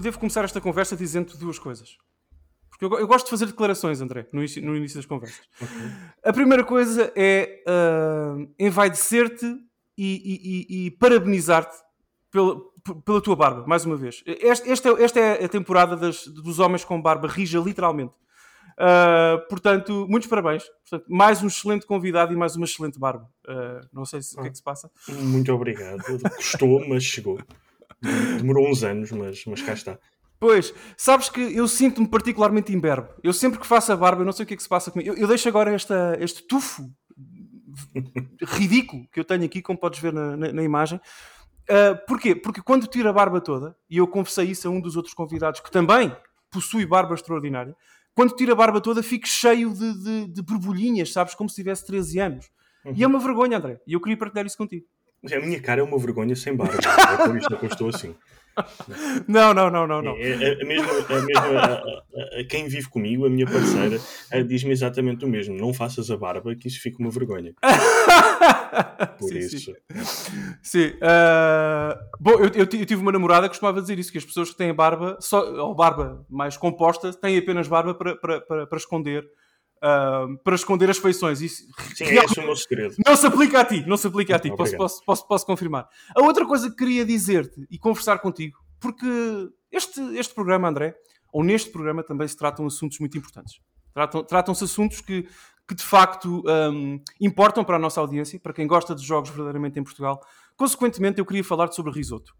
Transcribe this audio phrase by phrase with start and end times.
[0.00, 1.96] devo, eu, devo começar esta conversa dizendo duas coisas.
[2.68, 5.46] Porque eu, eu gosto de fazer declarações, André, no início, no início das conversas.
[5.60, 5.90] Okay.
[6.24, 9.46] A primeira coisa é uh, envaidecer-te
[9.98, 11.76] e, e, e parabenizar-te
[12.30, 12.58] pela,
[13.04, 14.22] pela tua barba, mais uma vez.
[14.24, 18.14] Este, esta, é, esta é a temporada das, dos homens com barba rija, literalmente.
[18.80, 20.64] Uh, portanto, muitos parabéns.
[20.88, 23.28] Portanto, mais um excelente convidado e mais uma excelente barba.
[23.46, 24.90] Uh, não sei se, o que é que se passa.
[25.06, 26.02] Muito obrigado.
[26.36, 27.38] Custou, mas chegou.
[28.02, 29.98] Demorou uns anos, mas, mas cá está.
[30.38, 33.08] Pois, sabes que eu sinto-me particularmente imberbe.
[33.22, 34.90] Eu sempre que faço a barba, eu não sei o que é que se passa
[34.90, 35.10] comigo.
[35.10, 36.90] Eu, eu deixo agora esta, este tufo
[38.42, 40.98] ridículo que eu tenho aqui, como podes ver na, na, na imagem.
[41.68, 42.34] Uh, porquê?
[42.34, 45.60] Porque quando tiro a barba toda, e eu confessei isso a um dos outros convidados
[45.60, 46.10] que também
[46.50, 47.76] possui barba extraordinária,
[48.14, 51.34] quando tiro a barba toda fico cheio de, de, de borbulhinhas, sabes?
[51.34, 52.50] Como se tivesse 13 anos.
[52.84, 52.94] Uhum.
[52.96, 53.78] E é uma vergonha, André.
[53.86, 54.86] E eu queria partilhar isso contigo.
[55.22, 56.78] A minha cara é uma vergonha sem barba.
[56.78, 58.14] é por isso que eu estou assim.
[59.28, 60.02] Não, não, não, não.
[60.02, 60.16] não.
[60.16, 64.00] É, é, é mesmo, é mesmo a, a, quem vive comigo, a minha parceira,
[64.46, 65.54] diz-me exatamente o mesmo.
[65.56, 67.54] Não faças a barba, que isso fica uma vergonha.
[69.18, 69.58] Por sim, isso.
[69.58, 69.74] Sim.
[70.62, 70.86] sim.
[70.96, 74.50] Uh, bom, eu, eu, eu, tive uma namorada que costumava dizer isso: que as pessoas
[74.50, 78.78] que têm barba, só, ou barba mais composta, têm apenas barba para, para, para, para
[78.78, 79.24] esconder
[79.82, 81.40] uh, para esconder as feições.
[81.40, 81.64] Isso,
[81.94, 82.94] Sim, é esse o meu segredo.
[83.04, 85.88] Não se aplica a ti, não se aplica a ti, posso, posso, posso, posso, confirmar.
[86.14, 89.06] A outra coisa que queria dizer-te e conversar contigo, porque
[89.72, 90.94] este, este programa, André,
[91.32, 93.60] ou neste programa também se tratam assuntos muito importantes.
[93.92, 95.26] Tratam-se tratam assuntos que,
[95.66, 99.78] que de facto um, importam para a nossa audiência, para quem gosta de jogos verdadeiramente
[99.78, 100.20] em Portugal.
[100.56, 102.34] Consequentemente, eu queria falar sobre risoto.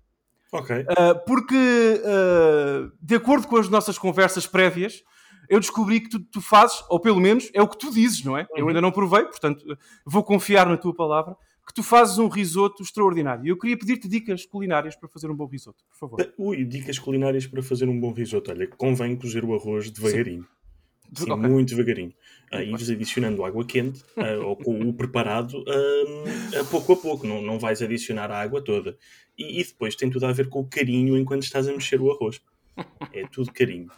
[0.52, 0.76] Ok.
[0.76, 5.02] Uh, porque, uh, de acordo com as nossas conversas prévias,
[5.50, 8.38] eu descobri que tu, tu, fazes, ou pelo menos é o que tu dizes, não
[8.38, 8.42] é?
[8.42, 8.58] Uhum.
[8.58, 9.64] Eu ainda não provei, portanto
[10.06, 13.46] vou confiar na tua palavra, que tu fazes um risoto extraordinário.
[13.46, 16.20] Eu queria pedir-te dicas culinárias para fazer um bom risoto, por favor.
[16.20, 18.52] Eh, ui, dicas culinárias para fazer um bom risoto.
[18.52, 20.42] Olha, convém cozer o arroz devagarinho.
[20.42, 21.24] Sim.
[21.24, 21.48] Sim, okay.
[21.48, 22.14] muito devagarinho.
[22.52, 27.42] Uh, ires adicionando água quente uh, ou com o preparado uh, pouco a pouco, não,
[27.42, 28.96] não vais adicionar a água toda.
[29.36, 32.12] E, e, depois tem tudo a ver com o carinho enquanto estás a mexer o
[32.12, 32.40] arroz.
[33.12, 33.90] É tudo carinho.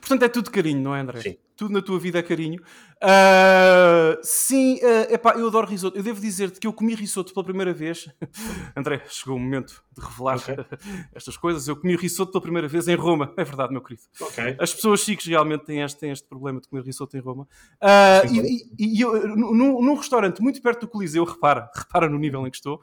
[0.00, 1.20] Portanto, é tudo carinho, não é, André?
[1.20, 1.36] Sim.
[1.56, 2.60] Tudo na tua vida é carinho.
[3.02, 5.98] Uh, sim, uh, epá, eu adoro risoto.
[5.98, 8.08] Eu devo dizer-te que eu comi risoto pela primeira vez.
[8.76, 10.56] André, chegou o momento de revelar okay.
[11.12, 11.66] estas coisas.
[11.66, 13.32] Eu comi risoto pela primeira vez em Roma.
[13.36, 14.02] É verdade, meu querido.
[14.20, 14.56] Okay.
[14.58, 17.46] As pessoas chiques realmente têm este, têm este problema de comer risoto em Roma.
[17.82, 18.40] Uh, e,
[18.78, 22.50] e, e, eu, num, num, restaurante muito perto do Coliseu, repara, repara no nível em
[22.50, 22.80] que estou,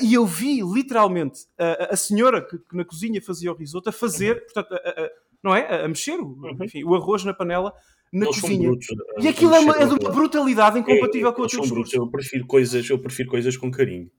[0.00, 1.46] e eu vi literalmente
[1.90, 4.42] a senhora que, que, na cozinha fazia o risoto a fazer, uhum.
[4.42, 5.10] portanto, a,
[5.46, 5.84] não é?
[5.84, 6.58] A mexer o, uhum.
[6.64, 7.72] enfim, o arroz na panela
[8.12, 8.68] na eles cozinha.
[8.68, 8.86] Brutos,
[9.20, 11.96] e aquilo é, uma, é de uma brutalidade incompatível é, com o teu discurso.
[11.96, 14.10] Eu prefiro coisas, eu prefiro coisas com carinho.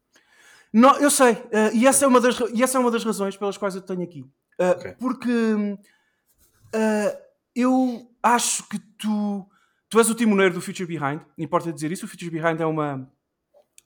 [0.71, 3.37] Não, eu sei, uh, e, essa é uma das, e essa é uma das razões
[3.37, 4.21] pelas quais eu tenho aqui.
[4.21, 4.91] Uh, okay.
[4.93, 7.17] Porque uh,
[7.55, 9.45] eu acho que tu,
[9.89, 12.05] tu és o timoneiro do Future Behind, importa dizer isso.
[12.05, 13.09] O Future Behind é uma,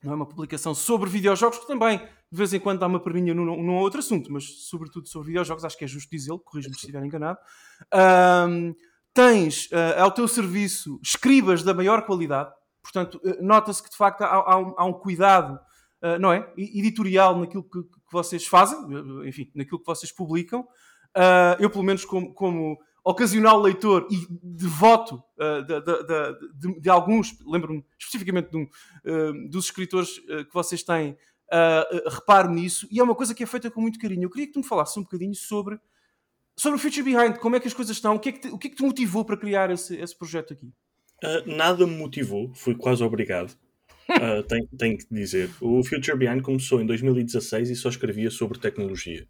[0.03, 3.33] não é uma publicação sobre videojogos que também de vez em quando dá uma perninha
[3.33, 6.81] num, num outro assunto, mas sobretudo sobre videojogos, acho que é justo dizê-lo, corrijo-me se
[6.81, 7.37] estiver enganado.
[8.49, 8.73] Um,
[9.13, 12.49] tens uh, ao teu serviço escribas da maior qualidade,
[12.81, 15.59] portanto, uh, nota-se que de facto há, há, um, há um, cuidado,
[16.01, 16.49] uh, não é?
[16.57, 18.77] Editorial naquilo que, que, vocês fazem,
[19.27, 20.65] enfim, naquilo que vocês publicam.
[21.59, 27.35] eu, pelo menos, como, como ocasional leitor e devoto uh, de, de, de, de, alguns,
[27.45, 31.17] lembro-me especificamente um, uh, dos escritores uh, que vocês têm,
[32.09, 34.23] reparo nisso, e é uma coisa que é feita com muito carinho.
[34.23, 35.79] Eu queria que tu me falasses um bocadinho sobre,
[36.55, 38.47] sobre o Future Behind, como é que as coisas estão, o que é que te,
[38.49, 40.71] o que é que te motivou para criar esse, esse projeto aqui?
[41.45, 43.51] nada me motivou, fui quase obrigado.
[44.09, 45.51] Uh, tenho, tenho que dizer.
[45.61, 49.27] O Future Behind começou em 2016 e só escrevia sobre tecnologia.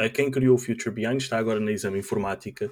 [0.00, 2.70] Uh, quem criou o Future Behind está agora na exame informática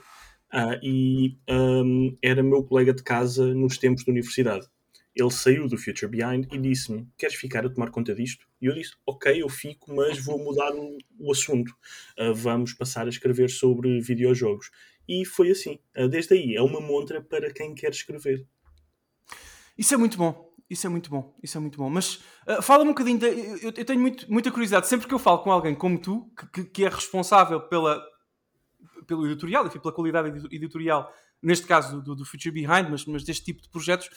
[0.52, 4.66] ah, e um, era meu colega de casa nos tempos da universidade.
[5.16, 8.46] Ele saiu do Future Behind e disse-me: Queres ficar a tomar conta disto?
[8.60, 11.70] E eu disse: Ok, eu fico, mas vou mudar o, o assunto.
[12.18, 14.70] Uh, vamos passar a escrever sobre videojogos.
[15.08, 15.78] E foi assim.
[15.96, 18.46] Uh, desde aí, é uma montra para quem quer escrever.
[19.78, 20.54] Isso é muito bom.
[20.68, 21.34] Isso é muito bom.
[21.42, 21.88] Isso é muito bom.
[21.88, 22.16] Mas
[22.46, 23.18] uh, fala-me um bocadinho.
[23.18, 24.86] De, eu, eu, tenho muito, muita curiosidade.
[24.86, 28.04] Sempre que eu falo com alguém como tu, que, que é responsável pela
[29.06, 33.44] pelo editorial, enfim, pela qualidade editorial, neste caso do, do Future Behind, mas, mas deste
[33.44, 34.10] tipo de projetos,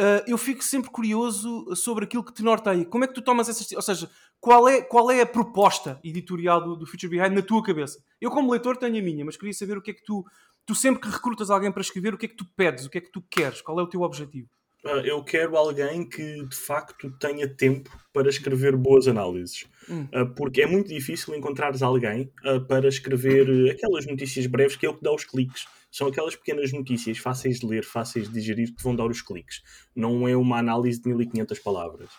[0.00, 2.84] uh, eu fico sempre curioso sobre aquilo que te norteia.
[2.86, 3.70] Como é que tu tomas essas.
[3.72, 4.10] Ou seja,
[4.40, 8.02] qual é, qual é a proposta editorial do, do Future Behind na tua cabeça?
[8.20, 10.24] Eu, como leitor, tenho a minha, mas queria saber o que é que tu.
[10.66, 12.86] Tu sempre que recrutas alguém para escrever, o que é que tu pedes?
[12.86, 13.60] O que é que tu queres?
[13.60, 14.48] Qual é o teu objetivo?
[14.84, 19.66] Uh, eu quero alguém que de facto tenha tempo para escrever boas análises.
[19.88, 20.06] Hum.
[20.14, 22.30] Uh, porque é muito difícil encontrares alguém
[22.68, 25.66] para escrever aquelas notícias breves que é o que dá os cliques.
[25.90, 29.22] São aquelas pequenas notícias fáceis de ler, fáceis de digerir, que te vão dar os
[29.22, 29.62] cliques.
[29.94, 32.10] Não é uma análise de 1500 palavras.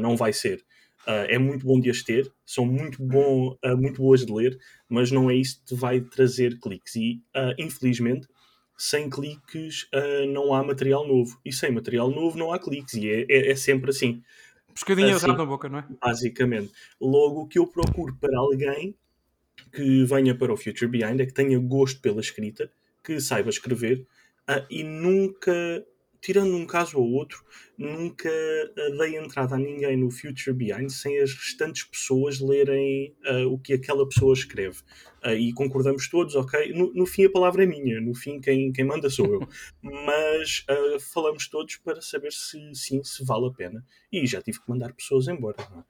[0.00, 0.64] não vai ser.
[1.06, 4.58] é muito bom de as ter, são muito, bom, muito boas de ler,
[4.88, 6.96] mas não é isso que vai trazer cliques.
[6.96, 7.20] E,
[7.58, 8.26] infelizmente,
[8.76, 11.38] sem cliques uh, não há material novo.
[11.44, 12.94] E sem material novo não há cliques.
[12.94, 14.22] E é, é, é sempre assim.
[14.72, 15.86] Pescadinha assim, na boca, não é?
[16.02, 16.72] Basicamente.
[17.00, 18.96] Logo, o que eu procuro para alguém
[19.72, 22.70] que venha para o Future Behind é que tenha gosto pela escrita,
[23.04, 24.06] que saiba escrever
[24.48, 25.84] uh, e nunca
[26.20, 27.44] tirando um caso ou outro,
[27.76, 28.30] nunca
[28.96, 33.74] dei entrada a ninguém no Future Behind sem as restantes pessoas lerem uh, o que
[33.74, 34.78] aquela pessoa escreve.
[35.38, 36.72] E concordamos todos, ok?
[36.74, 39.48] No, no, fim a palavra é minha, no fim quem, quem manda sou eu.
[39.82, 40.64] Mas
[41.12, 43.84] falamos todos para saber se sim, se vale a pena.
[44.12, 45.56] E já tive que mandar pessoas embora.
[45.70, 45.84] Não é?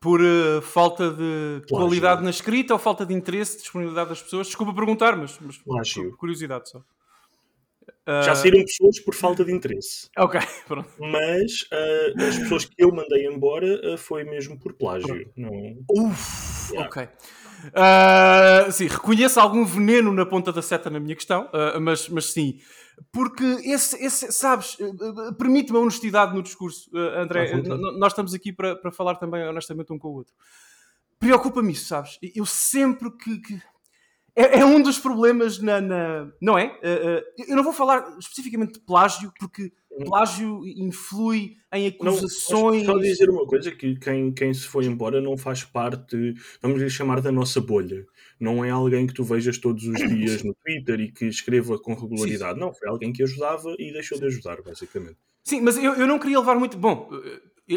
[0.00, 4.46] Por uh, falta de qualidade na escrita ou falta de interesse, disponibilidade das pessoas?
[4.46, 6.82] Desculpa perguntar, mas, mas por curiosidade só.
[8.06, 10.08] Já saíram pessoas por falta de interesse.
[10.18, 10.88] Ok, pronto.
[10.98, 15.30] Mas uh, as pessoas que eu mandei embora uh, foi mesmo por plágio.
[15.36, 15.50] Não...
[15.88, 16.88] Uf, yeah.
[16.88, 17.08] ok.
[17.68, 21.48] Uh, sim, reconheço algum veneno na ponta da seta na minha questão,
[21.80, 22.58] mas, mas sim,
[23.12, 24.76] porque esse, esse sabes,
[25.38, 27.52] permite-me a honestidade no discurso, André.
[27.98, 30.34] nós estamos aqui para, para falar também honestamente um com o outro.
[31.18, 32.18] Preocupa-me isso, sabes?
[32.34, 33.62] Eu sempre que, que
[34.34, 35.80] é, é, um dos problemas na.
[35.80, 36.66] na não é?
[36.66, 39.72] Uh, uh, eu não vou falar especificamente de plágio, porque
[40.04, 42.84] plágio influi em acusações.
[42.84, 46.80] Não, só dizer uma coisa: que quem, quem se foi embora não faz parte, vamos
[46.80, 48.06] lhe chamar, da nossa bolha.
[48.38, 51.94] Não é alguém que tu vejas todos os dias no Twitter e que escreva com
[51.94, 52.54] regularidade.
[52.54, 52.60] Sim.
[52.60, 55.16] Não, foi alguém que ajudava e deixou de ajudar, basicamente.
[55.42, 56.76] Sim, mas eu, eu não queria levar muito.
[56.76, 57.08] Bom,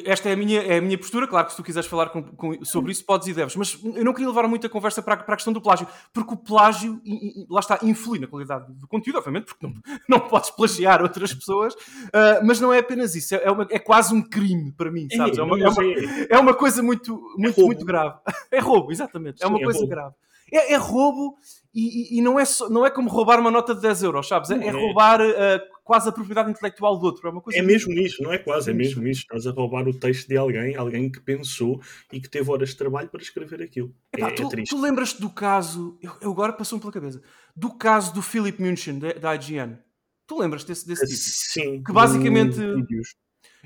[0.06, 2.24] esta é a minha, é a minha postura, claro que se tu quiseres falar com,
[2.24, 5.34] com, sobre isso podes e deves, mas eu não queria levar muita conversa para, para
[5.34, 7.01] a questão do plágio, porque o plágio,
[7.50, 9.74] lá está, influi na qualidade do conteúdo, obviamente, porque não,
[10.10, 14.13] não podes plagiar outras pessoas, uh, mas não é apenas isso, é, uma, é quase
[14.13, 15.38] um crime para mim, sabes?
[15.38, 15.84] É uma, é uma,
[16.30, 18.16] é uma coisa muito, muito, é muito grave.
[18.51, 20.13] É roubo, exatamente, é uma é coisa grave.
[20.51, 21.36] É, é, roubo
[21.74, 24.51] e, e, não, é só, não é como roubar uma nota de 10 euros, sabes?
[24.51, 25.34] É, é roubar uh,
[25.83, 27.27] quase a propriedade intelectual do outro.
[27.27, 29.21] É, uma coisa é mesmo isso, não é quase, é mesmo isso.
[29.21, 31.81] Estás a roubar o texto de alguém, alguém que pensou
[32.12, 33.94] e que teve horas de trabalho para escrever aquilo.
[34.15, 34.69] Epá, é, tu, é triste.
[34.69, 37.21] Tu lembras-te do caso, eu, eu agora passou-me pela cabeça,
[37.56, 39.77] do caso do Philip München, da IGN.
[40.25, 41.19] Tu lembras desse, desse tipo?
[41.19, 41.83] Sim.
[41.83, 42.59] Que basicamente.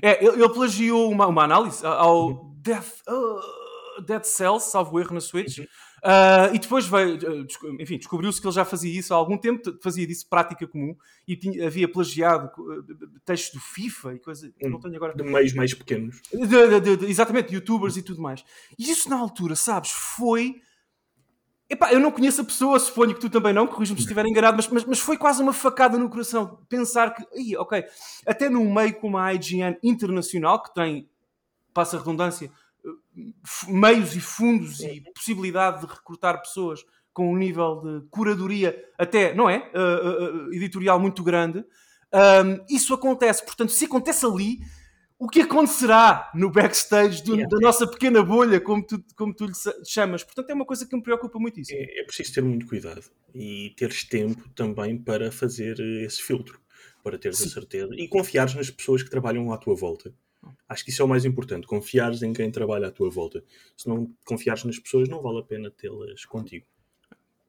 [0.02, 2.54] É, ele, ele plagiou uma, uma análise ao uhum.
[2.60, 5.58] Death, uh, Dead Cells, salvo erro na Switch.
[5.58, 5.66] Uhum
[5.98, 9.76] Uh, e depois veio, uh, enfim, descobriu-se que ele já fazia isso há algum tempo,
[9.82, 12.82] fazia disso prática comum e tinha, havia plagiado uh,
[13.24, 14.46] textos do FIFA e coisa.
[14.62, 15.14] Hum, não tenho agora.
[15.14, 16.20] De meios mais pequenos.
[16.32, 18.44] De, de, de, exatamente, youtubers e tudo mais.
[18.78, 20.60] E isso na altura, sabes, foi.
[21.70, 24.56] Epá, eu não conheço a pessoa, suponho que tu também não, corrijo-me se estiver enganado,
[24.56, 27.84] mas, mas, mas, foi quase uma facada no coração pensar que, Ih, ok,
[28.26, 31.06] até num meio como a IGN internacional, que tem,
[31.74, 32.50] passa a redundância,
[33.68, 36.80] meios e fundos e possibilidade de recrutar pessoas
[37.12, 39.70] com um nível de curadoria até, não é?
[39.74, 41.64] Uh, uh, editorial muito grande.
[42.12, 43.44] Um, isso acontece.
[43.44, 44.60] Portanto, se acontece ali,
[45.18, 47.48] o que acontecerá no backstage do, yeah.
[47.48, 49.52] da nossa pequena bolha, como tu, como tu lhe
[49.84, 50.22] chamas?
[50.22, 51.78] Portanto, é uma coisa que me preocupa muitíssimo.
[51.78, 53.02] É, é preciso ter muito cuidado
[53.34, 56.60] e teres tempo também para fazer esse filtro,
[57.02, 57.46] para teres Sim.
[57.46, 60.14] a certeza e confiares nas pessoas que trabalham à tua volta.
[60.68, 63.42] Acho que isso é o mais importante, confiares em quem trabalha à tua volta.
[63.76, 66.66] Se não confiares nas pessoas, não vale a pena tê-las contigo.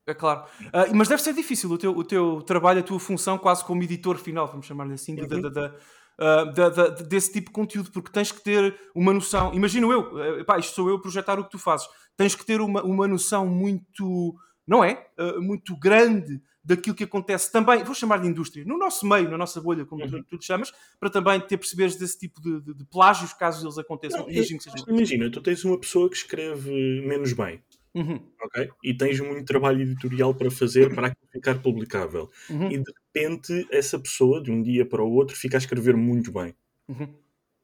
[0.07, 0.45] É claro.
[0.61, 3.83] Uh, mas deve ser difícil o teu, o teu trabalho, a tua função, quase como
[3.83, 5.41] editor final, vamos chamar-lhe assim, uhum.
[5.41, 5.75] da, da,
[6.19, 9.53] uh, da, da, desse tipo de conteúdo, porque tens que ter uma noção.
[9.53, 11.87] Imagino eu, epá, isto sou eu a projetar o que tu fazes.
[12.17, 15.05] Tens que ter uma, uma noção muito, não é?
[15.19, 19.37] Uh, muito grande daquilo que acontece também, vou chamar de indústria, no nosso meio, na
[19.37, 20.23] nossa bolha, como uhum.
[20.23, 23.77] tu, tu chamas, para também ter perceberes desse tipo de, de, de plágios, caso eles
[23.77, 24.21] aconteçam.
[24.21, 26.71] Não, imagina, imagina, tu tens uma pessoa que escreve
[27.05, 27.61] menos bem.
[27.95, 28.19] Uhum.
[28.43, 28.69] Okay?
[28.83, 32.29] E tens muito trabalho editorial para fazer para ficar publicável.
[32.49, 32.71] Uhum.
[32.71, 36.31] E de repente, essa pessoa, de um dia para o outro, fica a escrever muito
[36.31, 36.53] bem.
[36.87, 37.13] Uhum.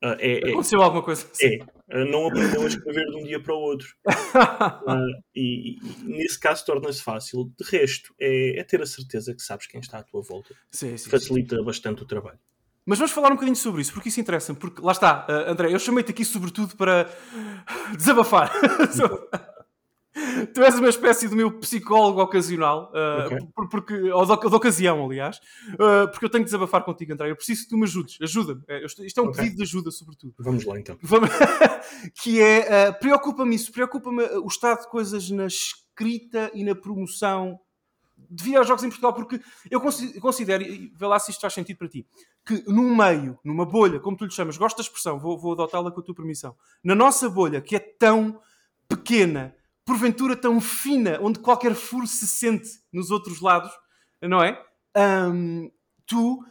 [0.04, 1.60] Uh, é, Aconteceu é, alguma coisa assim.
[1.90, 3.88] É, uh, não aprendeu a escrever de um dia para o outro.
[4.08, 7.52] uh, e, e, nesse caso torna-se fácil.
[7.58, 10.54] De resto, é, é, ter a certeza que sabes quem está à tua volta.
[10.72, 11.64] Sim, sim, Facilita sim.
[11.64, 12.40] bastante o trabalho.
[12.86, 14.54] Mas vamos falar um bocadinho sobre isso, porque isso interessa.
[14.54, 17.10] Porque lá está, André, eu chamei-te aqui sobretudo para
[17.98, 18.52] desabafar.
[20.54, 23.48] tu és uma espécie do meu psicólogo ocasional, uh, okay.
[23.54, 25.40] por, porque, ou de, de, ocasião, aliás,
[25.74, 27.30] uh, porque eu tenho que desabafar contigo, André.
[27.32, 28.62] Eu preciso que tu me ajudes, ajuda-me.
[28.62, 29.44] Uh, isto é um okay.
[29.44, 30.34] pedido de ajuda, sobretudo.
[30.40, 30.98] Vamos lá então.
[32.22, 37.60] que é, preocupa-me isso, preocupa-me o estado de coisas na escrita e na promoção
[38.30, 39.82] de videojogos em Portugal, porque eu
[40.22, 42.08] considero, e vê lá se isto faz sentido para ti,
[42.46, 45.92] que num meio, numa bolha, como tu lhe chamas, gosto da expressão, vou, vou adotá-la
[45.92, 48.40] com a tua permissão, na nossa bolha, que é tão
[48.88, 49.54] pequena,
[49.86, 53.72] porventura tão fina, onde qualquer furo se sente nos outros lados,
[54.22, 54.60] não é?
[54.98, 55.72] Um,
[56.08, 56.44] tu,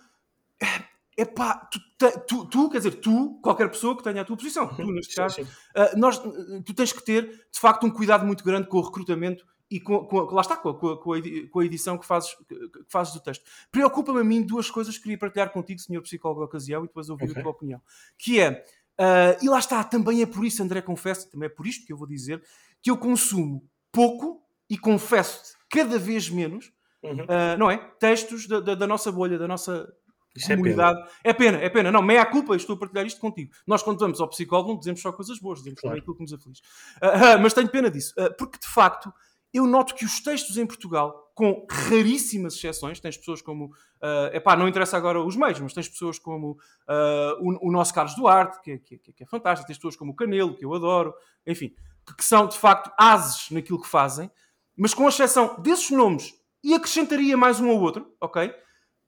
[1.18, 1.80] epá, tu,
[2.26, 5.42] tu, tu, quer dizer, tu, qualquer pessoa que tenha a tua posição, tu neste caso,
[5.42, 6.18] uh, nós,
[6.64, 10.06] tu tens que ter, de facto, um cuidado muito grande com o recrutamento e com,
[10.06, 11.02] com, lá está, com a,
[11.50, 13.44] com a edição que fazes, que fazes do texto.
[13.72, 17.08] Preocupa-me a mim duas coisas que queria partilhar contigo, senhor psicólogo da ocasião, e depois
[17.08, 17.40] ouvir okay.
[17.40, 17.82] a tua opinião.
[18.16, 18.64] Que é,
[19.00, 21.92] uh, e lá está, também é por isso, André, confesso, também é por isto que
[21.92, 22.40] eu vou dizer,
[22.84, 26.70] que eu consumo pouco e confesso cada vez menos,
[27.02, 27.22] uhum.
[27.22, 27.78] uh, não é?
[27.98, 29.90] Textos da, da, da, nossa bolha, da nossa
[30.36, 31.00] Isso comunidade.
[31.00, 31.08] É pena.
[31.24, 31.90] é pena, é pena.
[31.90, 33.50] Não, meia culpa, estou a partilhar isto contigo.
[33.66, 35.94] Nós, quando vamos ao psicólogo, não dizemos só coisas boas, dizemos claro.
[35.94, 36.60] também aquilo que nos aflige.
[36.98, 39.10] Uh, mas tenho pena disso, porque de facto
[39.54, 44.56] eu noto que os textos em Portugal, com raríssimas exceções, tens pessoas como, uh, epá,
[44.56, 48.60] não interessa agora os meios, mas tens pessoas como uh, o, o, nosso Carlos Duarte,
[48.62, 51.14] que é, que, é, que é fantástico, tens pessoas como o Canelo, que eu adoro,
[51.46, 51.72] enfim,
[52.04, 54.30] que, são de facto ases naquilo que fazem,
[54.76, 58.52] mas com exceção desses nomes, e acrescentaria mais um ou outro, ok?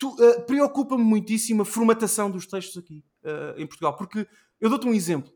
[0.02, 4.26] Uh, Preocupa-me muitíssimo a formatação dos textos aqui uh, em Portugal, porque
[4.60, 5.32] eu dou-te um exemplo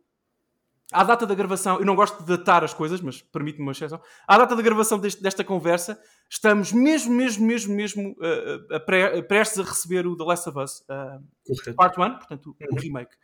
[0.93, 4.01] à data da gravação, eu não gosto de datar as coisas, mas permite-me uma exceção.
[4.27, 9.23] À data da gravação deste, desta conversa, estamos mesmo, mesmo, mesmo, mesmo uh, uh, pre,
[9.23, 10.85] prestes a receber o The Last of Us
[11.77, 12.81] Part 1, portanto, o, uhum.
[12.81, 13.17] remake.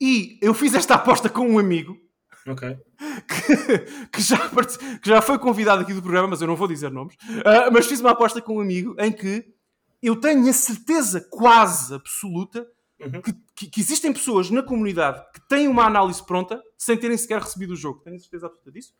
[0.00, 1.96] E eu fiz esta aposta com um amigo
[2.46, 2.76] okay.
[3.46, 4.38] que, que, já,
[5.00, 7.14] que já foi convidado aqui do programa, mas eu não vou dizer nomes.
[7.14, 9.44] Uh, mas fiz uma aposta com um amigo em que
[10.02, 12.66] eu tenho a certeza quase absoluta
[13.04, 13.20] Uhum.
[13.20, 17.40] Que, que, que, existem pessoas na comunidade que têm uma análise pronta sem terem sequer
[17.40, 18.00] recebido o jogo.
[18.00, 18.94] Tenho a certeza absoluta disso.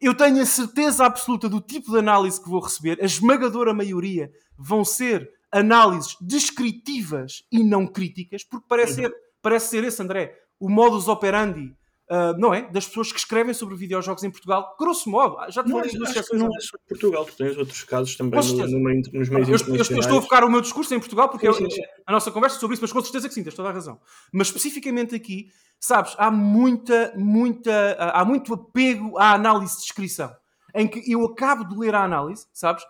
[0.00, 2.98] Eu tenho a certeza absoluta do tipo de análise que vou receber.
[3.00, 9.08] A esmagadora maioria vão ser análises descritivas e não críticas, porque parece, uhum.
[9.08, 11.74] ser, parece ser esse, André, o modus operandi
[12.12, 12.70] Uh, não é?
[12.70, 16.54] Das pessoas que escrevem sobre videojogos em Portugal, grosso modo, já não, acho que não
[16.54, 19.76] é só Portugal, tu tens outros casos também no, no meio, nos meios eu, eu,
[19.76, 21.82] eu, estou a focar o meu discurso em Portugal porque sim, sim, sim.
[22.06, 23.98] a nossa conversa sobre isso, mas com certeza que sim, tens toda a razão.
[24.30, 25.48] Mas especificamente aqui,
[25.80, 30.36] sabes, há muita, muita, há muito apego à análise de descrição,
[30.74, 32.84] em que eu acabo de ler a análise, sabes,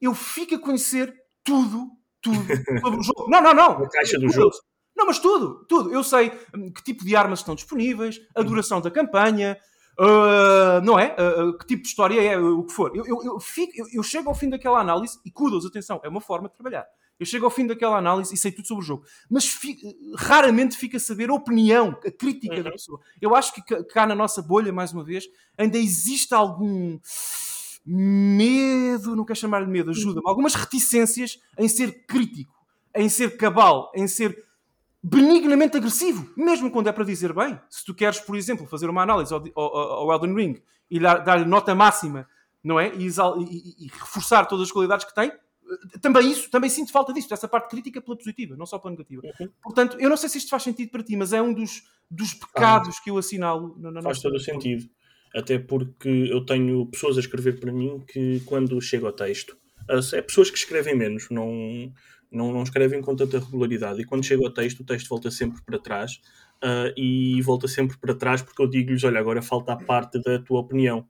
[0.00, 1.90] eu fico a conhecer tudo,
[2.22, 2.38] tudo
[2.80, 3.28] sobre o jogo.
[3.28, 3.84] Não, não, não.
[3.84, 4.56] A caixa do jogo.
[4.96, 5.92] Não, mas tudo, tudo.
[5.92, 9.58] Eu sei hum, que tipo de armas estão disponíveis, a duração da campanha,
[9.98, 11.14] uh, não é?
[11.14, 12.96] Uh, que tipo de história é, o que for.
[12.96, 16.08] Eu, eu, eu, fico, eu, eu, chego ao fim daquela análise e kudos, atenção, é
[16.08, 16.86] uma forma de trabalhar.
[17.18, 19.04] Eu chego ao fim daquela análise e sei tudo sobre o jogo.
[19.30, 19.78] Mas fi,
[20.16, 22.62] raramente fica a saber a opinião, a crítica uhum.
[22.62, 23.00] da pessoa.
[23.20, 25.24] Eu acho que cá na nossa bolha, mais uma vez,
[25.56, 26.98] ainda existe algum
[27.86, 32.52] medo, não quero chamar-lhe medo, ajuda-me, algumas reticências em ser crítico,
[32.94, 34.45] em ser cabal, em ser
[35.08, 37.58] benignamente agressivo, mesmo quando é para dizer bem.
[37.70, 41.44] Se tu queres, por exemplo, fazer uma análise ao, ao, ao Elden Ring e dar-lhe
[41.44, 42.28] nota máxima,
[42.62, 42.92] não é?
[42.96, 45.30] E, e, e, reforçar todas as qualidades que tem,
[46.00, 49.22] também isso, também sinto falta disso, dessa parte crítica pela positiva, não só pela negativa.
[49.40, 49.48] Uhum.
[49.62, 52.34] Portanto, eu não sei se isto faz sentido para ti, mas é um dos, dos
[52.34, 54.88] pecados ah, que eu assinalo na, na Faz todo o sentido.
[55.34, 59.56] Até porque eu tenho pessoas a escrever para mim que quando chego ao texto,
[60.12, 61.92] é pessoas que escrevem menos, não
[62.30, 64.00] não, não escrevem com tanta regularidade.
[64.00, 66.20] E quando chega ao texto, o texto volta sempre para trás.
[66.56, 70.38] Uh, e volta sempre para trás porque eu digo-lhes: olha, agora falta a parte da
[70.38, 71.06] tua opinião.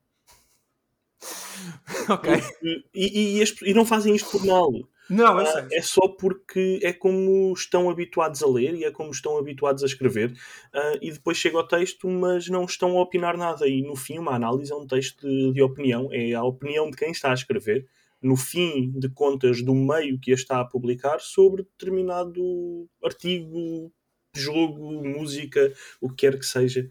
[2.08, 2.32] Ok.
[2.62, 4.70] E, e, e, e, não fazem isto por mal.
[5.08, 5.62] Não, eu sei.
[5.62, 9.82] Uh, é só porque é como estão habituados a ler e é como estão habituados
[9.82, 10.30] a escrever.
[10.74, 13.66] Uh, e depois chega ao texto, mas não estão a opinar nada.
[13.66, 16.08] E no fim, uma análise é um texto de, de opinião.
[16.12, 17.86] É a opinião de quem está a escrever
[18.22, 23.92] no fim de contas do meio que a está a publicar sobre determinado artigo,
[24.34, 26.90] jogo, música, o que quer que seja.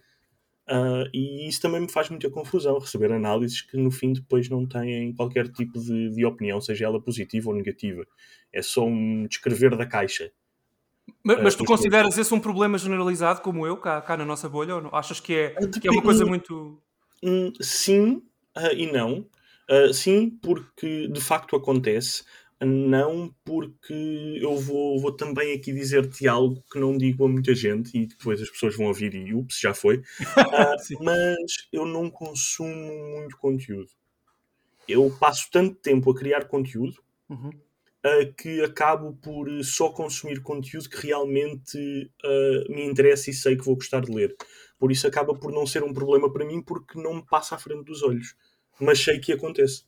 [0.67, 4.65] Uh, e isso também me faz muita confusão, receber análises que no fim depois não
[4.65, 8.05] têm qualquer tipo de, de opinião, seja ela positiva ou negativa.
[8.51, 10.31] É só um descrever da caixa.
[11.23, 14.49] Mas, mas uh, tu consideras esse um problema generalizado, como eu, cá, cá na nossa
[14.49, 14.75] bolha?
[14.75, 14.95] Ou não?
[14.95, 16.81] Achas que é, que é uma coisa muito.
[17.61, 18.23] Sim
[18.57, 19.25] uh, e não.
[19.69, 22.23] Uh, sim, porque de facto acontece,
[22.61, 27.97] Não, porque eu vou, vou também aqui dizer-te algo que não digo a muita gente
[27.97, 30.01] e depois as pessoas vão ouvir e ups, já foi.
[30.55, 32.75] Uh, mas eu não consumo
[33.17, 33.89] muito conteúdo.
[34.87, 36.95] Eu passo tanto tempo a criar conteúdo
[37.27, 37.49] uhum.
[37.49, 41.77] uh, que acabo por só consumir conteúdo que realmente
[42.23, 44.35] uh, me interessa e sei que vou gostar de ler.
[44.77, 47.57] Por isso acaba por não ser um problema para mim porque não me passa à
[47.57, 48.35] frente dos olhos.
[48.79, 49.83] Mas sei que acontece.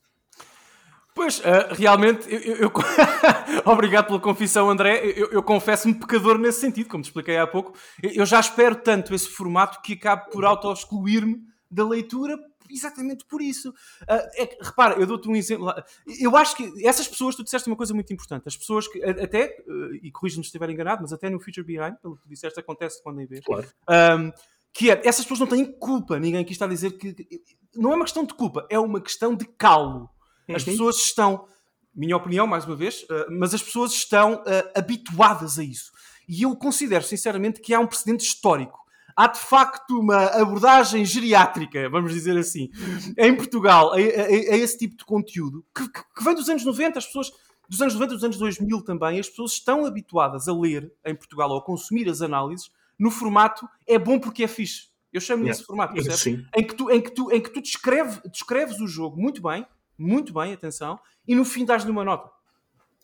[1.14, 2.72] Pois, uh, realmente, eu, eu, eu...
[3.66, 5.02] obrigado pela confissão, André.
[5.04, 7.76] Eu, eu confesso-me pecador nesse sentido, como te expliquei há pouco.
[8.00, 12.38] Eu já espero tanto esse formato que acabo por auto-excluir-me da leitura
[12.70, 13.70] exatamente por isso.
[13.70, 15.72] Uh, é, repara, eu dou-te um exemplo.
[16.20, 18.44] Eu acho que essas pessoas, tu disseste uma coisa muito importante.
[18.46, 21.96] As pessoas que, até, uh, e corrijo-me se estiver enganado, mas até no Future Behind,
[22.00, 23.44] pelo que tu disseste, acontece quando em vez.
[23.44, 23.66] Claro.
[23.88, 24.30] Um,
[24.72, 26.18] que é, essas pessoas não têm culpa.
[26.20, 27.26] Ninguém aqui está a dizer que.
[27.74, 30.08] Não é uma questão de culpa, é uma questão de calo.
[30.48, 30.72] As uhum.
[30.72, 31.46] pessoas estão,
[31.94, 35.92] minha opinião, mais uma vez, uh, mas as pessoas estão uh, habituadas a isso.
[36.28, 38.78] E eu considero, sinceramente, que há um precedente histórico.
[39.16, 42.70] Há de facto uma abordagem geriátrica, vamos dizer assim,
[43.18, 46.98] em Portugal, a, a, a esse tipo de conteúdo, que, que, vem dos anos 90,
[46.98, 47.32] as pessoas,
[47.68, 51.50] dos anos 90 dos anos 2000 também, as pessoas estão habituadas a ler em Portugal
[51.50, 54.87] ou a consumir as análises no formato é bom porque é fixe.
[55.12, 56.46] Eu chamo-lhe esse formato, percebes?
[56.54, 59.66] Em que tu, em que tu, em que tu descreve, descreves o jogo muito bem,
[59.96, 62.30] muito bem, atenção, e no fim dás-lhe uma nota.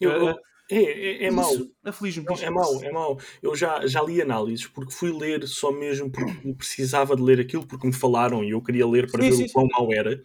[0.00, 0.36] Eu, uh,
[0.70, 1.50] é, é, é mau.
[1.84, 2.26] Aflige-me.
[2.40, 3.18] É mau, é mau.
[3.42, 7.66] Eu já, já li análises porque fui ler só mesmo porque precisava de ler aquilo
[7.66, 10.20] porque me falaram e eu queria ler para sim, ver sim, o quão mau era.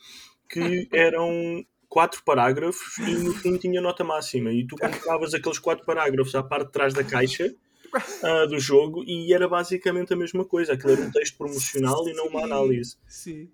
[0.47, 4.51] Que eram quatro parágrafos e no fim tinha nota máxima.
[4.51, 7.53] E tu colocavas aqueles quatro parágrafos à parte de trás da caixa
[7.97, 10.73] uh, do jogo e era basicamente a mesma coisa.
[10.73, 12.97] Aquilo era um texto promocional sim, e não uma análise.
[13.07, 13.49] Sim.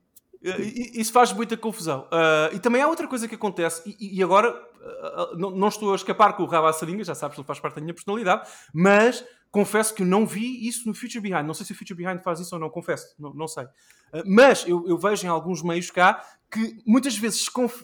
[0.93, 2.07] Isso faz muita confusão.
[2.11, 5.91] Uh, e também há outra coisa que acontece, e, e agora uh, não, não, estou
[5.91, 7.93] a escapar com o rabo à sarinha, já sabes que ele faz parte da minha
[7.93, 11.47] personalidade, mas confesso que não vi isso no Future Behind.
[11.47, 13.63] Não sei se o Future Behind faz isso ou não, confesso, não, não sei.
[13.63, 17.83] Uh, mas eu, eu, vejo em alguns meios cá que muitas vezes se, conf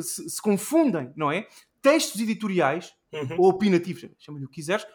[0.00, 1.48] se, se confundem, não é?
[1.82, 3.36] Textos editoriais uhum.
[3.38, 4.86] ou opinativos, chama-lhe o que quiseres,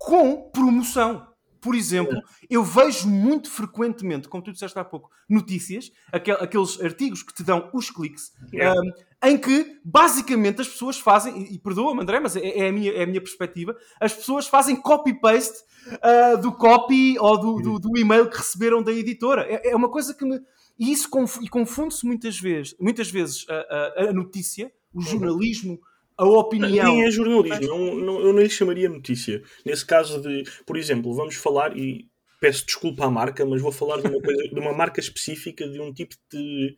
[0.00, 1.28] com promoção.
[1.60, 7.34] Por exemplo, eu vejo muito frequentemente, como tu disseste há pouco, notícias, aqueles artigos que
[7.34, 8.80] te dão os cliques, yeah.
[8.80, 12.72] um, em que basicamente as pessoas fazem, e, e perdoa-me André, mas é, é, a
[12.72, 15.58] minha, é a minha perspectiva, as pessoas fazem copy-paste
[15.96, 19.42] uh, do copy ou do, do, do, e-mail que receberam da editora.
[19.42, 20.40] É, é uma coisa que me.
[20.78, 25.04] E isso conf, confunde-se muitas vezes, muitas vezes a, a, a notícia, o uhum.
[25.04, 25.78] jornalismo
[26.24, 26.94] a opinião.
[26.94, 29.42] Nem é jornalismo, não, não, eu não lhe chamaria notícia.
[29.64, 32.08] Nesse caso de, por exemplo, vamos falar, e
[32.40, 35.80] peço desculpa à marca, mas vou falar de uma, coisa, de uma marca específica, de
[35.80, 36.76] um tipo de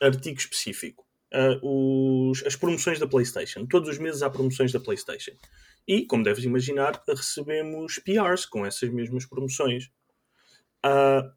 [0.00, 1.04] artigo específico.
[1.32, 3.66] Uh, os, as promoções da PlayStation.
[3.66, 5.32] Todos os meses há promoções da PlayStation.
[5.86, 9.90] E, como deves imaginar, recebemos PRs com essas mesmas promoções.
[10.84, 11.30] Uh,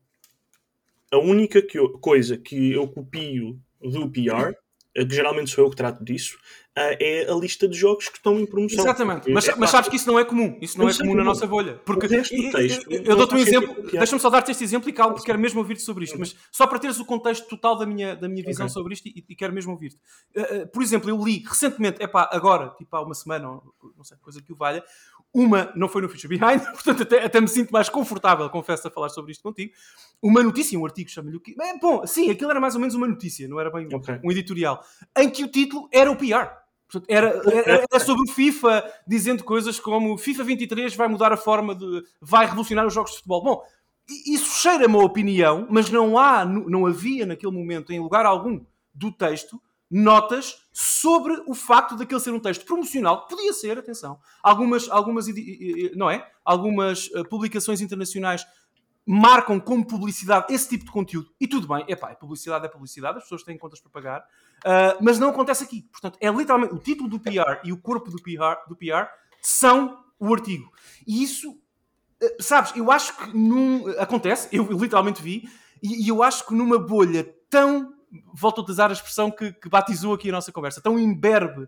[1.11, 4.53] a única que eu, coisa que eu copio do PR,
[4.93, 6.37] que geralmente sou eu que trato disso,
[6.75, 8.83] é a lista de jogos que estão em promoção.
[8.83, 11.23] Exatamente, mas, é mas sabes que isso não é comum, isso não, é comum na
[11.23, 11.75] nossa bolha.
[11.85, 15.39] Porque texto, eu, eu dou-te um exemplo, deixa-me só dar-te este exemplo e porque quero
[15.39, 18.43] mesmo ouvir-te sobre isto, mas só para teres o contexto total da minha, da minha
[18.43, 18.73] visão okay.
[18.73, 19.99] sobre isto e, e, quero mesmo ouvir-te.
[20.35, 23.73] Uh, uh, por exemplo, eu li recentemente, é pá, agora, tipo há uma semana, ou,
[23.97, 24.83] não sei, coisa que o valha,
[25.33, 28.91] uma não foi no Future Behind, portanto até, até me sinto mais confortável, confesso, a
[28.91, 29.73] falar sobre isto contigo.
[30.21, 31.55] Uma notícia, um artigo, chama-lhe o que.
[31.81, 34.19] Bom, sim, aquilo era mais ou menos uma notícia, não era bem okay.
[34.23, 34.83] um editorial,
[35.17, 36.60] em que o título era o PR.
[36.91, 41.37] Portanto, era, era, era, sobre o FIFA, dizendo coisas como FIFA 23 vai mudar a
[41.37, 42.03] forma de.
[42.19, 43.43] vai revolucionar os jogos de futebol.
[43.43, 43.63] Bom,
[44.27, 48.59] isso cheira uma opinião, mas não há, não havia naquele momento, em lugar algum
[48.93, 54.89] do texto, notas sobre o facto daquele ser um texto promocional, podia ser, atenção, algumas,
[54.89, 55.27] algumas
[55.95, 56.25] não é?
[56.43, 58.45] Algumas uh, publicações internacionais
[59.05, 61.29] marcam como publicidade esse tipo de conteúdo.
[61.39, 65.19] E tudo bem, epá, publicidade é publicidade, as pessoas têm contas para pagar, uh, mas
[65.19, 65.83] não acontece aqui.
[65.91, 69.07] Portanto, é literalmente o título do PR e o corpo do PR, do PR
[69.41, 70.71] são o artigo.
[71.05, 75.49] E isso, uh, sabes, eu acho que num, acontece, eu literalmente vi,
[75.81, 77.95] e, e, eu acho que numa bolha tão,
[78.33, 81.67] volto a utilizar a expressão que, que batizou aqui a nossa conversa, tão imberbe,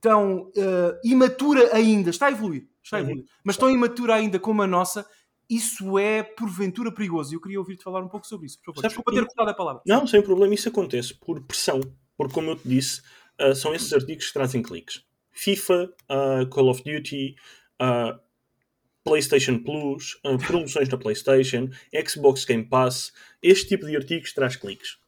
[0.00, 3.28] tão uh, imatura ainda, está a evoluir, está a evoluir, uhum.
[3.44, 5.06] mas tão imatura ainda como a nossa,
[5.48, 7.32] isso é porventura perigoso.
[7.32, 8.88] E eu queria ouvir-te falar um pouco sobre isso, por favor.
[8.88, 9.82] Desculpa ter cortado a palavra.
[9.86, 11.80] Não, sem problema, isso acontece por pressão.
[12.16, 13.02] Porque, como eu te disse,
[13.40, 15.04] uh, são esses artigos que trazem cliques.
[15.32, 17.34] FIFA, uh, Call of Duty,
[17.82, 18.18] uh,
[19.02, 21.68] PlayStation Plus, promoções na PlayStation,
[22.06, 24.98] Xbox Game Pass, este tipo de artigos traz cliques.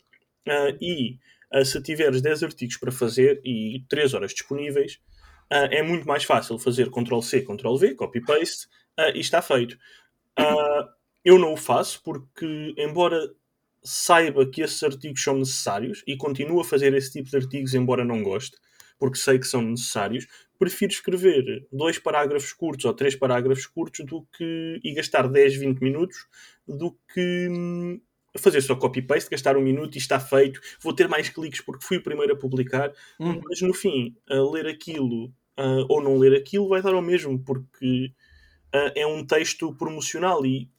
[0.80, 1.18] e
[1.64, 4.98] se tiveres 10 artigos para fazer e 3 horas disponíveis,
[5.48, 8.66] é muito mais fácil fazer Ctrl-C, Ctrl-V, copy-paste,
[8.98, 9.78] uh, e está feito.
[10.38, 10.88] Uh,
[11.24, 13.30] eu não o faço porque, embora
[13.82, 18.04] saiba que esses artigos são necessários e continuo a fazer esse tipo de artigos, embora
[18.04, 18.56] não goste,
[18.98, 20.26] porque sei que são necessários,
[20.58, 25.80] prefiro escrever dois parágrafos curtos ou três parágrafos curtos do que e gastar 10, 20
[25.80, 26.26] minutos
[26.66, 28.00] do que hum,
[28.36, 30.60] fazer só copy-paste, gastar um minuto e está feito.
[30.80, 33.40] Vou ter mais cliques porque fui o primeiro a publicar, hum.
[33.44, 35.26] mas no fim, ler aquilo
[35.58, 38.12] uh, ou não ler aquilo vai dar ao mesmo, porque
[38.74, 40.70] uh, é um texto promocional e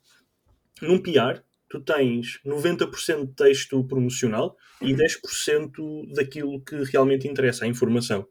[0.81, 7.67] num PR tu tens 90% de texto promocional e 10% daquilo que realmente interessa, a
[7.67, 8.27] informação.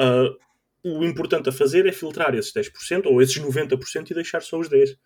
[0.00, 0.36] Uh,
[0.82, 4.68] o importante a fazer é filtrar esses 10% ou esses 90% e deixar só os
[4.68, 4.96] 10%.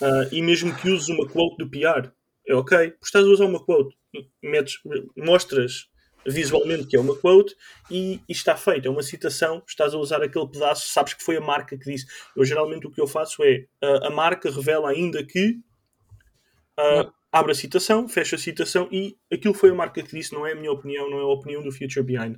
[0.00, 2.10] Uh, e mesmo que uses uma quote do PR,
[2.46, 3.94] é ok, porque estás a usar uma quote,
[4.42, 4.80] metes,
[5.16, 5.88] mostras
[6.30, 7.54] visualmente que é uma quote
[7.90, 11.36] e, e, está feito, é uma citação, estás a usar aquele pedaço, sabes que foi
[11.36, 12.06] a marca que disse.
[12.36, 15.58] Eu geralmente o que eu faço é uh, a marca revela ainda que
[16.78, 20.46] uh, abre a citação, fecha a citação e aquilo foi a marca que disse, não
[20.46, 22.36] é a minha opinião, não é a opinião do Future Behind.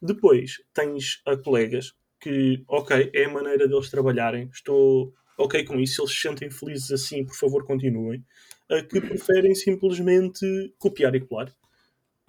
[0.00, 6.02] Depois tens a colegas que, ok, é a maneira deles trabalharem, estou ok com isso,
[6.02, 8.24] eles se sentem felizes assim, por favor, continuem.
[8.88, 10.46] Que preferem simplesmente
[10.78, 11.52] copiar e colar.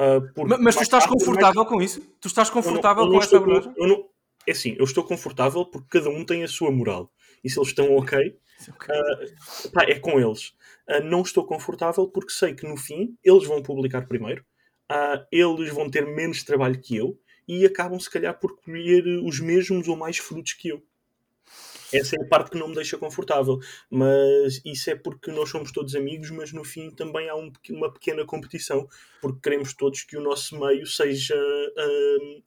[0.02, 1.70] Uh, mas, mas tu estás confortável mais...
[1.70, 2.02] com isso?
[2.20, 3.74] Tu estás confortável eu não, eu não com essa abordagem?
[3.78, 4.10] Eu não,
[4.48, 7.12] é assim, eu estou confortável porque cada um tem a sua moral.
[7.44, 8.36] E se eles estão ok.
[8.68, 10.50] Uh, pá, é com eles.
[10.90, 14.44] Uh, não estou confortável porque sei que no fim eles vão publicar primeiro,
[14.92, 19.40] uh, eles vão ter menos trabalho que eu e acabam se calhar por colher os
[19.40, 20.84] mesmos ou mais frutos que eu.
[21.94, 25.72] Essa é a parte que não me deixa confortável, mas isso é porque nós somos
[25.72, 28.88] todos amigos, mas no fim também há um, uma pequena competição,
[29.22, 32.44] porque queremos todos que o nosso meio seja uh,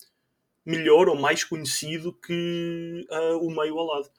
[0.65, 4.11] melhor ou mais conhecido que uh, o meio ao lado.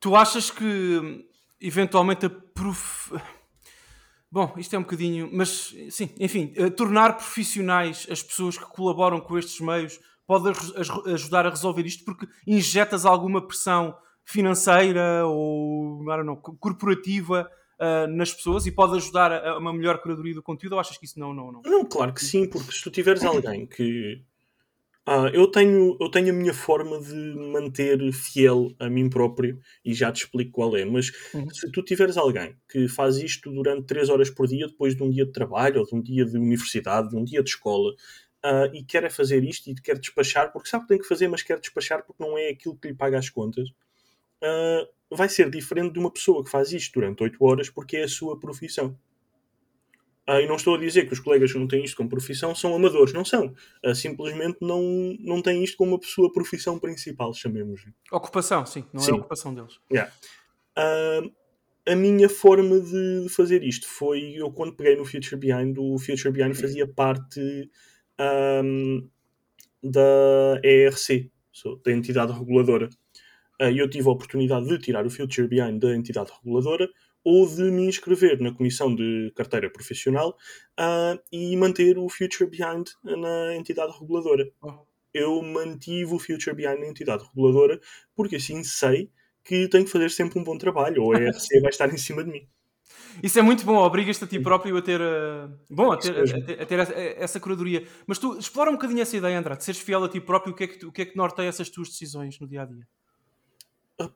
[0.00, 1.26] Tu achas que
[1.60, 3.12] eventualmente a prof...
[4.30, 5.30] Bom, isto é um bocadinho.
[5.32, 10.52] Mas, sim, enfim, uh, tornar profissionais as pessoas que colaboram com estes meios pode
[11.06, 13.96] ajudar a resolver isto porque injetas alguma pressão
[14.28, 20.42] financeira ou não, corporativa uh, nas pessoas e pode ajudar a, uma melhor curadoria do
[20.42, 21.62] conteúdo ou achas que isso não, não, não?
[21.64, 24.22] Não, claro que sim, porque se tu tiveres alguém que
[25.06, 29.94] ah, eu, tenho, eu tenho a minha forma de manter fiel a mim próprio e
[29.94, 30.84] já te explico qual é.
[30.84, 31.48] Mas uhum.
[31.48, 35.08] se tu tiveres alguém que faz isto durante 3 horas por dia, depois de um
[35.08, 37.90] dia de trabalho, ou de um dia de universidade, de um dia de escola,
[38.44, 41.26] uh, e quer é fazer isto e quer despachar, porque sabe que tem que fazer,
[41.26, 43.70] mas quer despachar porque não é aquilo que lhe paga as contas,
[44.42, 48.04] uh, vai ser diferente de uma pessoa que faz isto durante 8 horas porque é
[48.04, 48.96] a sua profissão.
[50.26, 52.54] Ah, e não estou a dizer que os colegas que não têm isto como profissão
[52.54, 53.54] são amadores, não são.
[53.82, 57.86] Ah, simplesmente não, não têm isto como a sua profissão principal, chamemos.
[58.12, 59.12] Ocupação, sim, não sim.
[59.12, 59.80] é a ocupação deles.
[59.90, 60.12] Yeah.
[60.76, 61.22] Ah,
[61.86, 65.98] a minha forma de, de, fazer isto foi eu quando peguei no Future Behind, o
[65.98, 67.70] Future Behind fazia parte
[68.62, 69.08] um,
[69.82, 71.30] da ERC,
[71.82, 72.90] da entidade reguladora.
[73.60, 76.88] E eu tive a oportunidade de tirar o Future Behind da entidade reguladora
[77.24, 80.36] ou de me inscrever na comissão de carteira profissional
[80.78, 84.48] uh, e manter o Future Behind na entidade reguladora.
[84.62, 84.86] Oh.
[85.12, 87.80] Eu mantive o Future Behind na entidade reguladora
[88.14, 89.10] porque assim sei
[89.44, 92.22] que tenho que fazer sempre um bom trabalho ou a ERC vai estar em cima
[92.22, 92.48] de mim.
[93.22, 96.20] Isso é muito bom, obrigas-te a ti próprio a ter, uh, bom, a ter, a,
[96.20, 97.86] a, a ter essa, essa, curadoria.
[98.06, 100.56] Mas tu explora um bocadinho essa ideia, André, de seres fiel a ti próprio, o
[100.56, 102.86] que é que, o que, é que norteia essas tuas decisões no dia a dia?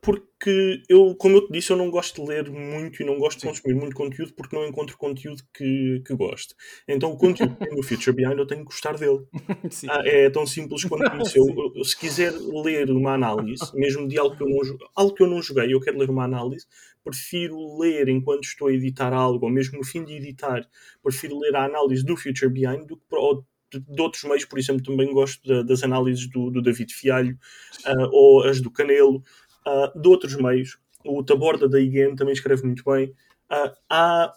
[0.01, 3.41] Porque eu, como eu te disse, eu não gosto de ler muito e não gosto
[3.41, 6.55] de consumir muito conteúdo porque não encontro conteúdo que, que gosto.
[6.87, 9.27] Então o conteúdo que tem no Future Behind eu tenho que gostar dele.
[9.89, 11.37] Ah, é tão simples quanto isso.
[11.37, 14.59] Eu, eu, se quiser ler uma análise, mesmo de algo que eu não,
[14.95, 16.67] algo que eu não joguei, eu quero ler uma análise,
[17.03, 20.67] prefiro ler enquanto estou a editar algo, ou mesmo no fim de editar,
[21.03, 24.59] prefiro ler a análise do Future Behind do que ou de, de outros meios, por
[24.59, 27.39] exemplo, também gosto das análises do, do David Fialho
[27.87, 29.23] uh, ou as do Canelo
[29.67, 30.79] uh, de outros meios.
[31.05, 33.11] O Taborda da IGN também escreve muito bem.
[33.51, 34.35] Uh, há...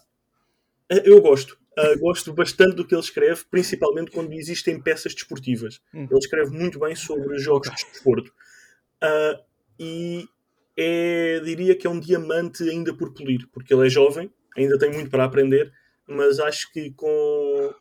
[0.89, 1.57] Eu gosto.
[1.77, 5.81] Uh, gosto bastante do que ele escreve, principalmente quando existem peças desportivas.
[5.93, 6.07] Hum.
[6.09, 8.31] Ele escreve muito bem sobre jogos de desporto.
[9.03, 9.43] Uh,
[9.77, 10.27] e
[10.77, 14.91] é, diria que é um diamante ainda por polir, porque ele é jovem, ainda tem
[14.91, 15.71] muito para aprender,
[16.07, 17.73] mas acho que com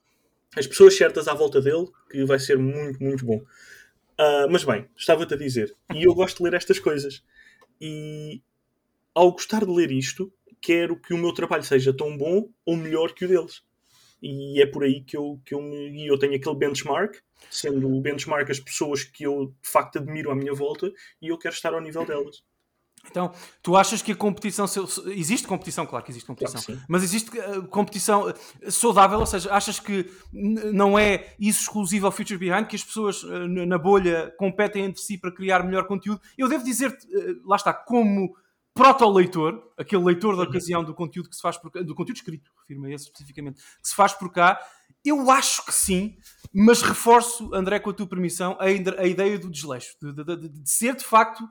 [0.57, 3.43] as pessoas certas à volta dele, que vai ser muito, muito bom.
[4.19, 7.23] Uh, mas bem, estava-te a dizer, e eu gosto de ler estas coisas.
[7.81, 8.41] E
[9.15, 13.13] ao gostar de ler isto, quero que o meu trabalho seja tão bom ou melhor
[13.13, 13.63] que o deles.
[14.23, 16.07] e é por aí que eu, que eu me.
[16.07, 17.17] Eu tenho aquele benchmark,
[17.51, 21.39] sendo o benchmark as pessoas que eu de facto admiro à minha volta e eu
[21.39, 22.43] quero estar ao nível delas.
[23.11, 24.67] Então, tu achas que a competição.
[25.07, 26.61] Existe competição, claro que existe competição.
[26.63, 32.07] Claro mas existe uh, competição uh, saudável, ou seja, achas que não é isso exclusivo
[32.07, 35.87] ao Future Behind, que as pessoas uh, na bolha competem entre si para criar melhor
[35.87, 36.21] conteúdo?
[36.37, 37.07] Eu devo dizer-te,
[37.45, 38.35] lá está, como
[38.75, 40.49] proto-leitor, aquele leitor da uhum.
[40.49, 43.63] ocasião do conteúdo que se faz por cá, do conteúdo escrito, refiro-me a esse especificamente,
[43.63, 44.61] que se faz por cá,
[45.05, 46.17] eu acho que sim,
[46.53, 50.49] mas reforço, André, com a tua permissão, a, a ideia do desleixo, de, de, de,
[50.49, 51.47] de ser de facto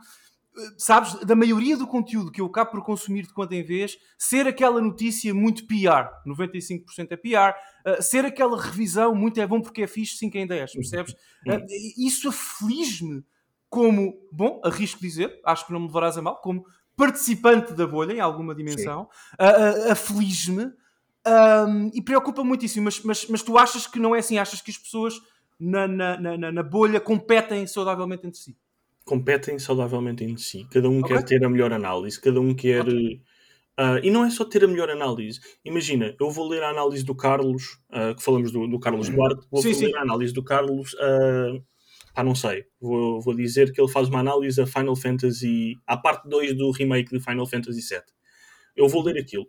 [0.78, 4.48] sabes, da maioria do conteúdo que eu acabo por consumir de quando em vez, ser
[4.48, 7.56] aquela notícia muito PR, 95% é PR,
[7.88, 11.14] uh, ser aquela revisão muito é bom porque é fixe 5 em 10, percebes?
[11.48, 11.66] Uh,
[11.98, 13.24] isso aflige-me
[13.70, 16.64] como, bom, arrisco dizer, acho que não me levarás a mal, como
[16.96, 20.72] participante da bolha em alguma dimensão, uh, aflige-me
[21.26, 24.38] um, e preocupa muitíssimo, mas, mas, mas tu achas que não é assim?
[24.38, 25.20] Achas que as pessoas
[25.60, 28.58] na, na, na, na bolha competem saudavelmente entre si?
[29.04, 30.66] Competem saudavelmente em si.
[30.72, 31.18] Cada um okay.
[31.18, 32.82] quer ter a melhor análise, cada um quer.
[32.82, 33.22] Okay.
[33.80, 35.40] Uh, e não é só ter a melhor análise.
[35.66, 39.16] Imagina, eu vou ler a análise do Carlos, uh, que falamos do, do Carlos uhum.
[39.16, 39.96] Duarte, vou sim, ler sim.
[39.96, 40.94] a análise do Carlos.
[40.94, 41.64] Uh,
[42.16, 42.66] ah, não sei.
[42.80, 45.76] Vou, vou dizer que ele faz uma análise a Final Fantasy.
[45.88, 48.02] à parte 2 do remake de Final Fantasy VII.
[48.76, 49.48] Eu vou ler aquilo.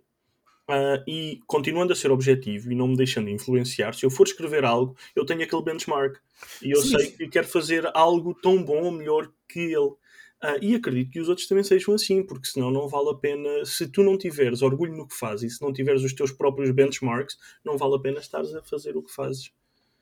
[0.68, 4.64] Uh, e continuando a ser objetivo e não me deixando influenciar, se eu for escrever
[4.64, 6.16] algo, eu tenho aquele benchmark
[6.62, 6.98] e eu Sim.
[6.98, 9.94] sei que quero fazer algo tão bom ou melhor que ele.
[10.42, 13.64] Uh, e acredito que os outros também sejam assim, porque senão não vale a pena.
[13.64, 16.70] Se tu não tiveres orgulho no que fazes e se não tiveres os teus próprios
[16.70, 19.50] benchmarks, não vale a pena estares a fazer o que fazes.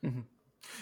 [0.01, 0.23] Uhum.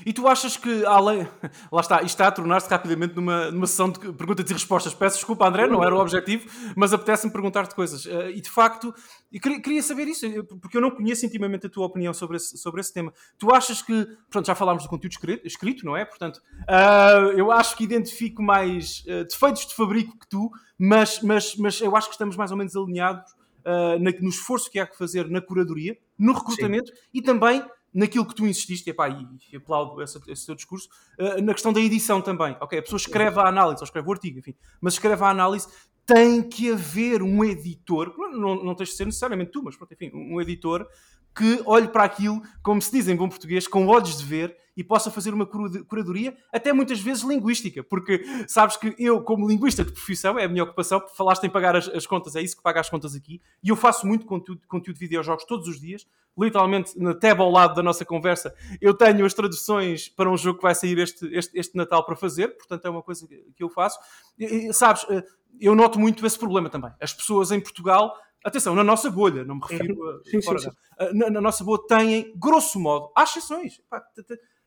[0.05, 1.27] E tu achas que, além.
[1.71, 4.93] Lá está, isto está a tornar-se rapidamente numa, numa sessão de perguntas e respostas.
[4.93, 8.05] Peço desculpa, André, não era o objetivo, mas apetece-me perguntar-te coisas.
[8.05, 8.93] Uh, e de facto,
[9.41, 10.25] queria, saber isso,
[10.61, 13.13] porque eu não conheço intimamente a tua opinião sobre esse, sobre esse tema.
[13.37, 14.05] Tu achas que.
[14.05, 16.05] Portanto, já falámos do conteúdo escrito, escrito não é?
[16.05, 21.55] Portanto, uh, eu acho que identifico mais uh, defeitos de fabrico que tu, mas, mas,
[21.57, 23.31] mas eu acho que estamos mais ou menos alinhados
[23.63, 27.01] na, no esforço que há que fazer na curadoria, no recrutamento Sim.
[27.13, 30.87] e também naquilo que tu insististe, epá, e, aplaudo esse, esse teu discurso,
[31.19, 32.55] uh, na questão da edição também.
[32.61, 35.67] Ok, a pessoa escreve a análise, ou escreve o artigo, enfim, mas escreve a análise,
[36.05, 40.11] tem que haver um editor, não, não tens de ser necessariamente tu, mas pronto, enfim,
[40.13, 40.87] um editor
[41.35, 44.83] que olhe para aquilo, como se diz em bom português, com olhos de ver e
[44.83, 49.91] possa fazer uma curadoria, até muitas vezes linguística, porque sabes que eu, como linguista de
[49.91, 52.79] profissão, é a minha ocupação, falaste em pagar as, as contas, é isso que paga
[52.79, 56.07] as contas aqui, e eu faço muito conteúdo, conteúdo de videojogos todos os dias,
[56.37, 60.57] literalmente na tab ao lado da nossa conversa, eu tenho as traduções para um jogo
[60.57, 63.69] que vai sair este, este, este Natal para fazer, portanto é uma coisa que eu
[63.69, 63.99] faço.
[64.39, 65.23] E, e, sabes, eh,
[65.59, 66.91] eu noto muito esse problema também.
[67.01, 70.23] As pessoas em Portugal Atenção, na nossa bolha, não me refiro a.
[70.23, 70.69] Sim, sim, sim.
[71.13, 73.79] Na, na, nossa bolha têm, grosso modo, há exceções.
[73.87, 74.03] Pá,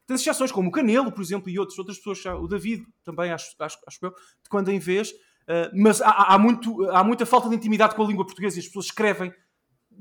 [0.07, 3.55] tem exceções, como o Canelo, por exemplo, e outros, outras pessoas, o David também, acho,
[3.59, 5.11] acho, acho eu, de quando em vez.
[5.11, 8.61] Uh, mas há, há, muito, há muita falta de intimidade com a língua portuguesa e
[8.61, 9.33] as pessoas escrevem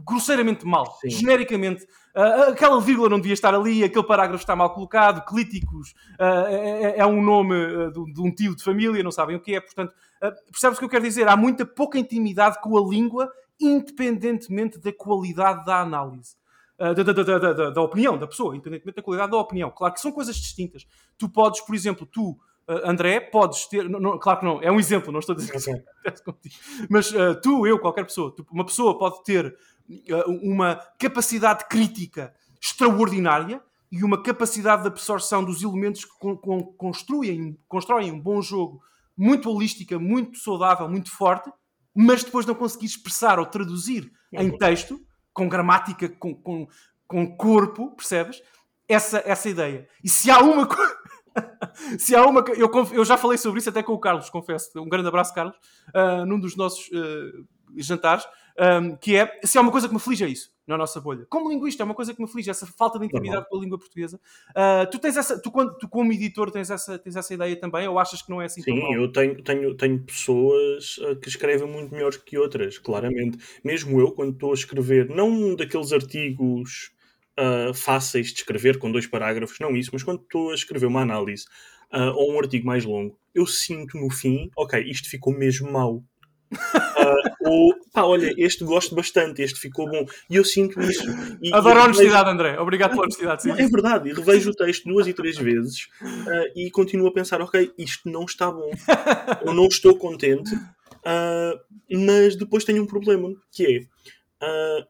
[0.06, 1.10] grosseiramente mal, Sim.
[1.10, 1.84] genericamente.
[2.16, 7.00] Uh, aquela vírgula não devia estar ali, aquele parágrafo está mal colocado, clíticos uh, é,
[7.00, 9.60] é, um nome uh, de, de, um tio de família, não sabem o que é.
[9.60, 9.94] Portanto,
[10.52, 11.28] percebes o que eu quero dizer?
[11.28, 16.36] Há muita pouca intimidade com a língua independentemente da qualidade da análise.
[16.80, 19.70] Uh, da, da, da, da, opinião da pessoa, independentemente da qualidade da opinião.
[19.70, 20.88] Claro que são coisas distintas.
[21.20, 23.88] Tu podes, por exemplo, tu, uh, André, podes ter.
[23.88, 26.42] Não, não, claro que não, é um exemplo, não estou a dizer okay.
[26.42, 26.50] que
[26.90, 29.56] Mas uh, tu, eu, qualquer pessoa, tu, uma pessoa pode ter
[30.42, 37.60] uma capacidade crítica extraordinária e uma capacidade de absorção dos elementos que con con construem,
[37.68, 38.82] constroem um bom jogo
[39.16, 41.52] muito holística, muito saudável, muito forte,
[41.96, 44.58] mas depois não conseguir expressar ou traduzir em uhum.
[44.58, 45.00] texto,
[45.34, 46.68] com gramática, com, com,
[47.08, 48.42] com corpo, percebes?
[48.88, 49.88] Essa, essa ideia.
[50.04, 50.68] E se há uma
[51.98, 52.44] se há uma.
[52.56, 54.70] Eu, eu já falei sobre isso até com o Carlos, confesso.
[54.80, 55.56] Um grande abraço, Carlos,
[55.96, 57.46] uh, num dos nossos uh,
[57.78, 58.26] jantares,
[58.60, 61.26] um, que é se há uma coisa que me aflige é isso, na nossa bolha.
[61.30, 63.80] Como linguista, é uma coisa que me aflige, essa falta de intimidade com a língua
[63.80, 64.20] portuguesa.
[64.52, 67.88] Uh, tu tens essa, tu, quando, tu como editor tens essa, tens essa ideia também,
[67.88, 68.62] ou achas que não é assim?
[68.62, 73.38] Sim, eu tenho, tenho, tenho pessoas uh, que escrevem muito melhor que outras, claramente.
[73.64, 76.92] Mesmo eu, quando estou a escrever, não daqueles artigos
[77.40, 81.02] uh, fáceis de escrever, com dois parágrafos, não isso, mas quando estou a escrever uma
[81.02, 81.46] análise
[82.16, 86.04] ou um artigo mais longo, eu sinto no fim, ok, isto ficou mesmo mal
[86.54, 90.06] Uh, ou, pá, olha, este gosto bastante, este ficou bom.
[90.30, 91.04] E eu sinto isso.
[91.42, 92.60] E, Adoro a honestidade, André.
[92.60, 93.44] Obrigado pela honestidade.
[93.44, 93.52] Sim.
[93.52, 94.10] É verdade.
[94.10, 98.10] E revejo o texto duas e três vezes uh, e continuo a pensar: ok, isto
[98.10, 98.72] não está bom.
[99.46, 100.54] Eu não estou contente.
[100.56, 101.60] Uh,
[101.92, 104.84] mas depois tenho um problema que é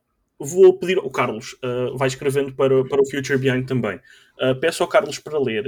[0.43, 3.99] vou pedir ao Carlos, uh, vai escrevendo para, para o Future Behind também.
[4.39, 5.67] Uh, peço ao Carlos para ler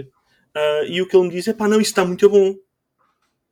[0.55, 2.55] uh, e o que ele me diz é pá, não, isso está muito bom.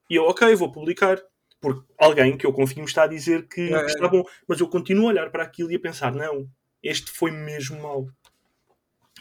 [0.10, 1.18] E eu, ok, vou publicar.
[1.64, 4.60] Porque alguém que eu confio me está a dizer que, é, que está bom, mas
[4.60, 6.46] eu continuo a olhar para aquilo e a pensar, não,
[6.84, 8.06] este foi mesmo mau.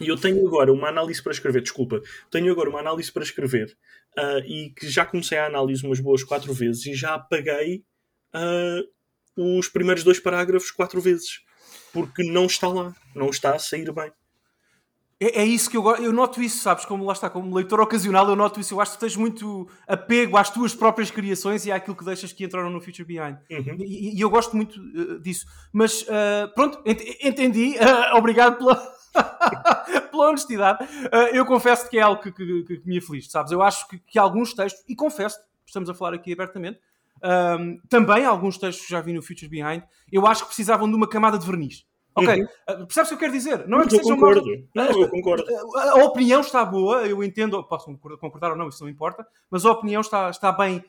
[0.01, 3.73] E eu tenho agora uma análise para escrever, desculpa, tenho agora uma análise para escrever
[4.17, 7.85] uh, e que já comecei a análise umas boas quatro vezes e já apaguei
[8.35, 11.39] uh, os primeiros dois parágrafos quatro vezes
[11.93, 14.11] porque não está lá, não está a sair bem.
[15.23, 16.83] É, é, isso que eu Eu noto isso, sabes?
[16.83, 18.73] Como lá está, como leitor ocasional, eu noto isso.
[18.73, 22.43] Eu acho que tens muito apego às tuas próprias criações e àquilo que deixas que
[22.43, 23.37] entraram no Future Behind.
[23.49, 23.77] Uhum.
[23.79, 25.45] E, e, eu gosto muito uh, disso.
[25.71, 27.75] Mas uh, pronto, ent entendi.
[27.77, 28.93] Uh, obrigado pela.
[30.09, 30.87] pela honestidade,
[31.33, 33.51] eu confesso que é algo que, que, que, me aflige, sabes?
[33.51, 36.79] Eu acho que, que alguns textos, e confesso, estamos a falar aqui abertamente,
[37.23, 40.95] um, também alguns textos que já vi no Futures Behind, eu acho que precisavam de
[40.95, 41.85] uma camada de verniz.
[42.15, 42.43] Ok, uhum.
[42.43, 43.67] uh, percebes o que eu quero dizer?
[43.67, 44.43] Não é que eu concordo.
[44.73, 45.45] Não, eu concordo.
[45.75, 47.85] A, a, opinião está boa, eu entendo, posso
[48.19, 50.83] concordar ou não, isso não importa, mas a opinião está, está bem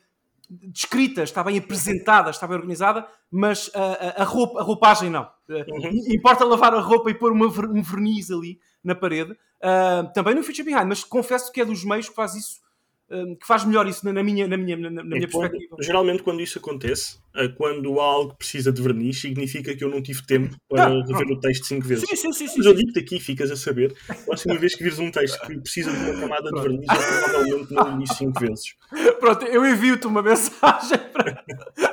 [0.50, 5.28] descrita, está bem apresentada, está bem organizada, mas a, a, roupa, a roupagem não.
[5.48, 6.02] Uhum.
[6.08, 9.32] Importa lavar a roupa e pôr uma, um verniz ali na parede.
[9.32, 12.60] Uh, também no Future Behind, mas confesso que é dos meios que faz isso
[13.08, 15.76] que faz melhor isso na minha, na minha, na, na minha perspectiva.
[15.80, 19.90] Geralmente, quando isso acontece, eh, quando há algo que precisa de verniz, significa que eu
[19.90, 21.34] não tive tempo para não, rever não.
[21.34, 22.08] o texto cinco vezes.
[22.08, 24.98] Sim, sim, sim, Mas eu digo-te aqui, ficas a saber, a próxima vez que vires
[24.98, 28.74] um texto que precisa de uma camada de verniz, eu provavelmente não li cinco vezes.
[29.20, 30.98] Pronto, eu envio-te uma mensagem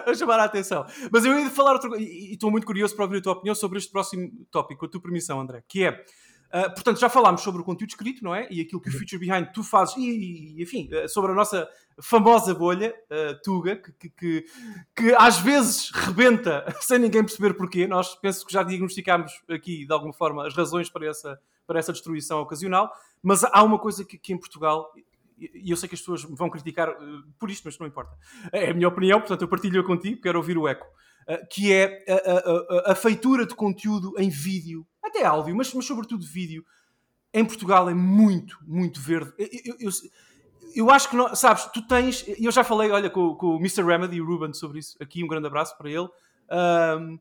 [0.06, 0.86] para chamar a atenção.
[1.12, 3.54] Mas eu ia falar outra coisa, e estou muito curioso para ouvir a tua opinião
[3.54, 6.06] sobre este próximo tópico, com a tua permissão, André, que é
[6.54, 8.46] Uh, portanto, já falámos sobre o conteúdo escrito, não é?
[8.52, 9.00] E aquilo que o uhum.
[9.00, 11.66] Future Behind tu fazes, e, e enfim, uh, sobre a nossa
[12.02, 14.46] famosa bolha, uh, Tuga, que, que, que,
[14.94, 17.88] que, às vezes rebenta sem ninguém perceber porquê.
[17.88, 21.94] Nós penso que já diagnosticámos aqui, de alguma forma, as razões para essa, para essa
[21.94, 22.92] destruição ocasional,
[23.24, 24.92] mas há uma coisa que, que em Portugal,
[25.38, 26.94] e eu sei que as pessoas vão criticar
[27.40, 28.14] por isto, mas não importa.
[28.52, 30.86] É a minha opinião, portanto eu partilho contigo, quero ouvir o eco.
[31.50, 36.26] que é a, a, a, feitura de conteúdo em vídeo até áudio, mas, mas sobretudo
[36.26, 36.66] vídeo,
[37.34, 39.34] em Portugal é muito, muito verde.
[39.38, 39.90] Eu, eu, eu,
[40.76, 42.26] eu acho que, não, sabes, tu tens.
[42.38, 43.84] Eu já falei, olha, com, com o Mr.
[43.84, 44.98] Remedy e o Ruben sobre isso.
[45.02, 46.10] Aqui um grande abraço para ele.
[46.52, 47.20] Um,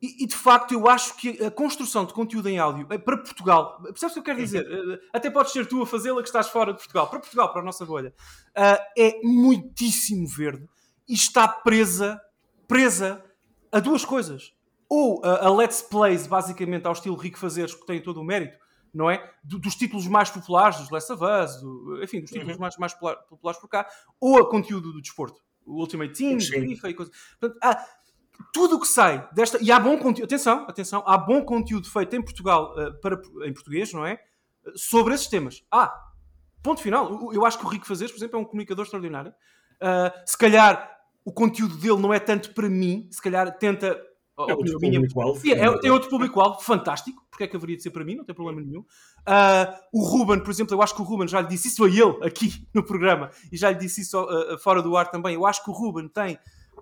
[0.00, 3.16] e, e, de facto, eu acho que a construção de conteúdo em áudio é para
[3.16, 4.64] Portugal, percebes o que eu quero dizer?
[4.64, 4.92] Uhum.
[4.92, 7.62] Eh, até podes ser tu a fazê-la que estás fora de Portugal, para Portugal, para
[7.62, 8.14] a nossa bolha,
[8.50, 10.68] uh, é muitíssimo verde
[11.08, 12.20] e está presa,
[12.68, 13.24] presa
[13.72, 14.52] a duas coisas
[14.88, 18.56] ou a, a Let's Plays, basicamente, ao estilo Rico Fazeres, que tem todo o mérito,
[18.92, 19.30] não é?
[19.44, 22.60] Do, dos títulos mais populares, dos Last of Us, do, enfim, dos títulos uhum.
[22.60, 23.86] mais, mais populares por cá,
[24.20, 27.14] ou a conteúdo do desporto, o Ultimate Team, FIFA e coisas.
[27.38, 27.84] Portanto, há
[28.52, 29.58] tudo o que sai desta.
[29.62, 33.52] E há bom conteúdo, atenção, atenção, há bom conteúdo feito em Portugal, uh, para, em
[33.52, 34.18] português, não é?
[34.74, 35.64] Sobre esses temas.
[35.70, 35.92] Ah,
[36.62, 37.32] ponto final.
[37.32, 39.32] Eu acho que o Rico Fazeres, por exemplo, é um comunicador extraordinário.
[39.80, 44.00] Uh, se calhar o conteúdo dele não é tanto para mim, se calhar tenta
[44.46, 45.50] é outro público-alvo.
[45.50, 47.26] É, tem outro público-alvo, fantástico.
[47.28, 48.14] Porque é que haveria de ser para mim?
[48.14, 48.80] Não tem problema nenhum.
[48.80, 51.88] Uh, o Ruben, por exemplo, eu acho que o Ruben já lhe disse isso a
[51.88, 55.34] ele aqui no programa e já lhe disse isso uh, fora do ar também.
[55.34, 56.38] Eu acho que o Ruben tem.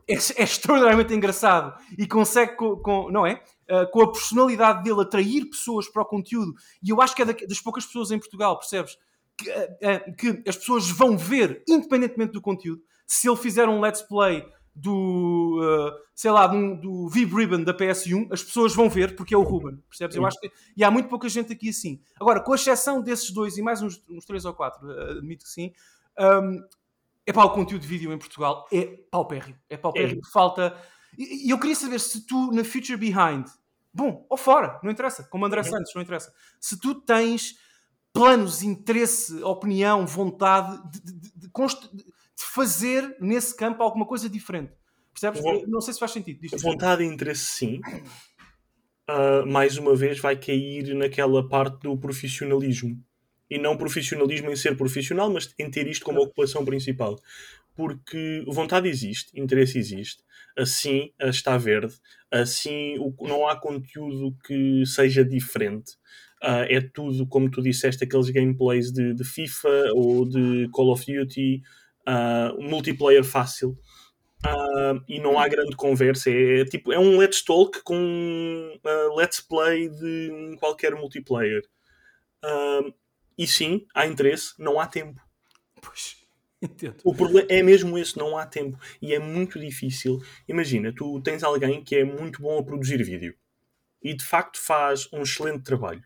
[0.08, 3.42] É, é extraordinariamente engraçado e consegue, com, com não é?
[3.68, 6.54] Uh, com a personalidade dele, atrair pessoas para o conteúdo.
[6.82, 8.96] E eu acho que é das poucas pessoas em Portugal, percebes?
[9.36, 12.80] Que, que as pessoas vão ver, independentemente do conteúdo.
[13.06, 17.72] Se ele fizer um let's play do, uh, sei lá, do, do Vib Ribbon da
[17.72, 20.16] PS1, as pessoas vão ver porque é o Ruben, percebes?
[20.16, 21.98] Eu acho que, e há muito pouca gente aqui assim.
[22.20, 25.50] Agora, com exceção desses dois e mais uns, uns três ou quatro, uh, admito que
[25.50, 25.72] sim,
[26.18, 26.62] um,
[27.24, 29.58] é para o conteúdo de vídeo em Portugal é paupérrimo.
[29.68, 30.20] É paupérrimo.
[30.24, 30.30] É.
[30.30, 30.76] Falta.
[31.16, 33.46] E, e, eu queria saber se tu, na Future Behind,
[33.92, 35.62] bom, ou fora, não interessa, como André.
[35.62, 37.56] Santos, não interessa, se tu tens
[38.12, 41.48] planos, interesse, opinião, vontade de, de, de, de
[41.92, 42.04] de
[42.44, 44.72] fazer nesse campo alguma coisa diferente.
[45.12, 45.42] Percebes?
[45.66, 46.40] não sei se faz sentido.
[46.40, 47.80] Diz vontade e interesse, sim.
[49.08, 53.02] Uh, mais uma vez, vai cair naquela parte do profissionalismo.
[53.48, 57.18] E não profissionalismo em ser profissional, mas em ter isto como ocupação principal.
[57.74, 60.22] Porque vontade existe, interesse existe,
[60.56, 61.94] assim está verde,
[62.30, 65.92] assim não há conteúdo que seja diferente.
[66.42, 71.04] Uh, é tudo, como tu disseste, aqueles gameplays de, de FIFA ou de Call of
[71.06, 71.62] Duty
[72.06, 73.78] uh, multiplayer fácil.
[74.44, 76.30] Uh, e não há grande conversa.
[76.30, 81.62] É, é, tipo, é um Let's Talk com um uh, Let's Play de qualquer multiplayer.
[82.44, 82.92] Uh,
[83.36, 85.20] e sim, há interesse, não há tempo.
[85.82, 86.16] Pois,
[86.62, 86.96] entendo.
[87.02, 88.78] O problema é mesmo esse, não há tempo.
[89.02, 90.18] E é muito difícil.
[90.46, 93.34] Imagina, tu tens alguém que é muito bom a produzir vídeo.
[94.02, 96.02] e de facto faz um excelente trabalho,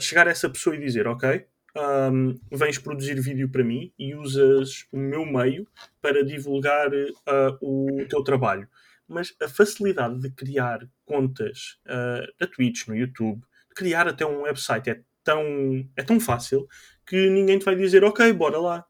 [0.00, 1.46] chegar a essa pessoa e dizer: Ok,
[1.78, 5.66] um, vens produzir vídeo para mim e usas o meu meio
[6.00, 8.68] para divulgar uh, o teu trabalho.
[9.06, 13.42] Mas a facilidade de criar contas uh, na Twitch, no YouTube,
[13.74, 16.66] criar até um website é tão, é tão fácil
[17.06, 18.84] que ninguém te vai dizer ok, bora lá.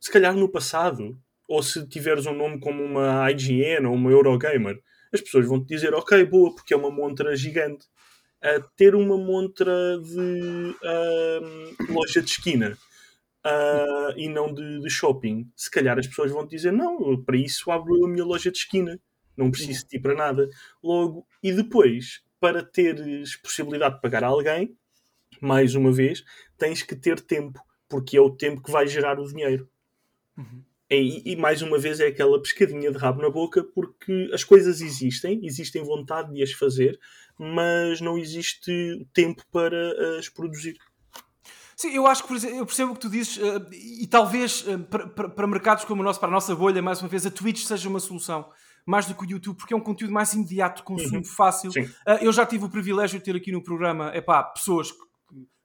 [0.00, 4.80] Se calhar no passado, ou se tiveres um nome como uma IGN ou uma Eurogamer,
[5.12, 7.86] as pessoas vão te dizer ok, boa, porque é uma montra gigante
[8.42, 12.76] a ter uma montra de uh, loja de esquina
[13.44, 17.36] uh, e não de, de, shopping, se calhar as pessoas vão te dizer: não, para
[17.36, 18.98] isso abro a minha loja de esquina,
[19.36, 20.48] não preciso de ti para nada.
[20.82, 24.76] Logo, e depois, para teres possibilidade de pagar a alguém,
[25.40, 26.24] mais uma vez,
[26.56, 29.68] tens que ter tempo, porque é o tempo que vai gerar o dinheiro.
[30.36, 30.62] Uhum.
[30.90, 34.80] E, e, mais uma vez é aquela pescadinha de rabo na boca, porque as coisas
[34.80, 36.98] existem, existem vontade de as fazer,
[37.40, 40.76] mas não existe tempo para as produzir.
[41.74, 45.46] Sim, eu acho que eu percebo o que tu dizes, uh, e talvez uh, para,
[45.46, 47.98] mercados como o nosso, para a nossa bolha, mais uma vez, a Twitch seja uma
[47.98, 48.50] solução.
[48.84, 51.24] Mais do que o YouTube, porque é um conteúdo mais imediato, de consumo uhum.
[51.24, 51.70] fácil.
[51.70, 54.98] Uh, eu já tive o privilégio de ter aqui no programa epá, pessoas que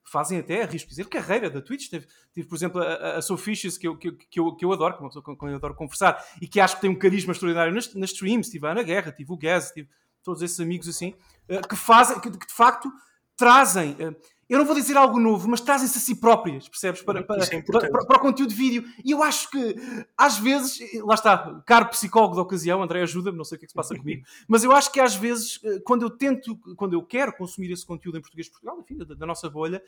[0.09, 1.89] fazem até, arrisco dizer, carreira da Twitch.
[1.89, 4.93] Tive, tive por exemplo, a, a Sofishes, que eu, que, que, eu, que eu adoro,
[4.93, 6.97] que é uma pessoa com quem eu adoro conversar, e que acho que tem um
[6.97, 8.49] carisma extraordinário nas, nas streams.
[8.49, 9.89] Tive a Ana Guerra, tive o Gaz, tive
[10.25, 11.34] todos esses amigos assim, eh,
[11.69, 12.91] que fazem, que, de facto
[13.37, 14.15] trazem eh,
[14.47, 17.01] eu não vou dizer algo novo, mas trazem-se a si próprias, percebes?
[17.01, 18.83] Para, para, é para, para, o conteúdo de vídeo.
[19.03, 19.75] E eu acho que,
[20.15, 23.67] às vezes, lá está, caro psicólogo da ocasião, André, ajuda-me, não sei o que é
[23.67, 26.93] que se passa comigo, mas eu acho que às vezes, eh, quando eu tento, quando
[26.93, 29.81] eu quero consumir esse conteúdo em português de Portugal, enfim, da, da, nossa bolha,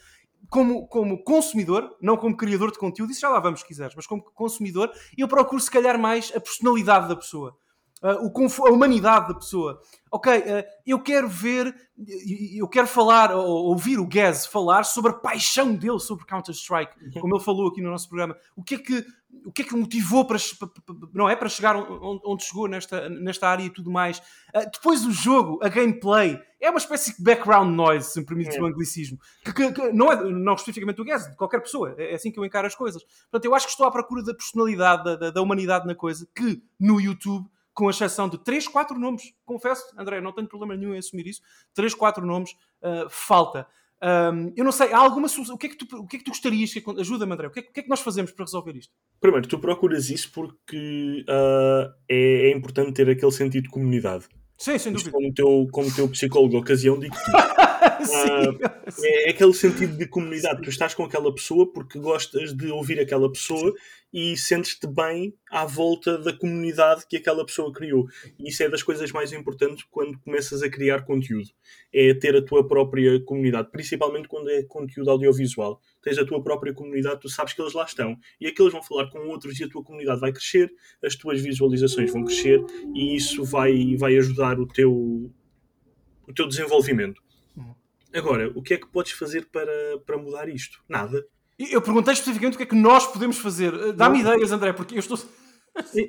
[0.49, 4.07] como, como consumidor, não como criador de conteúdo, isso já lá vamos se quiseres, mas
[4.07, 7.55] como consumidor, eu procuro se calhar mais a personalidade da pessoa.
[8.01, 9.81] Uh, o, a humanidade da pessoa.
[10.11, 11.75] Ok, uh, eu quero ver,
[12.55, 17.21] eu quero falar, ou ouvir o Gaz falar sobre a paixão dele sobre Counter-Strike, uhum.
[17.21, 18.37] como ele falou aqui no nosso programa.
[18.55, 19.03] O que é que,
[19.43, 20.37] o que, é que motivou para,
[21.11, 24.19] não é, para chegar onde, onde chegou nesta, nesta área e tudo mais.
[24.55, 28.55] Uh, depois o jogo, a gameplay, é uma espécie de background noise, se me permite
[28.55, 28.61] é.
[28.61, 29.17] o anglicismo.
[29.43, 31.95] Que, que, que, não é não especificamente o Gaz, de qualquer pessoa.
[31.97, 33.03] É, é assim que eu encaro as coisas.
[33.03, 36.27] Portanto, eu acho que estou à procura da personalidade, da, da, da humanidade na coisa,
[36.35, 39.35] que no YouTube com exceção de 3, 4 nomes.
[39.45, 41.41] Confesso, André, não tenho problema nenhum em assumir isso.
[41.75, 43.67] 3, 4 nomes uh, falta.
[44.01, 45.53] Um, eu não sei, há alguma solução?
[45.53, 46.73] O que é que tu, o que é que tu gostarias?
[46.73, 47.47] Que, ajuda-me, André.
[47.47, 48.91] O que, é, o que, é, que nós fazemos para resolver isto?
[49.21, 54.25] Primeiro, tu procuras isso porque uh, é, é, importante ter aquele sentido de comunidade.
[54.57, 55.11] Sim, sem dúvida.
[55.11, 57.15] Como teu, como teu psicólogo de ocasião, digo
[58.05, 60.61] uh, é aquele sentido de comunidade.
[60.61, 63.73] Tu estás com aquela pessoa porque gostas de ouvir aquela pessoa
[64.13, 68.07] e sentes-te bem à volta da comunidade que aquela pessoa criou.
[68.39, 71.49] E isso é das coisas mais importantes quando começas a criar conteúdo.
[71.93, 75.81] É ter a tua própria comunidade, principalmente quando é conteúdo audiovisual.
[76.01, 78.17] Tens a tua própria comunidade, tu sabes que eles lá estão.
[78.39, 80.71] E aqueles vão falar com outros e a tua comunidade vai crescer,
[81.03, 82.63] as tuas visualizações vão crescer
[82.95, 84.91] e isso vai, vai ajudar o teu,
[86.27, 87.26] o teu desenvolvimento.
[88.13, 90.83] Agora, o que é que podes fazer para, para mudar isto?
[90.87, 91.23] Nada
[91.59, 93.73] eu perguntei especificamente o que é que nós podemos fazer.
[93.73, 95.17] Eh, dá-me ideias, André, porque eu estou.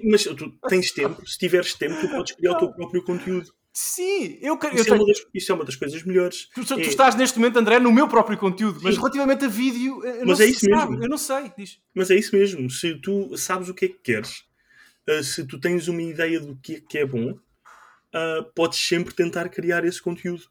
[0.05, 2.57] Mas tu tens tempo, se tiveres tempo, tu podes criar não.
[2.57, 3.53] o teu próprio conteúdo.
[3.73, 4.77] Sim, eu quero.
[4.77, 6.49] Isso, é, uma das, isso é uma das coisas melhores.
[6.55, 6.83] Tu, tu é...
[6.83, 9.01] estás neste momento, André, no meu próprio conteúdo, mas Sim.
[9.01, 11.03] relativamente a vídeo, eu mas não é isso mesmo.
[11.03, 11.53] Eu não sei.
[11.57, 11.79] Diz.
[11.95, 12.69] Mas é isso mesmo.
[12.71, 14.43] Se tu sabes o que é que queres,
[15.09, 17.39] uh, se tu tens uma ideia do que é, que é bom,
[18.55, 20.45] podes sempre tentar criar esse conteúdo.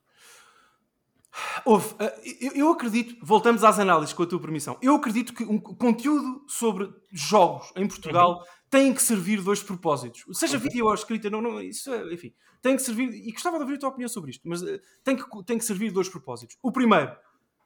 [1.65, 4.77] Houve, eh, eu acredito, voltamos às análises com a tua permissão.
[4.81, 8.45] Eu acredito que um conteúdo sobre jogos em Portugal uhum.
[8.69, 10.23] tem que servir dois propósitos.
[10.37, 10.63] Seja uhum.
[10.63, 13.75] vídeo ou escrita, não, não, isso é, enfim, tem que servir, e gostava de ouvir
[13.75, 16.57] a tua opinião sobre isto, mas eh, tem que, tem que servir dois propósitos.
[16.61, 17.15] O primeiro,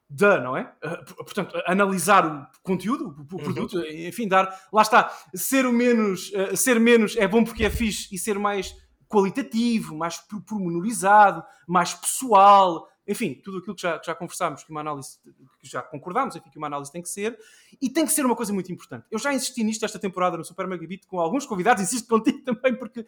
[0.09, 0.74] da, não é?
[0.84, 3.43] Uh, portanto, analisar o conteúdo, o, uhum.
[3.43, 3.86] produto, uhum.
[3.88, 8.13] enfim, dar, lá está, ser o menos, uh, ser menos é bom porque é fixe
[8.13, 8.76] e ser mais
[9.07, 10.17] qualitativo, mais
[10.47, 15.20] pormenorizado, mais pessoal, enfim, tudo aquilo que já, já conversámos, que uma análise,
[15.60, 17.38] que já concordámos, enfim, que uma análise tem que ser,
[17.82, 19.06] e tem que ser uma coisa muito importante.
[19.10, 22.76] Eu já insisti nisto esta temporada no Super Megabit com alguns convidados, insisto contigo também,
[22.76, 23.06] porque uh,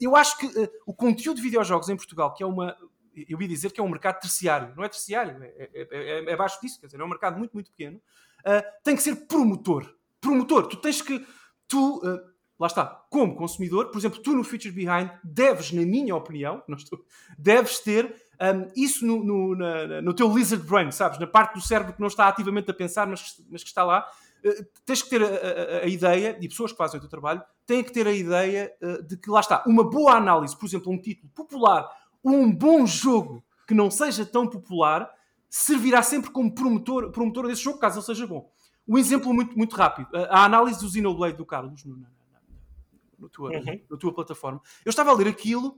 [0.00, 2.76] eu acho que uh, o conteúdo de videojogos em Portugal, que é uma,
[3.28, 6.32] eu ia dizer que é um mercado terciário, não é terciário, é, é, é, é
[6.32, 7.98] abaixo disso, quer dizer, é um mercado muito, muito pequeno,
[8.40, 9.94] uh, tem que ser promotor.
[10.20, 11.24] Promotor, tu tens que,
[11.66, 12.02] tu,
[12.60, 16.76] lá está, como consumidor, por exemplo, tu no Feature Behind deves, na minha opinião, não
[16.76, 17.02] estou,
[17.38, 21.18] deves ter um, isso no, no, na, no, teu lizard brain, sabes?
[21.18, 24.06] Na parte do cérebro que não está ativamente a pensar, mas, mas que está lá.
[24.44, 27.42] Uh, tens que ter a, a, a, ideia, e pessoas que fazem o teu trabalho
[27.66, 30.92] têm que ter a ideia uh, de que lá está, uma boa análise, por exemplo,
[30.92, 31.88] um título popular,
[32.22, 35.10] um bom jogo que não seja tão popular
[35.48, 38.50] servirá sempre como promotor, promotor desse jogo, caso ele seja bom.
[38.88, 41.84] Um exemplo muito, muito rápido: a análise do Xenoblade do Carlos
[43.20, 43.80] no, tua, uhum.
[43.90, 44.60] na tua plataforma.
[44.84, 45.76] Eu estava a ler aquilo.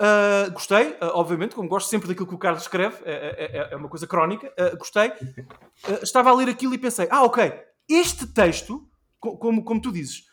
[0.00, 3.68] Uh, gostei, uh, obviamente, como gosto sempre daquilo que o Carlos escreve, é, é, é,
[3.72, 4.52] é uma coisa crónica.
[4.58, 5.12] Uh, gostei.
[6.02, 7.52] estava a ler aquilo e pensei: ah, ok,
[7.88, 10.24] este texto, como, como tu dizes,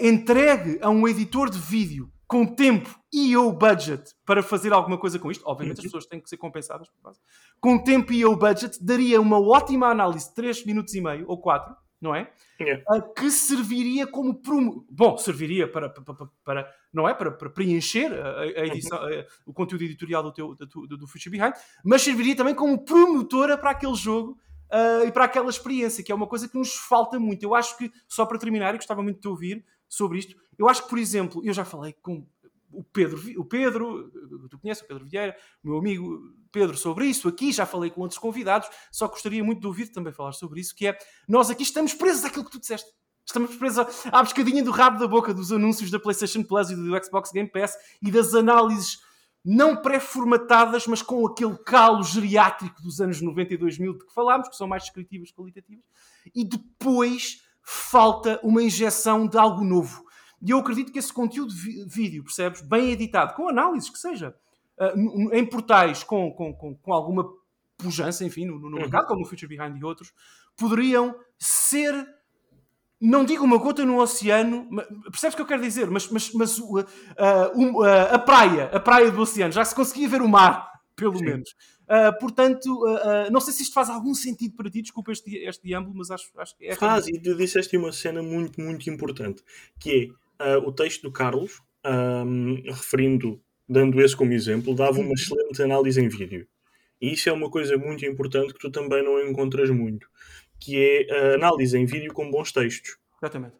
[0.00, 5.18] entregue a um editor de vídeo com tempo e ou budget para fazer alguma coisa
[5.18, 5.90] com isto, obviamente as uhum.
[5.90, 6.86] pessoas têm que ser compensadas,
[7.58, 11.40] com tempo e ou budget, daria uma ótima análise de 3 minutos e meio ou
[11.40, 12.30] 4, não é?
[12.60, 12.82] Yeah.
[13.16, 14.84] Que serviria como prom...
[14.90, 19.20] bom, serviria para, para, para, não é para, para preencher a, a edição, uhum.
[19.20, 23.58] a, o conteúdo editorial do teu do, do Future Behind, mas serviria também como promotora
[23.58, 24.38] para aquele jogo
[24.72, 27.42] uh, e para aquela experiência, que é uma coisa que nos falta muito.
[27.42, 30.36] Eu acho que só para terminar, eu gostava muito de te ouvir sobre isto.
[30.58, 32.26] Eu acho que, por exemplo, eu já falei com
[32.70, 34.10] o Pedro, o Pedro,
[34.50, 36.20] tu conheces o Pedro Vieira, o meu amigo
[36.52, 40.12] Pedro, sobre isso aqui, já falei com outros convidados, só gostaria muito de ouvir também
[40.12, 40.98] falar sobre isso, que é,
[41.28, 42.90] nós aqui estamos presos àquilo que tu disseste.
[43.26, 47.04] Estamos presos à pescadinha do rabo da boca dos anúncios da PlayStation Plus e do
[47.04, 48.98] Xbox Game Pass e das análises
[49.44, 54.48] não pré-formatadas, mas com aquele calo geriátrico dos anos 90 e 2000 de que falámos,
[54.48, 55.84] que são mais descritivas, qualitativas,
[56.34, 60.07] e depois falta uma injeção de algo novo.
[60.40, 64.34] E eu acredito que esse conteúdo de vídeo, percebes, bem editado, com análises que seja,
[64.78, 67.28] uh, em portais com, com, com, com, alguma
[67.76, 69.08] pujança, enfim, no, no mercado, uhum.
[69.08, 70.12] como o Future Behind e outros,
[70.56, 72.06] poderiam ser,
[73.00, 74.68] não digo uma gota no oceano,
[75.10, 75.90] percebes o que eu quero dizer?
[75.90, 80.22] Mas, mas, mas uh, uh, a praia, a praia do oceano, já se conseguia ver
[80.22, 81.24] o mar, pelo Sim.
[81.24, 81.50] menos.
[81.88, 85.66] Uh, portanto, uh, não sei se isto faz algum sentido para ti, desculpa este, este
[85.66, 86.74] diâmbulo, mas acho, acho que é.
[86.74, 89.42] Faz, e tu disseste uma cena muito, muito importante,
[89.80, 90.27] que é
[90.64, 96.08] o texto do Carlos, um, referindo, dando esse como exemplo, dava uma excelente análise em
[96.08, 96.46] vídeo.
[97.00, 100.08] E isso é uma coisa muito importante que tu também não encontras muito,
[100.60, 102.96] que é a análise em vídeo com bons textos.
[103.22, 103.56] Exatamente.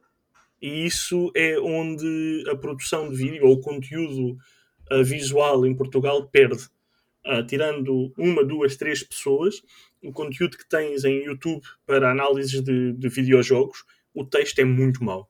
[0.60, 4.36] E isso é onde a produção de vídeo ou o conteúdo
[5.04, 6.68] visual em Portugal perde
[7.26, 9.62] uh, tirando uma, duas, três pessoas,
[10.02, 15.04] o conteúdo que tens em YouTube para análises de, de videojogos, o texto é muito
[15.04, 15.28] mau.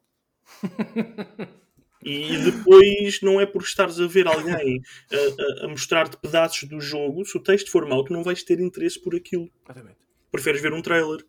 [2.02, 4.80] E depois não é por estares a ver alguém
[5.12, 8.42] a, a, a mostrar-te pedaços do jogo, se o texto for mau, tu não vais
[8.42, 9.50] ter interesse por aquilo.
[9.64, 9.98] Exatamente.
[10.30, 11.24] Preferes ver um trailer.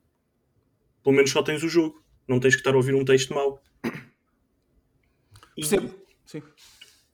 [1.03, 2.03] Pelo menos só tens o jogo.
[2.27, 3.61] Não tens que estar a ouvir um texto mau.
[5.57, 5.61] E...
[5.61, 5.93] Percebo.
[6.25, 6.43] Sim.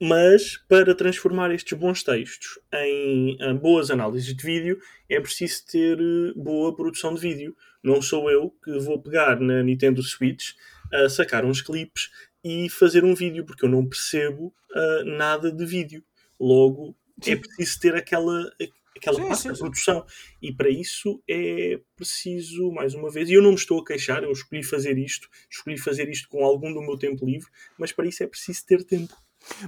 [0.01, 4.77] Mas para transformar estes bons textos em, em boas análises de vídeo
[5.07, 7.55] é preciso ter eh, boa produção de vídeo.
[7.81, 10.51] Não sou eu que vou pegar na Nintendo Switch,
[10.93, 12.09] a sacar uns clipes
[12.43, 16.03] e fazer um vídeo, porque eu não percebo uh, nada de vídeo.
[16.39, 17.31] Logo, é sim.
[17.31, 18.51] é preciso ter aquela,
[18.95, 20.05] aquela sim, parte da produção.
[20.41, 24.23] E para isso é preciso, mais uma vez, e eu não me estou a queixar,
[24.23, 28.07] eu escolhi fazer isto, escolhi fazer isto com algum do meu tempo livre, mas para
[28.07, 29.15] isso é preciso ter tempo.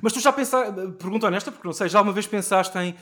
[0.01, 2.95] Mas tu já pensaste, pergunta honesta, porque não sei, já uma vez pensaste em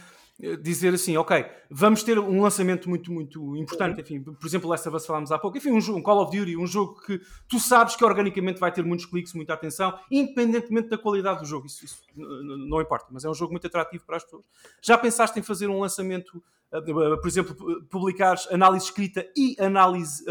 [0.62, 4.98] dizer assim, ok, vamos ter um lançamento muito, muito importante, enfim, por exemplo, Last of
[4.98, 7.96] Us falámos há pouco, enfim, um, um, Call of Duty, um jogo que tu sabes
[7.96, 12.04] que organicamente vai ter muitos cliques, muita atenção, independentemente da qualidade do jogo, isso, isso
[12.16, 14.44] não importa, mas é um jogo muito atrativo para as pessoas.
[14.82, 20.26] Já pensaste em fazer um lançamento, eh, por exemplo, publicar análise escrita e análise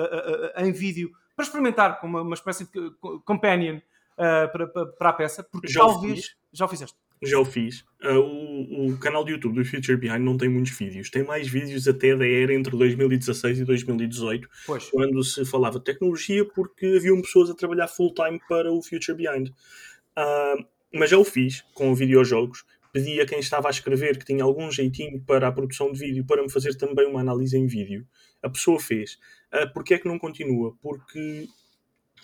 [0.59, 2.91] em vídeo para experimentar com uma, espécie de
[3.25, 3.81] companion
[4.17, 6.37] para, para, para, a peça, porque já talvez.
[6.53, 6.97] Já o fizeste?
[7.25, 7.85] Já o fiz.
[8.03, 11.11] Uh, o, o, canal de YouTube do Future Behind não tem muitos vídeos.
[11.11, 14.91] Tem mais vídeos até da era entre 2016 e 2018, pois.
[14.91, 19.49] quando se falava de tecnologia, porque haviam pessoas a trabalhar full-time para o Future Behind.
[19.49, 22.65] Uh, mas já o fiz com videojogos.
[22.93, 26.25] Pedi a quem estava a escrever que tinha algum jeitinho para a produção de vídeo
[26.25, 28.07] para me fazer também uma análise em vídeo.
[28.43, 29.19] A pessoa fez.
[29.53, 30.77] Uh, Porquê é que não continua?
[30.83, 31.49] Porque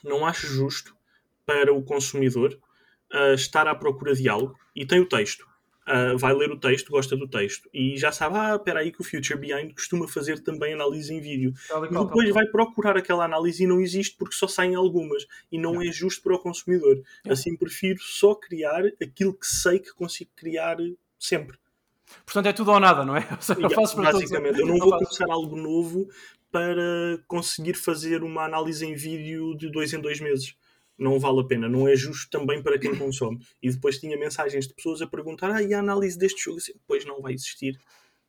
[0.05, 0.95] não acho justo
[1.47, 2.57] para o consumidor
[3.13, 5.49] uh, estar à procura de algo e tem o texto.
[5.89, 9.01] Uh, vai ler o texto, gosta do texto e já sabe, ah, espera aí que
[9.01, 11.53] o Future Behind costuma fazer também análise em vídeo.
[11.85, 15.83] e depois vai procurar aquela análise e não existe porque só saem algumas e não
[15.83, 17.03] é justo para o consumidor.
[17.29, 20.77] Assim prefiro só criar aquilo que sei que consigo criar
[21.19, 21.59] sempre.
[22.25, 23.27] Portanto, é tudo ou nada, não é?
[23.59, 24.31] Eu basicamente, todos...
[24.31, 26.09] eu não, não vou começar algo novo
[26.53, 30.55] para conseguir fazer uma análise em vídeo de dois em dois meses
[31.01, 33.39] não vale a pena, não é justo também para quem consome.
[33.63, 36.59] E depois tinha mensagens de pessoas a perguntar: ah, e a análise deste jogo?
[36.59, 37.81] Assim, pois não vai existir.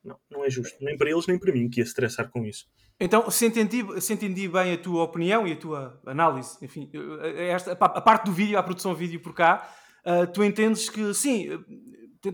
[0.04, 2.66] Não, não é justo, nem para eles nem para mim, que ia estressar com isso.
[3.00, 6.90] Então, se entendi, se entendi bem a tua opinião e a tua análise, enfim,
[7.36, 9.72] esta, a parte do vídeo, a produção vídeo por cá,
[10.06, 11.50] uh, tu entendes que sim,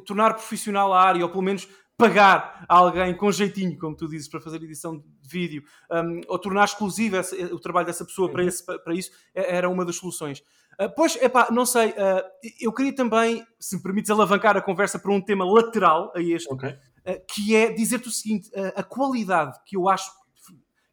[0.05, 1.67] tornar profissional a área, ou pelo menos
[1.97, 6.37] pagar a alguém com jeitinho, como tu dizes, para fazer edição de vídeo, um, ou
[6.37, 8.47] tornar exclusivo esse, o trabalho dessa pessoa para, uhum.
[8.47, 10.39] esse, para, isso, é, era uma das soluções.
[10.79, 12.23] Uh, pois, epá, não sei, uh,
[12.61, 16.53] eu queria também, se me permites alavancar a conversa para um tema lateral a este,
[16.53, 16.69] okay.
[16.69, 20.11] uh, que é dizer-te o seguinte, a qualidade que eu acho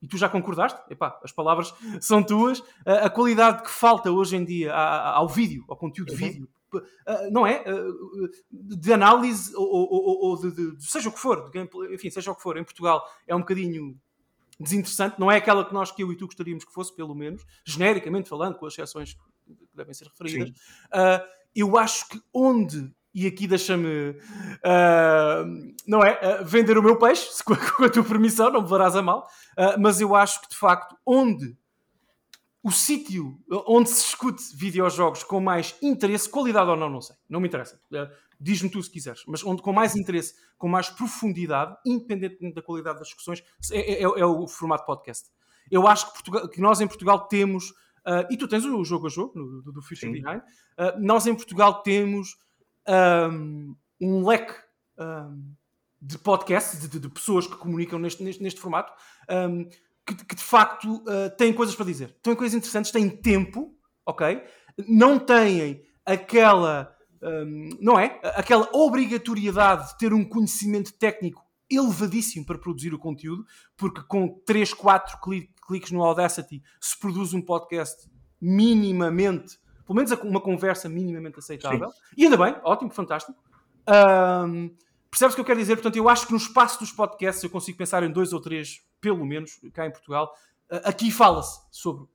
[0.01, 4.45] e tu já concordaste, epá, as palavras são tuas, a qualidade que falta hoje em
[4.45, 6.19] dia ao vídeo, ao conteúdo uhum.
[6.19, 6.49] vídeo,
[7.31, 7.65] não é?
[8.51, 12.35] de análise ou, ou, ou de, de, seja o que for, de, enfim, seja o
[12.35, 13.99] que for, em Portugal é um bocadinho
[14.59, 17.45] desinteressante, não é aquela que nós, que eu e tu gostaríamos que fosse, pelo menos,
[17.65, 19.21] genericamente falando, com as exceções que
[19.75, 20.51] devem ser referidas.
[20.51, 26.99] Uh, eu acho que onde e aqui deixa-me, uh, não é, uh, vender o meu
[26.99, 30.17] peixe, com a, com a, tua permissão, não me levarás a mal, uh, mas eu
[30.17, 31.57] acho que de facto, onde
[32.65, 33.39] o sítio
[33.69, 37.79] onde se escute videojogos com mais interesse, qualidade ou não, não sei, não me interessa.
[38.41, 42.99] Diz-me tu se quiseres, mas onde com mais interesse, com mais profundidade, independentemente da qualidade
[42.99, 45.29] das discussões, é, é, é o formato podcast.
[45.71, 47.75] Eu acho que, Portugal, que, nós em Portugal temos,
[48.31, 50.23] e tu tens o jogo a jogo no, do, do Future Sim.
[50.23, 50.43] Behind,
[51.01, 52.35] nós em Portugal temos
[53.31, 54.55] um, um leque
[54.99, 55.53] um,
[56.01, 58.91] de podcasts, de, de, de, pessoas que comunicam neste, neste, neste formato,
[59.31, 59.69] um,
[60.07, 62.17] que, que, de facto uh, têm coisas para dizer.
[62.23, 63.75] Têm coisas interessantes, têm tempo,
[64.05, 64.43] ok?
[64.89, 66.95] Não têm aquela,
[67.81, 68.21] não é?
[68.35, 73.47] Aquela obrigatoriedade de ter um conhecimento técnico elevadíssimo para produzir o conteúdo,
[73.77, 75.19] porque com 3, 4
[75.67, 81.91] cliques no Audacity se produz um podcast minimamente pelo menos uma conversa minimamente aceitável.
[81.91, 81.97] Sim.
[82.17, 83.39] E ainda bem, ótimo, fantástico.
[83.87, 84.75] Um,
[85.11, 85.77] percebes o que eu quero dizer?
[85.77, 88.81] Portanto, eu acho que no espaço dos podcasts eu consigo pensar em dois ou três,
[89.05, 90.35] pelo menos, cá em Portugal.
[90.83, 92.07] Aqui fala-se sobre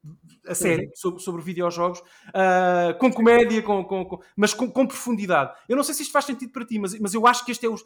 [0.47, 5.53] a série, sobre, sobre videojogos, uh, com comédia, com, com, com mas com, com, profundidade.
[5.69, 7.67] Eu não sei se isto faz sentido para ti, mas, mas eu acho que este
[7.67, 7.85] é os.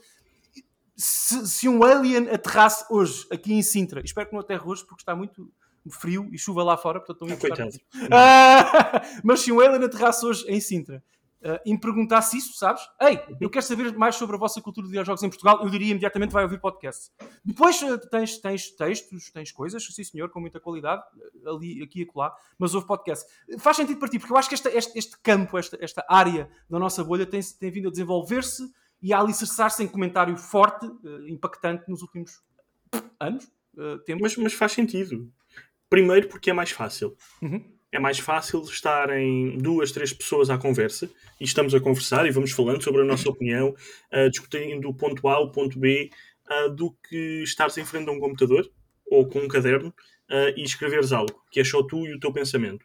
[0.95, 5.01] Se, se um alien aterrasse hoje aqui em Sintra, espero que não aterre hoje porque
[5.01, 5.51] está muito
[5.89, 7.69] frio e chuva lá fora, portanto não ia
[8.09, 11.03] ah, Mas se um alien aterrasse hoje em Sintra
[11.43, 12.81] uh, e me perguntasse isso, sabes?
[13.01, 15.91] Ei, eu quero saber mais sobre a vossa cultura de videojogos em Portugal, eu diria
[15.91, 17.11] imediatamente vai ouvir podcast.
[17.43, 21.03] Depois uh, tens, tens textos, tens coisas, sim senhor, com muita qualidade,
[21.45, 23.25] ali, aqui e acolá, mas houve podcast.
[23.59, 26.49] Faz sentido para ti, porque eu acho que esta, este, este campo, esta, esta área
[26.69, 28.63] da nossa bolha tem, tem vindo a desenvolver-se
[29.01, 32.41] e a alicerçar-se em comentário forte, uh, impactante nos últimos
[33.19, 33.51] anos.
[34.21, 35.31] Mas, mas faz sentido.
[35.89, 37.17] Primeiro porque é mais fácil.
[37.41, 37.73] Uhum.
[37.93, 41.07] É mais fácil estarem duas, três pessoas à conversa
[41.39, 43.69] e estamos a conversar e vamos falando sobre a nossa opinião,
[44.11, 46.09] uh, discutindo o ponto A, o ponto B,
[46.49, 48.67] uh, do que estares em frente a um computador
[49.05, 52.33] ou com um caderno uh, e escreveres algo, que é só tu e o teu
[52.33, 52.83] pensamento.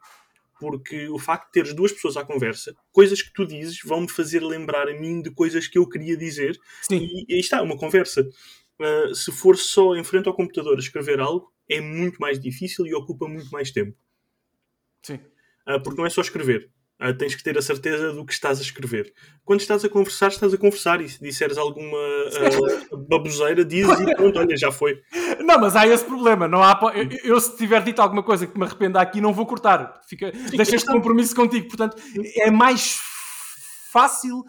[0.60, 4.44] Porque o facto de teres duas pessoas à conversa, coisas que tu dizes vão-me fazer
[4.44, 6.54] lembrar a mim de coisas que eu queria dizer.
[6.82, 6.98] Sim.
[6.98, 8.28] E, e aí está, uma conversa.
[9.14, 12.94] Se for só em frente ao computador a escrever algo, é muito mais difícil e
[12.94, 13.96] ocupa muito mais tempo.
[15.02, 15.20] Sim.
[15.68, 16.70] Uh, porque não é só escrever.
[17.00, 19.12] Uh, tens que ter a certeza do que estás a escrever.
[19.44, 24.14] Quando estás a conversar, estás a conversar e se disseres alguma uh, baboseira, dizes e
[24.16, 25.00] pronto, olha, já foi.
[25.44, 26.48] Não, mas há esse problema.
[26.48, 29.46] Não há, eu, eu se tiver dito alguma coisa que me arrependa aqui, não vou
[29.46, 30.00] cortar.
[30.08, 31.68] Fica, deixas este compromisso contigo.
[31.68, 31.96] Portanto,
[32.36, 32.98] é mais
[33.92, 34.44] fácil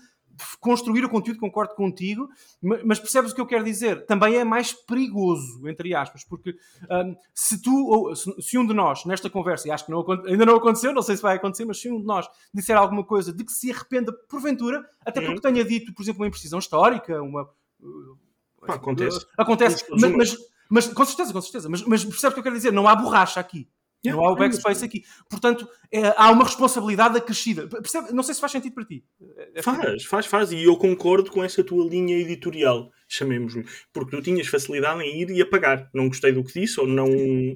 [0.60, 2.30] construir o conteúdo, concordo contigo,
[2.62, 4.06] mas percebes o que eu quero dizer?
[4.06, 6.56] Também é mais perigoso, entre aspas, porque
[6.90, 10.46] um, se tu, ou, se, um de nós, nesta conversa, e acho que não, ainda
[10.46, 13.32] não aconteceu, não sei se vai acontecer, mas se um de nós disser alguma coisa
[13.34, 15.54] de que se arrependa porventura, até porque uhum.
[15.54, 17.50] tenha dito, por exemplo, uma imprecisão histórica, uma.
[18.66, 19.26] Pá, acontece.
[19.38, 20.38] Acontece, mas, mas,
[20.70, 22.72] mas, com certeza, com certeza, mas, mas percebes o que eu quero dizer?
[22.72, 23.68] Não há borracha aqui.
[24.06, 25.04] Yeah, não há o backspace aqui.
[25.30, 27.68] Portanto, é, há uma responsabilidade acrescida.
[27.68, 28.14] Percebe?
[28.14, 29.04] Não sei se faz sentido para ti.
[29.54, 30.52] É faz, faz, faz.
[30.54, 33.66] E eu concordo com essa tua linha editorial, chamemos-lhe.
[33.91, 35.89] Porque tu tinhas facilidade em ir e apagar.
[35.93, 37.10] Não gostei do que disse, ou não.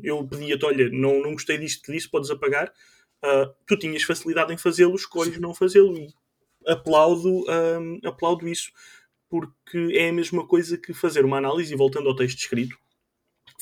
[0.04, 2.74] Eu pedia-te, olha, não, não gostei disto que disse, podes apagar.
[3.24, 5.96] Uh, tu tinhas facilidade em fazê-lo, escolhes não fazê-lo.
[5.98, 6.14] E
[6.68, 8.70] aplaudo, um, aplaudo isso.
[9.30, 12.78] Porque é a mesma coisa que fazer uma análise, e voltando ao texto escrito,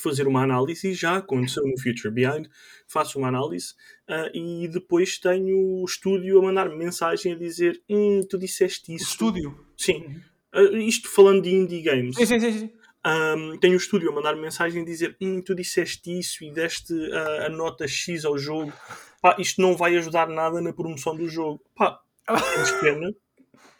[0.02, 2.48] fazer uma análise e já aconteceu no Future Behind,
[2.88, 3.74] faço uma análise
[4.10, 8.94] uh, e depois tenho o estúdio a mandar -me mensagem a dizer hum, tu disseste
[8.94, 9.06] isso.
[9.06, 9.66] O estúdio?
[9.78, 10.22] Sim.
[10.54, 12.16] Uh, isto falando de indie games.
[12.16, 12.60] Sim, sim, sim.
[12.60, 12.72] sim.
[13.04, 16.52] Um, tenho o estúdio a mandar -me mensagem a dizer hum, tu disseste isso e
[16.52, 18.74] deste uh, a nota X ao jogo.
[19.22, 21.64] Pá, isto não vai ajudar nada na promoção do jogo.
[21.76, 23.14] Pá, temos pena.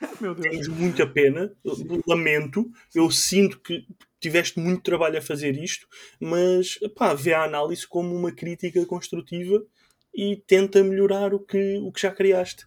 [0.20, 0.50] Meu Deus.
[0.50, 1.52] Temos muita pena.
[2.08, 2.70] Lamento.
[2.94, 3.86] Eu sinto que
[4.22, 5.88] tiveste muito trabalho a fazer isto,
[6.20, 9.62] mas pá, vê a análise como uma crítica construtiva
[10.14, 12.66] e tenta melhorar o que, o que já criaste.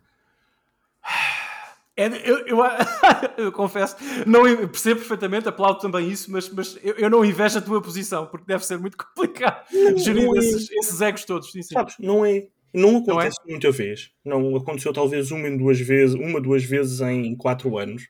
[1.96, 2.58] É, eu, eu,
[3.38, 3.96] eu, confesso,
[4.26, 8.26] não percebo perfeitamente, aplaudo também isso, mas, mas eu, eu, não invejo a tua posição,
[8.26, 10.38] porque deve ser muito complicado não, gerir não é.
[10.38, 11.52] esses, esses, egos todos.
[11.52, 11.74] Sim, sim.
[11.74, 12.48] Sabes, não é.
[12.72, 13.50] Não acontece não é?
[13.52, 14.10] muita vez.
[14.24, 18.08] Não aconteceu talvez uma duas vezes, uma duas vezes em quatro anos.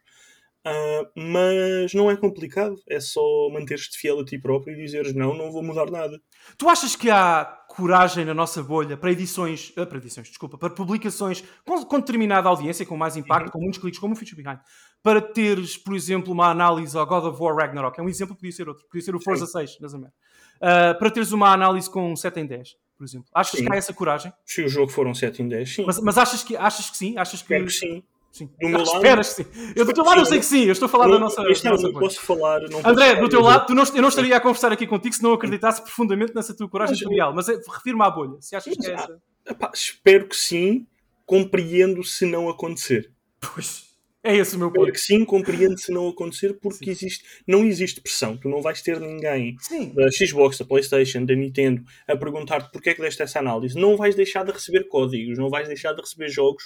[0.66, 3.20] Uh, mas não é complicado, é só
[3.52, 6.18] manter-te fiel a ti próprio e dizeres não, não vou mudar nada.
[6.56, 10.70] Tu achas que há coragem na nossa bolha para edições, uh, para edições, desculpa, para
[10.70, 13.52] publicações com, com determinada audiência, com mais impacto, uhum.
[13.52, 14.58] com muitos cliques, como o Future Behind,
[15.02, 18.52] para teres, por exemplo, uma análise ao God of War Ragnarok, é um exemplo, podia
[18.52, 19.66] ser outro, podia ser o Forza Sim.
[19.66, 20.18] 6, nas Américas,
[20.56, 23.28] uh, para teres uma análise com 7 em 10, por exemplo.
[23.34, 23.66] Achas sim.
[23.66, 24.32] que há essa coragem?
[24.46, 25.84] Se o jogo for um 7 em 10, sim.
[25.84, 27.18] Mas, mas achas, que, achas que sim?
[27.18, 27.52] Achas que...
[27.52, 28.02] Espero que sim.
[28.34, 28.50] Sim.
[28.60, 29.72] Do meu lado, esperas que sim.
[29.76, 31.40] Eu do teu lado eu sei que sim, eu estou a falar da nossa.
[31.48, 32.62] Este não, não posso falar.
[32.68, 35.32] Não André, do teu lado, não, eu não estaria a conversar aqui contigo se não
[35.32, 37.32] acreditasse profundamente nessa tua coragem material.
[37.32, 38.36] Mas é, refiro-me à bolha.
[38.40, 39.22] Se achas que é essa.
[39.48, 40.84] Epá, espero que sim,
[41.24, 43.12] compreendo se não acontecer.
[43.38, 43.93] Pois.
[44.24, 44.90] É esse o meu ponto.
[44.90, 48.38] que sim, compreendo se não acontecer, porque existe, não existe pressão.
[48.38, 49.92] Tu não vais ter ninguém sim.
[49.92, 53.78] da Xbox, da PlayStation, da Nintendo a perguntar-te porque é que deste essa análise.
[53.78, 56.64] Não vais deixar de receber códigos, não vais deixar de receber jogos.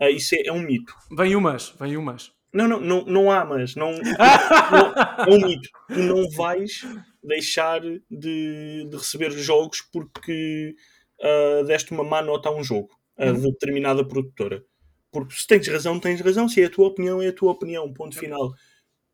[0.00, 0.94] Uh, isso é, é, um mito.
[1.10, 2.30] Vem umas, vem umas.
[2.54, 3.90] Não, não, não, não há, mas não,
[4.70, 5.68] não, é um mito.
[5.88, 6.86] Tu não vais
[7.24, 10.76] deixar de, de receber jogos porque
[11.20, 14.62] uh, deste uma má nota a um jogo uh, de determinada produtora.
[15.10, 16.48] Porque se tens razão, tens razão.
[16.48, 17.92] Se é a tua opinião, é a tua opinião.
[17.92, 18.52] Ponto final.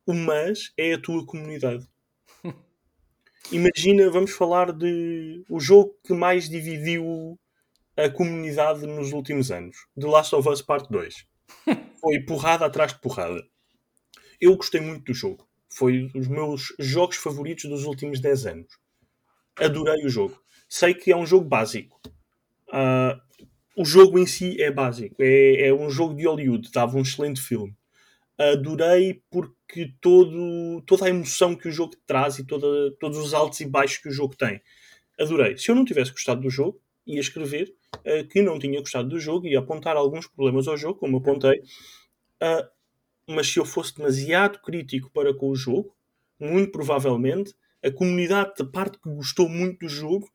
[0.07, 1.87] O mas é a tua comunidade.
[3.51, 7.39] Imagina, vamos falar de o jogo que mais dividiu
[7.97, 9.77] a comunidade nos últimos anos.
[9.99, 11.27] The Last of Us Part 2.
[12.01, 13.43] Foi porrada atrás de porrada.
[14.41, 15.49] Eu gostei muito do jogo.
[15.69, 18.79] Foi um dos meus jogos favoritos dos últimos 10 anos.
[19.59, 20.41] Adorei o jogo.
[20.69, 22.01] Sei que é um jogo básico.
[22.69, 23.21] Uh,
[23.77, 25.17] o jogo em si é básico.
[25.21, 26.71] É, é um jogo de Hollywood.
[26.73, 27.77] Dava um excelente filme.
[28.39, 33.61] Adorei porque todo, toda a emoção que o jogo traz e toda, todos os altos
[33.61, 34.61] e baixos que o jogo tem.
[35.19, 35.57] Adorei.
[35.57, 39.21] Se eu não tivesse gostado do jogo, ia escrever uh, que não tinha gostado do
[39.21, 41.61] jogo e apontar alguns problemas ao jogo, como apontei.
[42.43, 42.69] Uh,
[43.29, 45.95] mas se eu fosse demasiado crítico para com o jogo,
[46.39, 50.29] muito provavelmente a comunidade da parte que gostou muito do jogo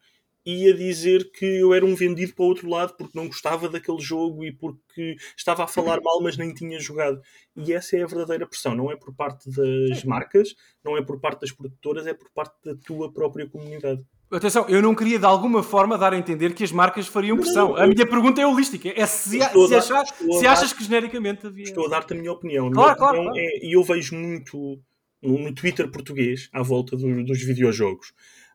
[0.46, 4.02] ia dizer que eu era um vendido para o outro lado porque não gostava daquele
[4.02, 7.22] jogo e porque estava a falar mal, mas nem tinha jogado.
[7.56, 11.20] E essa é a verdadeira pressão, não é por parte das marcas, não é por
[11.20, 14.04] parte das produtoras, é por parte da tua própria comunidade.
[14.32, 17.76] Atenção, eu não queria de alguma forma dar a entender que as marcas fariam pressão.
[17.76, 18.88] a minha pergunta é holística.
[18.96, 21.66] É se, se, dar, achar, se dar, achas que genericamente havia.
[21.66, 22.72] Estou a dar-te a minha opinião.
[22.72, 23.38] Claro, claro, claro.
[23.38, 24.80] É, e eu vejo muito
[25.22, 28.14] no, no Twitter português à volta do, dos videojogos.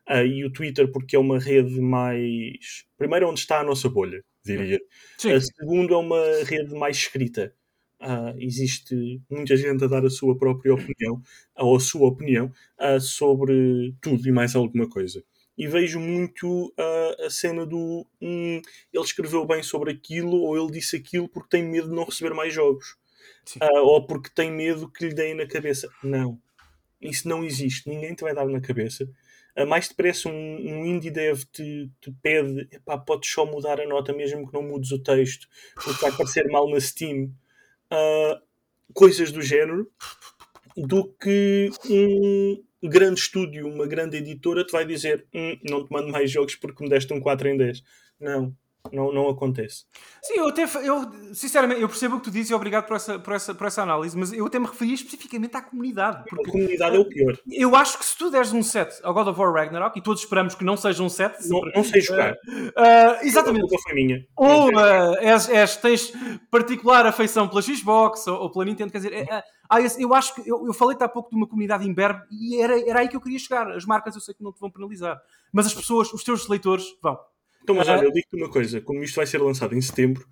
[0.09, 2.85] Uh, e o Twitter, porque é uma rede mais.
[2.97, 4.79] Primeiro, é onde está a nossa bolha, diria.
[5.17, 5.33] Sim.
[5.33, 7.53] A segundo, é uma rede mais escrita.
[8.01, 11.21] Uh, existe muita gente a dar a sua própria opinião,
[11.57, 12.51] ou a sua opinião,
[13.01, 15.23] sobre tudo e mais alguma coisa
[15.57, 16.71] e vejo muito
[17.25, 18.61] a cena do hum,
[18.93, 22.31] ele escreveu bem sobre aquilo ou ele disse aquilo porque tem medo de não receber
[22.35, 22.95] mais jogos
[23.83, 25.89] ou porque tem medo que lhe deem na cabeça.
[26.03, 26.39] Não,
[27.01, 27.89] isso não existe.
[27.89, 29.09] Ninguém te vai dar na cabeça.
[29.57, 33.87] Uh, mais depressa, um, um indie dev te, te pede: epá, podes só mudar a
[33.87, 37.31] nota mesmo que não mudes o texto porque vai parecer mal na Steam.
[38.93, 39.89] coisas do género
[40.75, 46.09] do que um, grande estúdio, uma grande editora, te vai dizer hm, não te mando
[46.09, 47.83] mais jogos porque me deste um 4 em 10.
[48.19, 48.55] Não,
[48.91, 49.85] não, não acontece.
[50.21, 53.19] Sim, eu até, eu, sinceramente, eu percebo o que tu dizes e obrigado por essa,
[53.19, 56.23] por, essa, por essa análise, mas eu até me referia especificamente à comunidade.
[56.29, 57.37] Porque, a comunidade é o pior.
[57.51, 60.21] Eu acho que se tu deres um set ao God of War Ragnarok, e todos
[60.21, 61.35] esperamos que não seja um set...
[61.47, 62.33] Não, não sei jogar.
[62.33, 63.73] Uh, uh, exatamente.
[63.73, 64.25] A foi minha.
[64.35, 66.13] Ou uh, és, és, tens
[66.51, 69.13] particular afeição pela Xbox ou, ou pela Nintendo, quer dizer...
[69.13, 72.21] É, é, ah, eu acho que eu, eu falei-te há pouco de uma comunidade imberbe
[72.31, 73.69] e era, era aí que eu queria chegar.
[73.71, 75.21] As marcas eu sei que não te vão penalizar,
[75.51, 77.17] mas as pessoas, os teus leitores vão.
[77.67, 80.25] Então, mas olha, eu digo-te uma coisa: como isto vai ser lançado em setembro,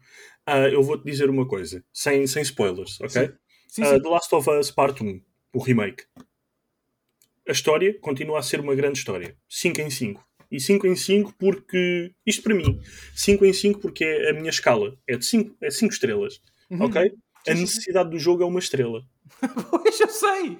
[0.48, 3.28] uh, eu vou-te dizer uma coisa, sem, sem spoilers, ok?
[3.28, 3.34] Sim.
[3.68, 5.22] Sim, uh, The Last of Us Part 1,
[5.54, 6.06] o remake.
[7.46, 9.36] A história continua a ser uma grande história.
[9.50, 10.26] 5 em 5.
[10.50, 12.14] E 5 em 5 porque.
[12.26, 12.80] Isto para mim.
[13.14, 14.98] 5 em 5 porque é a minha escala.
[15.06, 16.40] É de 5 é cinco estrelas.
[16.72, 16.86] Uhum.
[16.86, 17.12] Ok?
[17.50, 19.04] A necessidade do jogo é uma estrela.
[19.70, 20.58] pois eu sei!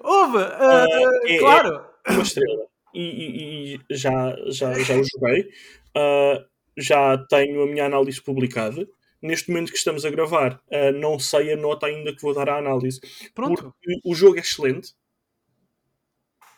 [0.00, 0.38] Houve!
[0.38, 1.84] Uh, é, claro!
[2.06, 2.66] É uma estrela.
[2.94, 5.50] E, e, e, já, já, já o joguei.
[5.96, 6.44] Uh,
[6.76, 8.86] já tenho a minha análise publicada.
[9.22, 12.48] Neste momento que estamos a gravar, uh, não sei a nota ainda que vou dar
[12.48, 13.00] à análise.
[13.34, 13.62] Pronto.
[13.62, 14.94] Porque o jogo é excelente.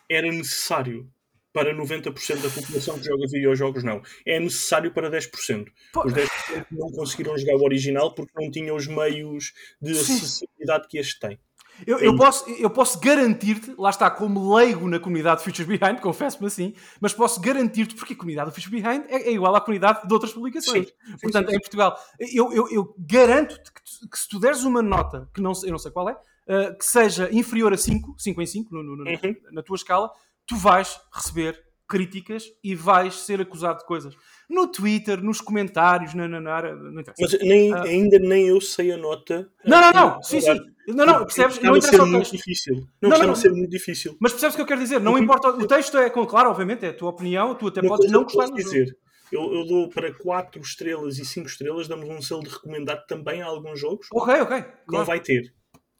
[0.09, 1.09] Era necessário
[1.53, 4.01] para 90% da população que joga videojogos, não.
[4.25, 5.67] É necessário para 10%.
[5.93, 6.05] Pô.
[6.05, 10.97] Os 10% não conseguiram jogar o original porque não tinham os meios de acessibilidade que
[10.97, 11.39] este tem.
[11.85, 16.47] Eu, eu, posso, eu posso garantir-te, lá está, como leigo na comunidade Futures Behind, confesso-me
[16.47, 20.07] assim, mas posso garantir-te porque a comunidade do Futures Behind é, é, igual à comunidade
[20.07, 20.87] de outras publicações.
[20.87, 21.57] Sim, Portanto, sim, sim.
[21.57, 25.53] em Portugal, eu, eu, eu garanto-te que, que, se tu deres uma nota, que não,
[25.63, 28.83] eu não sei qual é, uh, que seja inferior a 5, 5 em 5, no,
[28.83, 29.35] no, no, uhum.
[29.51, 30.11] na tua escala,
[30.45, 34.15] tu vais receber críticas e vais ser acusado de coisas.
[34.47, 37.15] No Twitter, nos comentários, na, na, na interessa.
[37.19, 39.49] Mas nem, uh, ainda nem eu sei a nota.
[39.65, 40.23] Não, não, não.
[40.23, 40.59] Sim, sim.
[40.93, 41.59] Não, não, percebes?
[41.59, 42.87] Não interessa ser muito difícil.
[43.01, 44.17] Não, não, não, ser muito difícil.
[44.19, 44.99] Mas percebes o que eu quero dizer?
[44.99, 45.49] Não importa.
[45.49, 48.97] O texto é, claro, obviamente, é a tua opinião, tu até podes não gostar dizer.
[49.31, 53.43] Eu, eu, dou para 4 estrelas e 5 estrelas, damos um selo de recomendado também
[53.43, 54.07] a alguns jogos.
[54.11, 54.61] Ok, ok.
[54.61, 54.75] Claro.
[54.89, 55.53] Não vai ter.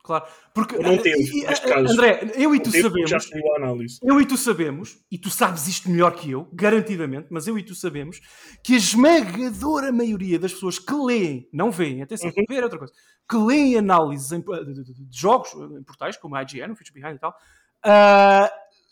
[0.09, 0.25] Claro.
[0.55, 1.93] Porque, não temos, neste caso.
[1.93, 3.11] André, eu e tu sabemos.
[3.11, 3.99] Já a análise.
[4.01, 7.63] Eu e tu sabemos, e tu sabes isto melhor que eu, garantidamente, mas eu e
[7.63, 8.19] tu sabemos,
[8.63, 12.43] que a esmagadora maioria das pessoas que leem, não veem, atenção, uhum.
[12.49, 12.93] ver é outra coisa,
[13.29, 16.99] que leem análises em, de, de, de, jogos em portais, como a IGN, o Future
[16.99, 17.37] Behind e tal,
[17.85, 18.49] uh,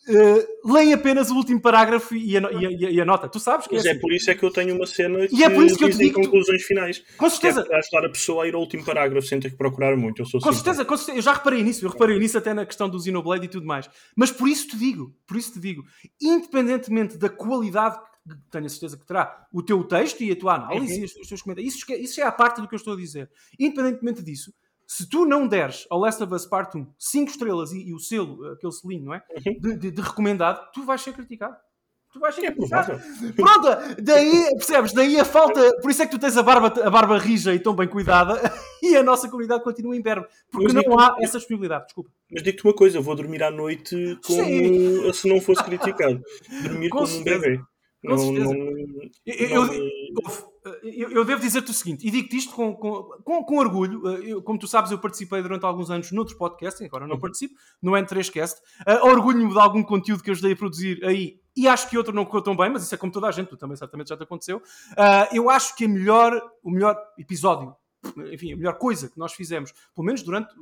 [0.07, 3.27] uh, leem apenas o último parágrafo e a, e, a, e a, nota.
[3.27, 4.01] Tu sabes que Mas é, é assim.
[4.01, 5.89] por isso é que eu tenho uma cena que e é por isso que eu
[5.89, 6.67] te digo conclusões tu...
[6.67, 7.03] finais.
[7.17, 7.63] Com certeza.
[7.63, 10.21] Que é ajudar a pessoa a ir ao último parágrafo sem ter que procurar muito.
[10.21, 11.85] Eu sou com, certeza, com certeza, eu já reparei nisso.
[11.85, 13.89] Eu reparei nisso até na questão do Xenoblade e tudo mais.
[14.15, 15.83] Mas por isso te digo, por isso te digo,
[16.21, 17.97] independentemente da qualidade
[18.51, 21.01] tenho a certeza que terá o teu texto e a tua análise uhum.
[21.01, 21.73] e os teus comentários.
[21.73, 23.29] Isso, isso é a parte do que eu estou a dizer.
[23.57, 24.53] Independentemente disso,
[24.87, 27.99] se tu não deres ao Last of Us Part 1 5 estrelas e, e, o
[27.99, 29.21] selo, aquele selinho, não é?
[29.45, 29.59] Uhum.
[29.59, 31.57] De, de, de, recomendado, tu vais ser criticado.
[32.13, 32.99] Tu vais ser é criticado.
[33.35, 33.67] Pronto,
[34.01, 34.93] daí, percebes?
[34.93, 35.75] Daí a falta.
[35.81, 38.39] Por isso é que tu tens a barba, a barba rija e tão bem cuidada
[38.81, 40.25] e a nossa comunidade continua em verbo.
[40.49, 41.87] Porque mas não há essa disponibilidade.
[41.87, 42.09] Desculpa.
[42.31, 46.21] Mas digo-te uma coisa, eu vou dormir à noite como se não fosse criticado.
[46.63, 47.37] Dormir Com como certeza.
[47.37, 47.57] um bebê.
[48.01, 48.53] Com não, certeza.
[48.53, 49.03] Não, eu, não...
[49.25, 50.56] eu, eu,
[51.25, 54.07] devo dizer-te o seguinte, e digo-te isto com, com, com, com orgulho.
[54.23, 57.21] Eu, como tu sabes, eu participei durante alguns anos noutros podcasts, agora não uhum.
[57.21, 58.55] participo, no N3Cast.
[58.87, 62.13] Uh, Orgulho-me de algum conteúdo que eu ajudei a produzir aí, e acho que outro
[62.13, 64.17] não correu tão bem, mas isso é como toda a gente, tu também certamente já
[64.17, 64.57] te aconteceu.
[64.57, 67.75] Uh, eu acho que a melhor, o melhor episódio
[68.31, 70.53] enfim, a melhor coisa que nós fizemos, pelo menos durante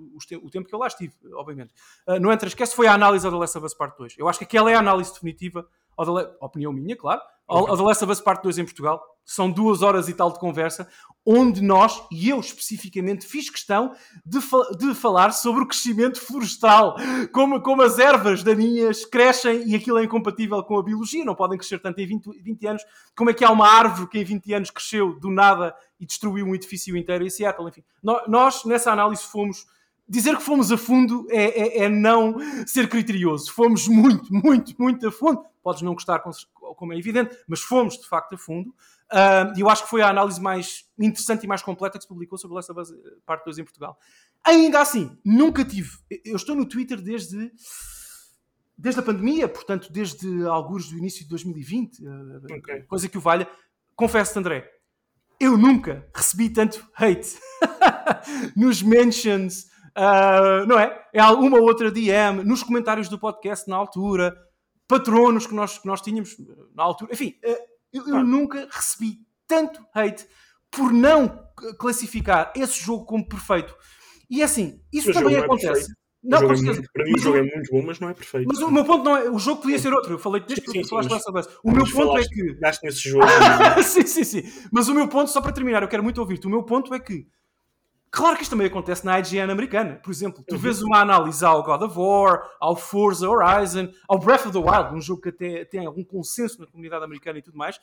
[0.42, 1.74] o tempo que eu lá estive, obviamente,
[2.08, 4.16] uh, no Entresquece foi a análise da Last of Us Part 2.
[4.18, 5.68] Eu acho que aquela é a análise definitiva,
[6.42, 9.02] opinião minha, claro, a The Last of Us Part 2 em Portugal.
[9.24, 10.88] São duas horas e tal de conversa,
[11.26, 16.96] onde nós, e eu especificamente, fiz questão de, fa de falar sobre o crescimento florestal,
[17.34, 21.58] como, como as ervas daninhas crescem e aquilo é incompatível com a biologia, não podem
[21.58, 22.84] crescer tanto em 20, 20 anos,
[23.16, 26.46] como é que há uma árvore que em 20 anos cresceu do nada e destruiu
[26.46, 27.84] um edifício inteiro em Seattle, enfim.
[28.28, 29.66] Nós, nessa análise, fomos
[30.08, 32.36] dizer que fomos a fundo é, é, é, não
[32.66, 33.52] ser criterioso.
[33.52, 35.44] Fomos muito, muito, muito a fundo.
[35.64, 36.22] Podes não gostar,
[36.76, 38.74] como é evidente, mas fomos de facto a fundo.
[39.56, 42.08] E uh, eu acho que foi a análise mais interessante e mais completa que se
[42.08, 42.74] publicou sobre essa
[43.26, 43.98] parte 2 em Portugal.
[44.44, 45.92] Ainda assim, nunca tive.
[46.24, 47.52] Eu estou no Twitter desde.
[48.78, 52.82] Desde a pandemia, portanto, desde alguns do início de 2020, ah, okay.
[52.82, 53.48] coisa que o valha.
[53.96, 54.70] Confesso-te, André,
[55.40, 57.38] eu nunca recebi tanto hate
[58.54, 59.68] nos mentions,
[59.98, 61.08] uh, não é?
[61.14, 64.36] É alguma outra DM, nos comentários do podcast na altura,
[64.88, 66.36] patronos que nós, que nós tínhamos
[66.76, 67.14] na altura.
[67.14, 67.58] Enfim, uh,
[67.94, 70.26] eu, eu nunca recebi tanto hate
[70.70, 71.46] por não
[71.80, 73.76] classificar esse jogo como perfeito.
[74.30, 75.92] E é assim, isso também é acontece.
[75.92, 78.48] É não, o muito, para mim o jogo é muito bom, mas não é perfeito.
[78.48, 79.30] Mas o meu ponto não é.
[79.30, 80.16] O jogo podia ser outro.
[80.16, 81.48] Eu falei desde que falaste dessa vez.
[81.64, 82.58] O meu ponto é que.
[82.84, 83.26] Nesse jogo.
[83.84, 84.44] sim, sim, sim.
[84.72, 86.48] Mas o meu ponto, só para terminar, eu quero muito ouvir-te.
[86.48, 87.28] O meu ponto é que
[88.16, 90.00] Claro que isto também acontece na IGN americana.
[90.02, 90.62] Por exemplo, tu uhum.
[90.62, 94.96] vês uma análise ao God of War, ao Forza Horizon, ao Breath of the Wild,
[94.96, 97.78] um jogo que até tem algum consenso na comunidade americana e tudo mais.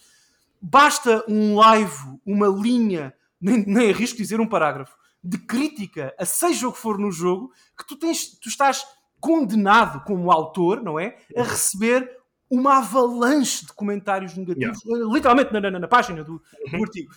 [0.59, 6.67] Basta um live, uma linha, nem, nem arrisco dizer um parágrafo, de crítica a seja
[6.67, 8.87] o que for no jogo, que tu, tens, tu estás
[9.21, 11.15] condenado como autor, não é?
[11.37, 12.11] A receber
[12.49, 15.13] uma avalanche de comentários negativos, yeah.
[15.13, 16.83] literalmente na, na, na página do, do uhum.
[16.83, 17.13] artigo.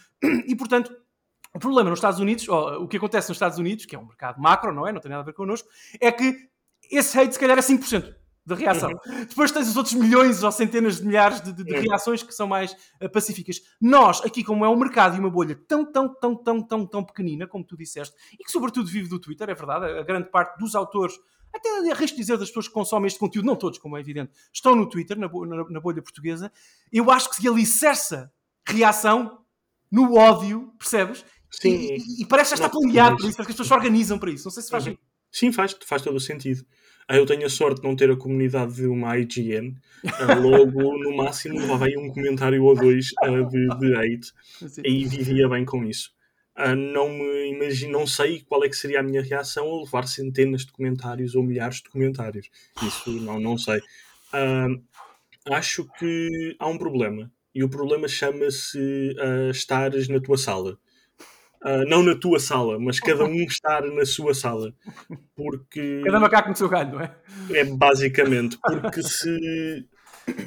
[0.47, 0.93] E portanto,
[1.56, 4.06] o problema nos Estados Unidos, ou, o que acontece nos Estados Unidos, que é um
[4.06, 4.91] mercado macro, não é?
[4.91, 5.70] Não tem nada a ver connosco,
[6.01, 6.49] é que
[6.91, 8.14] esse hate se calhar é 5%
[8.45, 8.91] da reação.
[8.91, 9.26] Uhum.
[9.26, 11.82] Depois tens os outros milhões ou centenas de milhares de, de, de uhum.
[11.82, 13.62] reações que são mais uh, pacíficas.
[13.82, 17.03] Nós, aqui, como é um mercado e uma bolha tão, tão, tão, tão, tão, tão
[17.03, 20.60] pequenina, como tu disseste, e que sobretudo vive do Twitter, é verdade, a grande parte
[20.60, 21.16] dos autores,
[21.53, 24.76] até arrisco dizer das pessoas que consomem este conteúdo, não todos, como é evidente, estão
[24.76, 26.51] no Twitter, na, na, na bolha portuguesa,
[26.91, 28.30] eu acho que se alicerça
[28.68, 29.45] reação
[29.91, 31.24] no ódio, percebes?
[31.62, 31.95] Sim.
[31.95, 34.20] E, e, parece que já está planeado para isso, parece que as pessoas se organizam
[34.20, 34.45] para isso.
[34.45, 34.88] Não sei se faz.
[34.88, 34.97] Uhum.
[35.32, 36.66] Sim, faz, faz todo o sentido.
[37.08, 39.76] Ah, eu tenho a sorte de não ter a comunidade de uma IGN.
[40.20, 44.34] Ah, logo, no máximo, levava aí um comentário ou dois ah, de, de hate.
[44.68, 44.82] Sim.
[44.84, 46.14] E vivia bem com isso.
[46.58, 50.66] Não me imagino, não sei qual é que seria a minha reação a levar centenas
[50.66, 52.49] de comentários ou milhares de comentários.
[52.82, 53.82] Isso não, não sei.
[55.51, 57.30] Acho que há um problema.
[57.53, 60.78] E o problema chama-se uh, estares na tua sala.
[61.66, 64.72] Uh, não na tua sala, mas cada um estar na sua sala.
[65.36, 66.01] Porque.
[66.05, 67.16] Cada macaco no seu galho, não é?
[67.51, 68.59] É basicamente.
[68.61, 69.84] Porque se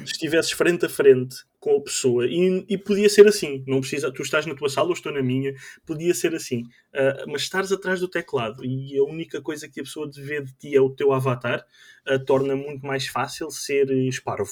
[0.03, 4.21] estivesses frente a frente com a pessoa, e, e, podia ser assim, não precisa, tu
[4.21, 5.53] estás na tua sala ou estou na minha,
[5.85, 6.63] podia ser assim,
[6.93, 10.53] uh, mas estares atrás do teclado e a única coisa que a pessoa vê de
[10.53, 11.65] ti é o teu avatar,
[12.09, 14.51] uh, torna muito mais fácil ser esparvo.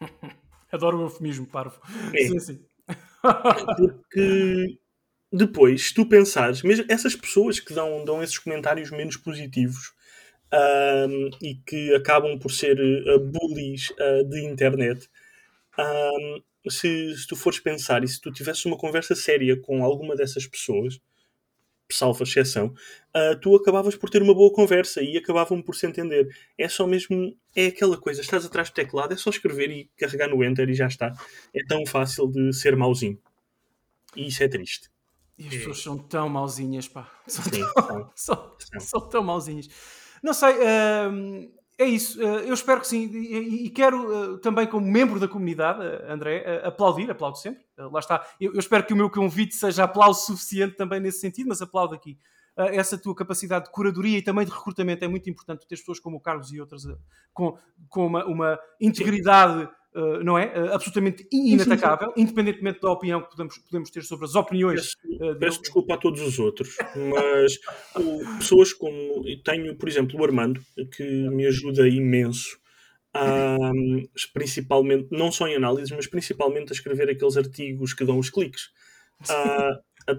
[0.72, 1.80] Adoro o eufemismo, parvo.
[2.12, 2.26] É.
[2.26, 2.64] Sim, sim.
[3.76, 4.78] Porque
[5.36, 9.92] depois, se tu pensares, mesmo essas pessoas que dão, dão esses comentários menos positivos
[10.52, 15.10] um, e que acabam por ser uh, bullies uh, de internet,
[15.76, 20.14] um, se, se, tu fores pensar e se tu tivesses uma conversa séria com alguma
[20.14, 21.00] dessas pessoas,
[21.90, 26.28] salvo exceção, uh, tu acabavas por ter uma boa conversa e acabavam por se entender.
[26.56, 30.28] É só mesmo, é aquela coisa, estás atrás do teclado, é só escrever e carregar
[30.28, 31.12] no Enter e já está.
[31.52, 33.18] É tão fácil de ser mauzinho.
[34.16, 34.93] E isso é triste.
[35.36, 37.10] E as pessoas são tão mauzinhas, pá.
[37.26, 39.00] São, Sim, tão, são, são.
[39.08, 39.68] tão mauzinhas.
[40.22, 42.20] Não sei, uh, é isso.
[42.20, 43.10] Uh, eu espero que sim.
[43.12, 47.64] E, e quero uh, também, como membro da comunidade, uh, André, aplaudir, aplaudo sempre.
[47.76, 48.24] lá está.
[48.40, 51.94] Eu, eu, espero que o meu convite seja aplauso suficiente também nesse sentido, mas aplaudo
[51.94, 52.16] aqui.
[52.56, 55.66] essa tua capacidade de curadoria e também de recrutamento é muito importante.
[55.66, 56.82] Ter pessoas como o Carlos e outras
[57.32, 57.58] com,
[57.88, 60.46] com uma, uma integridade Uh, não é?
[60.46, 64.96] Uh, absolutamente inatacável, independentemente da opinião que podemos, podemos ter sobre as opiniões.
[64.96, 67.60] Peço, uh, peço desculpa a todos os outros, mas
[67.94, 69.22] o, pessoas como.
[69.44, 70.60] Tenho, por exemplo, o Armando,
[70.96, 72.58] que me ajuda imenso.
[74.32, 78.70] principalmente, não só em análises, mas principalmente a escrever aqueles artigos que dão os cliques.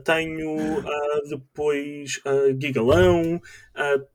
[0.06, 0.56] tenho
[1.28, 2.22] depois
[2.58, 3.42] Gigalão,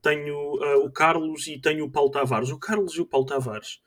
[0.01, 0.53] tenho
[0.83, 2.49] o Carlos e tenho o Paulo Tavares.
[2.49, 3.79] O Carlos e o Paulo Tavares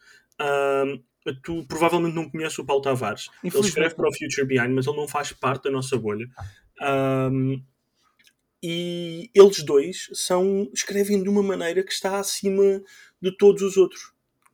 [1.42, 3.30] tu provavelmente não conheces o Paulo Tavares.
[3.42, 6.26] Ele escreve para o Future Behind, mas ele não faz parte da nossa bolha.
[6.80, 7.62] Um,
[8.62, 12.82] e eles dois são, escrevem de uma maneira que está acima
[13.20, 14.12] de todos os outros.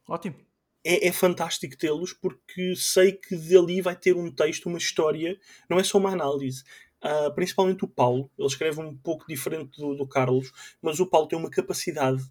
[0.08, 0.36] Ótimo.
[0.84, 5.78] É, é fantástico tê-los porque sei que dali vai ter um texto, uma história, não
[5.78, 6.64] é só uma análise.
[7.02, 10.52] Uh, principalmente o Paulo, ele escreve um pouco diferente do, do Carlos,
[10.82, 12.22] mas o Paulo tem uma capacidade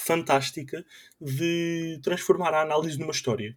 [0.00, 0.84] fantástica
[1.20, 3.56] de transformar a análise numa história.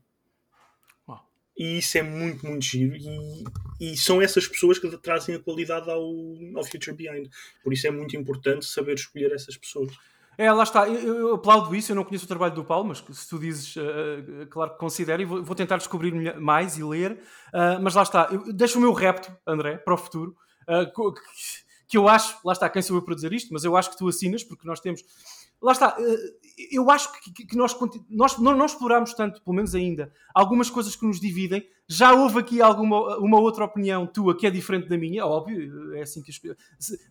[1.56, 2.96] E isso é muito, muito giro.
[2.96, 3.44] E,
[3.80, 6.02] e são essas pessoas que trazem a qualidade ao,
[6.56, 7.30] ao Future Behind.
[7.64, 9.92] Por isso é muito importante saber escolher essas pessoas.
[10.36, 10.90] É, lá está.
[10.90, 11.92] Eu, eu, aplaudo isso.
[11.92, 15.22] Eu não conheço o trabalho do Paulo, mas se tu dizes, uh, claro que considero
[15.22, 17.20] e vou, vou, tentar descobrir mais e ler.
[17.54, 18.30] Uh, mas lá está.
[18.32, 20.36] Eu, deixo o meu repto, André, para o futuro.
[20.64, 20.92] Uh,
[21.94, 23.98] que eu acho, lá está, quem sou eu para dizer isto, mas eu acho que
[24.00, 25.04] tu assinas, porque nós temos
[25.62, 27.78] lá está, eh, eu acho que, que nós,
[28.10, 31.64] nós não, não exploramos tanto, pelo menos ainda, algumas coisas que nos dividem.
[31.88, 36.02] Já houve aqui alguma uma outra opinião tua que é diferente da minha, óbvio, é
[36.02, 36.32] assim que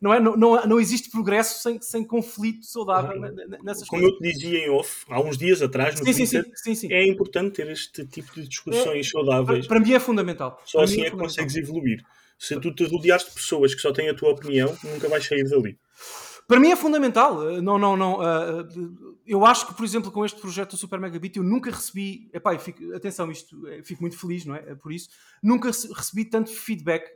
[0.00, 3.20] não, é, não, não, não existe progresso sem, sem conflito saudável
[3.62, 4.10] nessas Como coisas.
[4.10, 7.06] eu te dizia em off, há uns dias atrás, no sim, Twitter, sim, sim, é
[7.06, 9.68] importante ter este tipo de discussões é, saudáveis.
[9.68, 10.60] Para, para, mim é fundamental.
[10.64, 12.02] Só para assim é, é que consegues evoluir.
[12.38, 15.48] Se tu te rodeares de pessoas que só têm a tua opinião, nunca vais sair
[15.48, 15.78] dali.
[16.46, 17.48] Para mim é fundamental.
[17.48, 18.18] Eh, não, não, não.
[18.20, 22.28] Uh, eu acho que, por exemplo, com este projeto do Super Megabit, eu nunca recebi.
[22.32, 24.74] Epá, fico, atenção, isto, fico muito feliz, não é?
[24.74, 25.08] Por isso,
[25.42, 27.10] nunca recebi tanto feedback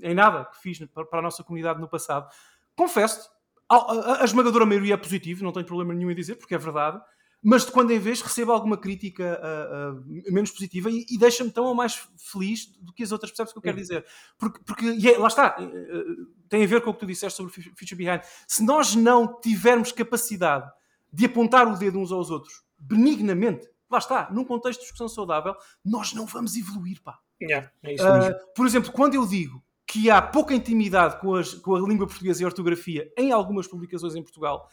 [0.00, 2.30] em nada que fiz para, a nossa comunidade no passado.
[2.74, 3.28] Confesso,
[3.68, 7.00] a, esmagadora maioria é positivo, não tenho problema nenhum em dizer, porque é verdade
[7.42, 11.50] mas de quando em vez recebo alguma crítica uh, uh, menos positiva e, e deixa-me
[11.50, 14.06] tão ou mais feliz do que as outras, percebes o que eu quero dizer?
[14.38, 17.50] Porque, porque é, lá está, uh, tem a ver com o que tu disseste sobre
[17.50, 18.20] o Future Behind.
[18.46, 20.70] Se nós não tivermos capacidade
[21.12, 25.54] de apontar o dedo uns aos outros benignamente, lá está, num contexto de discussão saudável,
[25.84, 27.18] nós não vamos evoluir, pá.
[27.40, 31.80] Yeah, é por exemplo, quando eu digo que há pouca intimidade com, as, com a
[31.80, 34.68] língua portuguesa e a ortografia em algumas publicações em Portugal,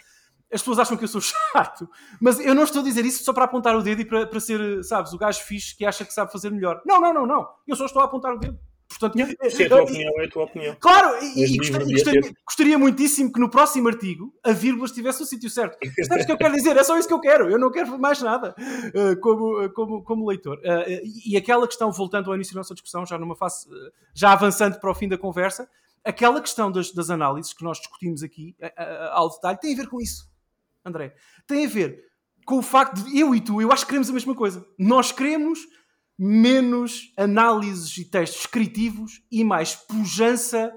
[0.52, 1.22] as pessoas acham que eu sou
[1.54, 1.89] chato,
[2.20, 4.39] mas eu não estou a dizer isso só para apontar o dedo e para, para
[4.39, 6.82] ser, sabes, o gajo fixe que acha que sabe fazer melhor.
[6.86, 7.47] Não, não, não, não.
[7.68, 8.60] Eu só estou a apontar o dedo.
[8.89, 9.18] Portanto,
[9.52, 10.76] Se é a tua opinião, é a tua opinião.
[10.80, 15.28] Claro, e, e gostaria, gostaria, gostaria, muitíssimo que no próximo artigo a vírgula estivesse no
[15.28, 15.78] sítio certo.
[16.08, 16.76] Sabes o que eu quero dizer?
[16.76, 17.52] É só isso que eu quero.
[17.52, 18.56] Eu não quero mais nada
[19.22, 20.60] como, como, como leitor.
[21.24, 23.68] E aquela questão, voltando ao início da nossa discussão, já numa fase,
[24.14, 25.70] já avançando para o fim da conversa,
[26.04, 28.56] aquela questão das, das análises que nós discutimos aqui
[29.12, 30.28] ao detalhe tem a ver com isso.
[30.86, 31.16] André,
[31.48, 32.04] tem a ver
[32.46, 34.66] com o facto de eu e tu, eu acho que queremos a mesma coisa.
[34.78, 35.60] Nós queremos
[36.18, 40.74] menos análises e textos descritivos e mais pujança,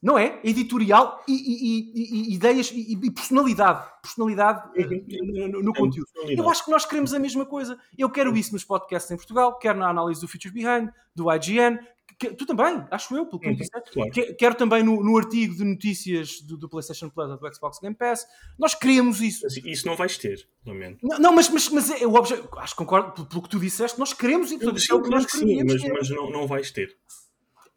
[0.00, 0.38] não é?
[0.44, 3.84] Editorial e, e, e, e ideias e, personalidade.
[4.00, 5.48] Personalidade uhum.
[5.48, 6.06] no, no, conteúdo.
[6.28, 7.78] Eu acho que nós queremos a mesma coisa.
[7.96, 11.80] Eu quero isso nos podcasts em Portugal, quero na análise do Features Behind, do IGN,
[12.18, 13.56] que, tu também, acho eu, pelo que uhum,
[13.92, 14.10] claro.
[14.10, 17.78] que, Quero também no, no, artigo de notícias do, do, PlayStation Plus ou do Xbox
[17.80, 18.26] Game Pass.
[18.58, 19.46] Nós queremos isso.
[19.64, 20.98] Isso não vais ter, lamento.
[21.02, 22.48] Não, não mas, mas, mas é o objeto.
[22.58, 23.98] Acho que concordo pelo, pelo, que tu disseste.
[23.98, 24.60] Nós queremos isso.
[24.60, 26.96] Portanto, é o que nós sim, mas, mas não, não vais ter.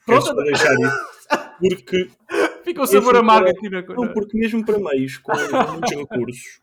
[0.06, 0.34] Pronto.
[0.44, 1.18] deixar isso.
[1.60, 2.10] Porque.
[2.64, 4.02] Fica o sabor amargo aqui na coisa.
[4.02, 6.62] Não, porque mesmo para meios com muitos recursos,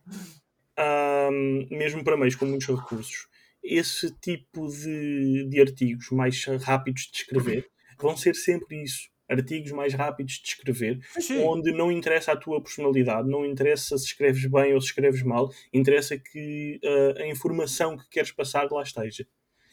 [1.70, 3.27] mesmo para meios com muitos recursos,
[3.65, 7.67] esse tipo de, de artigos mais rápidos de escrever
[7.99, 9.09] vão ser sempre isso.
[9.27, 11.39] Artigos mais rápidos de escrever, Sim.
[11.39, 15.51] onde não interessa a tua personalidade, não interessa se escreves bem ou se escreves mal,
[15.73, 19.27] interessa que uh, a informação que queres passar lá esteja.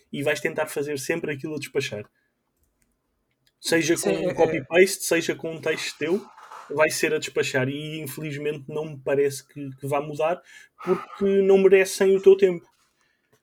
[0.10, 2.10] E vais tentar fazer sempre aquilo a despachar.
[3.60, 4.34] Seja com um é, é.
[4.34, 6.26] copy-paste, seja com um texto teu,
[6.70, 7.68] vai ser a despachar.
[7.68, 10.42] E infelizmente não me parece que, que vá mudar,
[10.84, 12.71] porque não merecem o teu tempo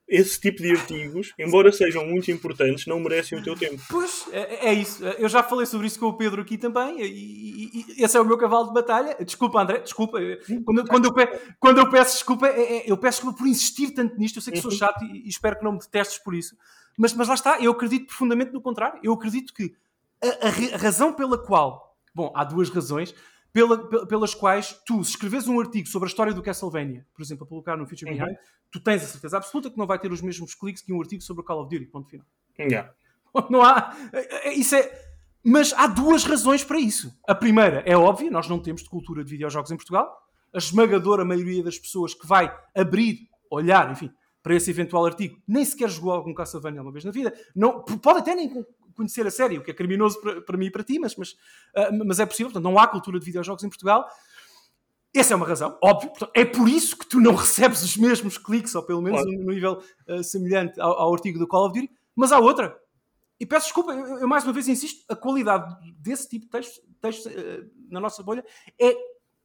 [0.09, 3.81] esse tipo de artigos, embora sejam muito importantes, não merecem o teu tempo.
[3.91, 5.05] Pois, é, é isso.
[5.05, 8.21] Eu já falei sobre isso com o Pedro aqui também, e, e, e esse é
[8.21, 9.17] o meu cavalo de batalha.
[9.23, 10.19] Desculpa, André, desculpa.
[10.65, 11.27] Quando, quando, eu, pe,
[11.61, 14.39] quando eu peço desculpa, é, é, eu peço desculpa por insistir tanto nisto.
[14.39, 14.77] Eu sei que sou uhum.
[14.79, 16.57] chato e, e espero que não me detestes por isso.
[16.97, 18.99] Mas, mas lá está, eu acredito profundamente no contrário.
[19.03, 19.75] Eu acredito que
[20.23, 21.97] a, a, a razão pela qual.
[22.15, 23.15] Bom, há duas razões
[23.53, 27.45] pela, pelas quais tu, se escreves um artigo sobre a história do Castlevania, por exemplo,
[27.45, 28.37] a colocar no Future Behind, uhum.
[28.71, 31.23] tu tens a certeza absoluta que não vai ter os mesmos cliques que um artigo
[31.23, 32.27] sobre o Call of Duty, ponto final.
[32.59, 32.93] Yeah.
[33.51, 33.97] Não há.
[34.13, 35.09] É, é, isso é.
[35.45, 37.17] Mas há duas razões para isso.
[37.27, 40.13] A primeira é óbvia, nós não temos de cultura de videojogos em Portugal.
[40.53, 44.11] A esmagadora maioria das pessoas que vai abrir, olhar, enfim,
[44.43, 47.33] para esse eventual artigo, nem sequer jogou algum Castlevania uma vez na vida.
[47.55, 48.65] Não, pode até nem
[48.99, 51.31] conhecer a série, o que é criminoso para, para mim e para ti, mas, mas,
[51.31, 52.53] uh, mas é possível.
[52.53, 54.07] Portanto, não há cultura de videojogos em Portugal.
[55.15, 56.11] Essa é uma razão, óbvio.
[56.11, 59.39] Portanto, é por isso que tu não recebes os mesmos cliques, ou pelo menos claro.
[59.39, 61.91] no nível uh, semelhante ao, ao, artigo do Call of Duty.
[62.15, 62.77] Mas há outra.
[63.41, 66.81] E peço desculpa, eu, eu mais uma vez insisto, a qualidade desse tipo de texto,
[67.01, 68.45] texto uh, na nossa bolha
[68.81, 68.95] é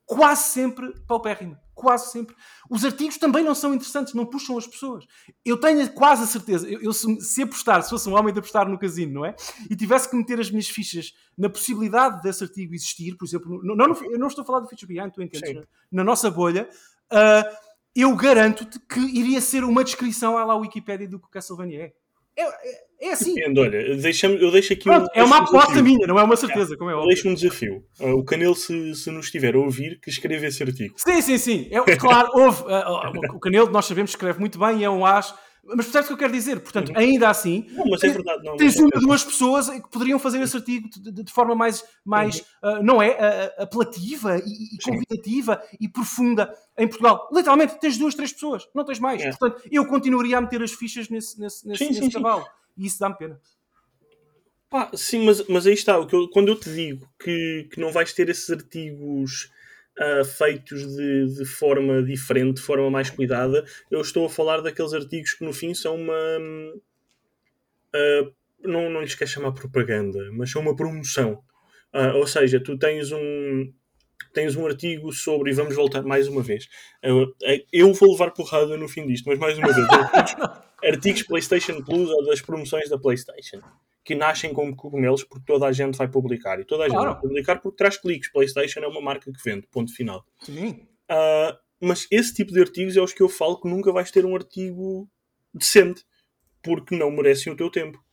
[0.06, 1.63] quase sempre paupérrima.
[1.74, 2.36] Quase sempre.
[2.70, 5.06] Os artigos também não são interessantes, não puxam as pessoas.
[5.44, 8.40] Eu tenho quase a certeza, eu, eu se, se apostar, se fosse um homem de
[8.40, 9.36] apostar no casino, não é?
[9.70, 13.76] E tivesse que meter as minhas fichas na possibilidade desse artigo existir, por exemplo, não,
[13.76, 15.56] não, eu não estou a falar do Feature Behind, tu entendes?
[15.56, 16.70] Na, na, nossa bolha,
[17.12, 17.58] uh,
[17.96, 21.94] eu garanto-te que iria ser uma descrição à lá Wikipedia do que o Castlevania é.
[22.36, 23.36] É, é, assim.
[23.36, 26.36] Depende, olha, eu deixo aqui Pronto, um, É uma aposta um minha, não é uma
[26.36, 27.10] certeza, é, como é óbvio.
[27.10, 27.84] Deixo um desafio.
[28.00, 30.96] Uh, o Canelo, se, se nos estiver a ouvir, que escreva esse artigo.
[30.98, 31.70] Sim, sim, sim.
[31.72, 32.64] É, claro, houve.
[32.64, 35.34] Uh, o Canelo, nós sabemos, escreve muito bem, é um as
[35.66, 36.60] mas percebes o que eu quero dizer?
[36.60, 40.20] Portanto, ainda assim, não, mas é verdade, não, tens uma ou duas pessoas que poderiam
[40.20, 44.78] fazer esse artigo de, de, forma mais, mais uh, não é, uh, apelativa e, e
[44.84, 47.30] convidativa e profunda em Portugal.
[47.32, 49.22] Literalmente, tens duas, três pessoas, não tens mais.
[49.22, 49.30] É.
[49.30, 52.44] Portanto, eu continuaria a meter as fichas nesse, nesse, nesse, sim, nesse sim, cavalo.
[52.44, 52.50] Sim.
[52.78, 53.40] E isso dá-me pena.
[54.70, 55.94] Pá, sim, mas, mas aí está.
[55.94, 59.50] Eu, quando eu te digo que, que não vais ter esses artigos
[60.00, 64.94] uh, feitos de, de forma diferente, de forma mais cuidada, eu estou a falar daqueles
[64.94, 66.40] artigos que no fim são uma.
[67.96, 68.34] Uh,
[68.64, 71.44] não, não lhes quer chamar propaganda, mas são uma promoção.
[71.94, 73.72] Uh, ou seja, tu tens um,
[74.34, 76.68] tens um artigo sobre, e vamos voltar mais uma vez.
[77.02, 77.36] Eu,
[77.72, 80.48] eu vou levar porrada no fim disto, mas mais uma vez, artigos,
[80.84, 83.62] artigos PlayStation Plus ou das promoções da PlayStation
[84.04, 86.60] que nascem como cogumelos porque toda a gente vai publicar.
[86.60, 87.14] E toda a gente claro.
[87.14, 88.32] vai publicar porque traz cliques.
[88.32, 90.26] PlayStation é uma marca que vende, ponto final.
[90.42, 90.86] Sim.
[91.10, 94.26] Uh, mas esse tipo de artigos é os que eu falo que nunca vais ter
[94.26, 95.10] um artigo
[95.54, 96.04] decente
[96.62, 98.04] porque não merecem o teu tempo.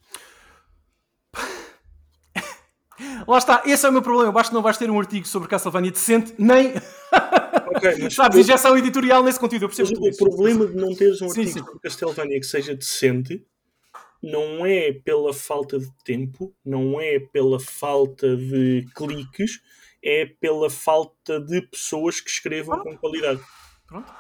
[3.27, 4.31] Lá está, esse é o meu problema.
[4.31, 6.75] Basta não vais ter um artigo sobre Castlevania decente, nem.
[7.77, 8.43] Okay, mas Sabes, eu...
[8.43, 9.65] injeção editorial nesse conteúdo.
[9.65, 11.65] Eu percebo o problema de não teres um sim, artigo sim.
[11.65, 13.45] sobre Castlevania que seja decente
[14.23, 19.61] não é pela falta de tempo, não é pela falta de cliques,
[20.03, 23.41] é pela falta de pessoas que escrevam com qualidade.
[23.87, 24.13] Pronto.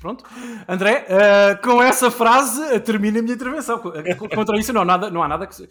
[0.00, 0.24] Pronto.
[0.68, 3.80] André, uh, com essa frase termina a minha intervenção.
[4.34, 5.68] Contra isso não, nada, não há nada que.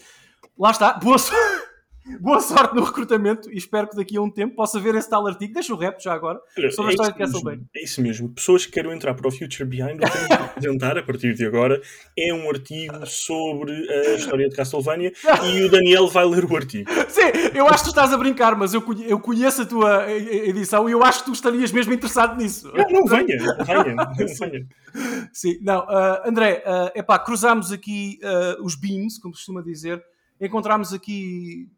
[0.57, 0.93] Lá está.
[0.93, 1.70] Boa sorte.
[2.19, 5.27] Boa sorte no recrutamento e espero que daqui a um tempo possa ver esse tal
[5.27, 5.53] artigo.
[5.53, 7.65] Deixa o rap já agora sobre é a história de Castlevania.
[7.75, 8.29] É isso mesmo.
[8.29, 11.81] Pessoas que queiram entrar para o Future Behind, o que apresentar a partir de agora
[12.17, 15.11] é um artigo sobre a história de Castlevania
[15.53, 16.89] e o Daniel vai ler o artigo.
[17.09, 17.21] Sim,
[17.53, 20.91] eu acho que tu estás a brincar, mas eu, eu conheço a tua edição e
[20.91, 22.71] eu acho que tu estarias mesmo interessado nisso.
[22.73, 24.67] Não, não venha, venha, venha.
[25.31, 30.03] Sim, não, uh, André, uh, epá, cruzámos aqui uh, os beams, como costuma dizer,
[30.39, 31.69] encontramos aqui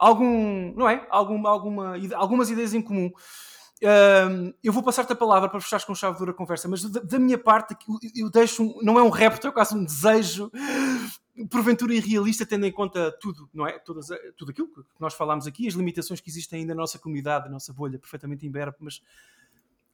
[0.00, 1.06] algum, não é?
[1.10, 3.12] Algum, alguma, algumas ideias em comum.
[3.82, 7.00] Uh, eu vou passar-te a palavra para fechares com chave dura a conversa, mas da,
[7.00, 10.50] da minha parte eu, eu deixo, um, não é um repto, é quase um desejo,
[11.50, 13.78] porventura irrealista, tendo em conta tudo, não é?
[13.78, 17.46] Todas, tudo aquilo que nós falámos aqui, as limitações que existem ainda na nossa comunidade,
[17.46, 19.02] na nossa bolha, perfeitamente imberbe, mas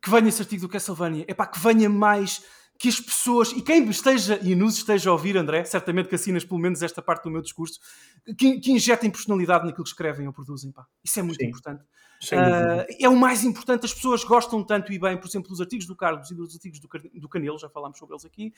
[0.02, 2.44] que venha esse artigo do Castlevania, é para que venha mais
[2.78, 6.44] que as pessoas, e quem esteja e nos esteja a ouvir, André, certamente que assinas
[6.44, 7.80] pelo menos esta parte do meu discurso,
[8.36, 10.70] que, que injetem personalidade naquilo que escrevem ou produzem.
[10.72, 10.86] Pá.
[11.02, 11.48] Isso é muito Sim.
[11.48, 11.82] importante.
[12.32, 13.84] Uh, é o mais importante.
[13.84, 16.80] As pessoas gostam tanto e bem, por exemplo, dos artigos do Carlos e dos artigos
[16.80, 16.88] do,
[17.20, 18.52] do Canelo, já falámos sobre eles aqui,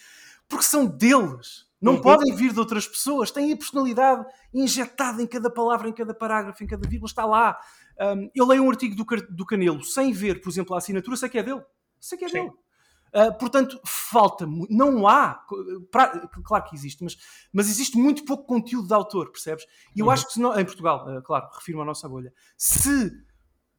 [0.49, 1.67] porque são deles.
[1.81, 2.01] Não uhum.
[2.01, 3.31] podem vir de outras pessoas.
[3.31, 7.09] Têm a personalidade injetada em cada palavra, em cada parágrafo, em cada vírgula.
[7.09, 7.59] Está lá.
[8.01, 11.29] Um, eu leio um artigo do, do Canelo sem ver, por exemplo, a assinatura, sei
[11.29, 11.63] que é dele.
[12.01, 12.35] Sei que é Sim.
[12.35, 12.53] dele.
[13.15, 15.45] Uh, portanto, falta, não há,
[15.91, 17.17] pra, claro que existe, mas,
[17.53, 19.65] mas existe muito pouco conteúdo de autor, percebes?
[19.95, 20.13] E eu uhum.
[20.13, 23.11] acho que, se não, em Portugal, uh, claro, refiro à nossa bolha, se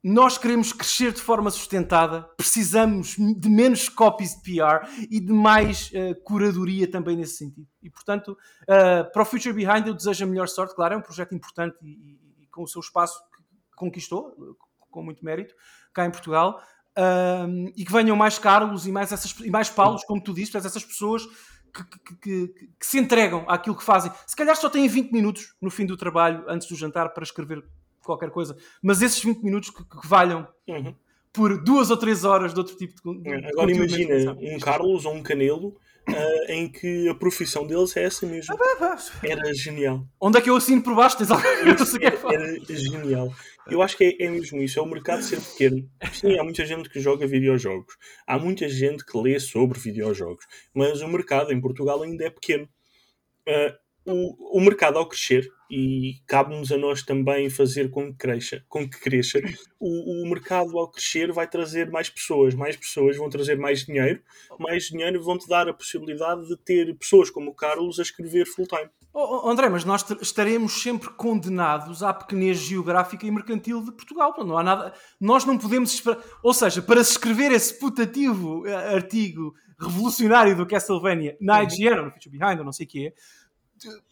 [0.03, 5.91] nós queremos crescer de forma sustentada, precisamos de menos copies de PR e de mais
[5.91, 7.67] uh, curadoria também nesse sentido.
[7.83, 11.35] E, portanto, para o Future Behind eu desejo a melhor sorte, claro, é um projeto
[11.35, 13.43] importante e, e, e com o seu espaço que
[13.75, 14.57] conquistou,
[14.89, 15.53] com muito mérito,
[15.93, 16.61] cá em Portugal
[16.97, 20.53] um, e que venham mais Carlos e mais, essas, e mais Paulos, como tu dizes,
[20.55, 21.25] essas pessoas
[21.73, 22.47] que, que, que,
[22.79, 24.11] que, se entregam àquilo que fazem.
[24.25, 27.63] Se calhar só têm 20 minutos no fim do trabalho, antes do jantar, para escrever
[28.03, 30.95] qualquer coisa, mas esses 20 minutos que, valham uhum.
[31.31, 35.13] por duas ou três horas de outro tipo de, de Agora imagina um Carlos ou
[35.13, 35.77] um Canelo
[36.09, 38.55] uh, em que a profissão deles é essa mesmo.
[38.81, 40.05] Ah, era genial.
[40.19, 41.17] Onde é que eu assino por baixo?
[41.17, 43.31] Tens era genial.
[43.71, 45.89] Eu acho que é, é, mesmo isso, é o mercado ser pequeno.
[46.13, 51.01] Sim, há muita gente que joga videojogos, há muita gente que lê sobre videojogos, mas
[51.01, 52.67] o mercado em Portugal ainda é pequeno.
[53.47, 58.63] Uh, o, o mercado ao crescer, e cabe-nos a nós também fazer com que cresça,
[58.67, 59.39] com que cresça.
[59.79, 64.21] O, o, mercado ao crescer vai trazer mais pessoas, mais pessoas vão trazer mais dinheiro,
[64.57, 68.89] mais dinheiro vão-te dar a possibilidade de ter pessoas como o Carlos a escrever full-time.
[69.11, 74.33] Oh, André, mas nós estaremos sempre condenados à pequenez geográfica e mercantil de Portugal.
[74.45, 74.93] Não há nada.
[75.19, 76.19] Nós não podemos esperar.
[76.43, 82.05] Ou seja, para se escrever esse putativo eh, artigo revolucionário do Castlevania na IGN ou
[82.05, 83.13] no Future Behind ou não sei o quê,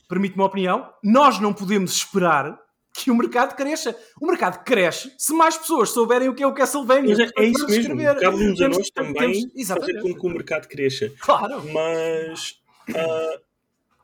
[0.07, 2.57] permite-me uma opinião, nós não podemos esperar
[2.93, 3.95] que o mercado cresça.
[4.19, 7.15] O mercado cresce se mais pessoas souberem o que é o Castlevania.
[7.15, 7.95] Mas é, é isso mesmo.
[8.19, 9.13] Cabe-nos a nós também
[9.53, 11.11] temos, fazer com que o mercado cresça.
[11.19, 11.61] Claro.
[11.71, 12.55] Mas
[12.89, 13.46] uh,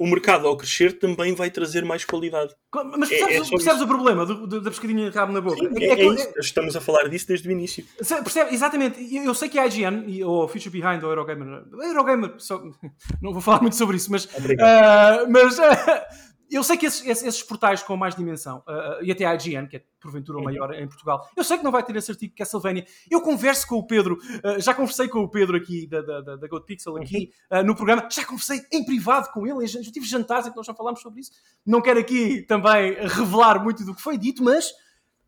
[0.04, 2.54] o mercado ao crescer também vai trazer mais qualidade.
[2.98, 5.56] Mas percebes, é, é percebes o problema do, do, da pescadinha de rabo na boca?
[5.56, 7.86] Sim, é, é, é Estamos a falar disso desde o início.
[7.98, 9.16] Percebe, exatamente.
[9.16, 12.62] Eu sei que a IGN, ou Future Behind, ou Eurogamer, Eurogamer, só,
[13.24, 15.64] não vou falar muito sobre isso, mas, uh, mas uh,
[16.56, 19.78] eu sei que esses, esses, portais com mais dimensão, uh, e até a IGN, que
[19.78, 22.38] é porventura o maior em Portugal, eu sei que não vai ter esse artigo de
[22.38, 22.86] Castlevania.
[23.10, 26.48] Eu converso com o Pedro, uh, já conversei com o Pedro aqui da, da, da,
[26.48, 30.52] GoPixel aqui uh, no programa, já conversei em privado com ele, já tive jantares em
[30.52, 31.32] que nós já falámos sobre isso.
[31.66, 34.74] Não quero aqui também revelar muito do que foi dito, mas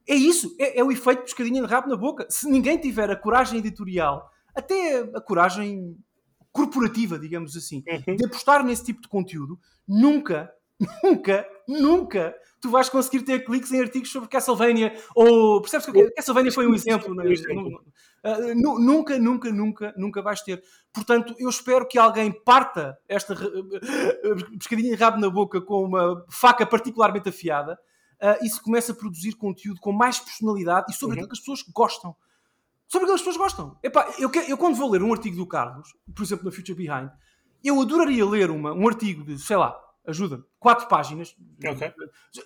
[0.08, 2.28] é isso, é, é o efeito de pescadinha de rabo na boca.
[2.30, 5.98] Se ninguém tiver a coragem editorial, até a coragem
[6.52, 8.16] corporativa, digamos assim, uhum.
[8.16, 10.50] de apostar nesse tipo de conteúdo, nunca
[11.04, 12.36] nunca, nunca
[12.66, 16.74] tu vais conseguir ter cliques em artigos sobre Castlevania ou percebes que Castlevania foi um
[16.74, 17.24] exemplo, né?
[17.26, 20.64] uh, nunca, nunca, nunca, nunca vais ter.
[20.92, 26.26] Portanto, eu espero que alguém parta esta uh, pescadinha de rabo na boca com uma
[26.30, 27.78] faca particularmente afiada
[28.22, 31.24] uh, e se comece a produzir conteúdo com mais personalidade e sobre uhum.
[31.24, 32.16] aquilo que as pessoas gostam.
[32.88, 33.78] Sobre aquilo que as pessoas gostam.
[33.84, 37.12] Epá, eu, eu quando vou ler um artigo do Carlos, por exemplo, na Future Behind,
[37.64, 41.91] eu adoraria ler uma, um artigo de, sei lá, ajuda quatro páginas okay.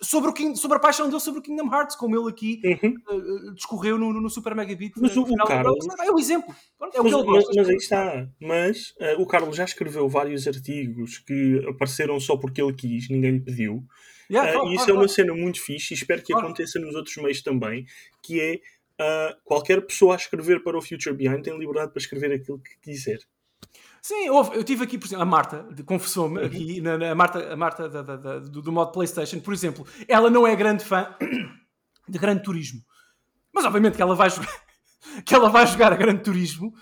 [0.01, 2.95] sobre, o King, sobre a paixão dele sobre o Kingdom Hearts, como ele aqui uhum.
[3.09, 4.93] uh, discorreu no, no, Super Mega Beat.
[4.97, 5.87] Mas o, o Carlos...
[5.99, 6.55] É um exemplo.
[6.93, 8.29] É mas, mas, mas, aí está.
[8.41, 13.31] Mas uh, o Carlos já escreveu vários artigos que apareceram só porque ele quis, ninguém
[13.31, 13.83] lhe pediu.
[14.29, 15.13] Yeah, uh, claro, e isso claro, é uma claro.
[15.13, 17.85] cena muito fixe e espero que aconteça nos outros meios também,
[18.23, 18.59] que é
[19.45, 23.19] qualquer pessoa a escrever para o Future Behind tem liberdade para escrever aquilo que quiser.
[24.01, 26.45] Sim, houve, eu tive aqui, por exemplo, a Marta, confessou-me uhum.
[26.45, 29.53] aqui, na, na, a Marta, a Marta da, da, da, do, do modo PlayStation, por
[29.53, 31.15] exemplo, ela não é grande fã
[32.07, 32.81] de Grande Turismo.
[33.53, 34.63] Mas obviamente que ela vai jogar,
[35.25, 36.73] que ela vai jogar a Grande Turismo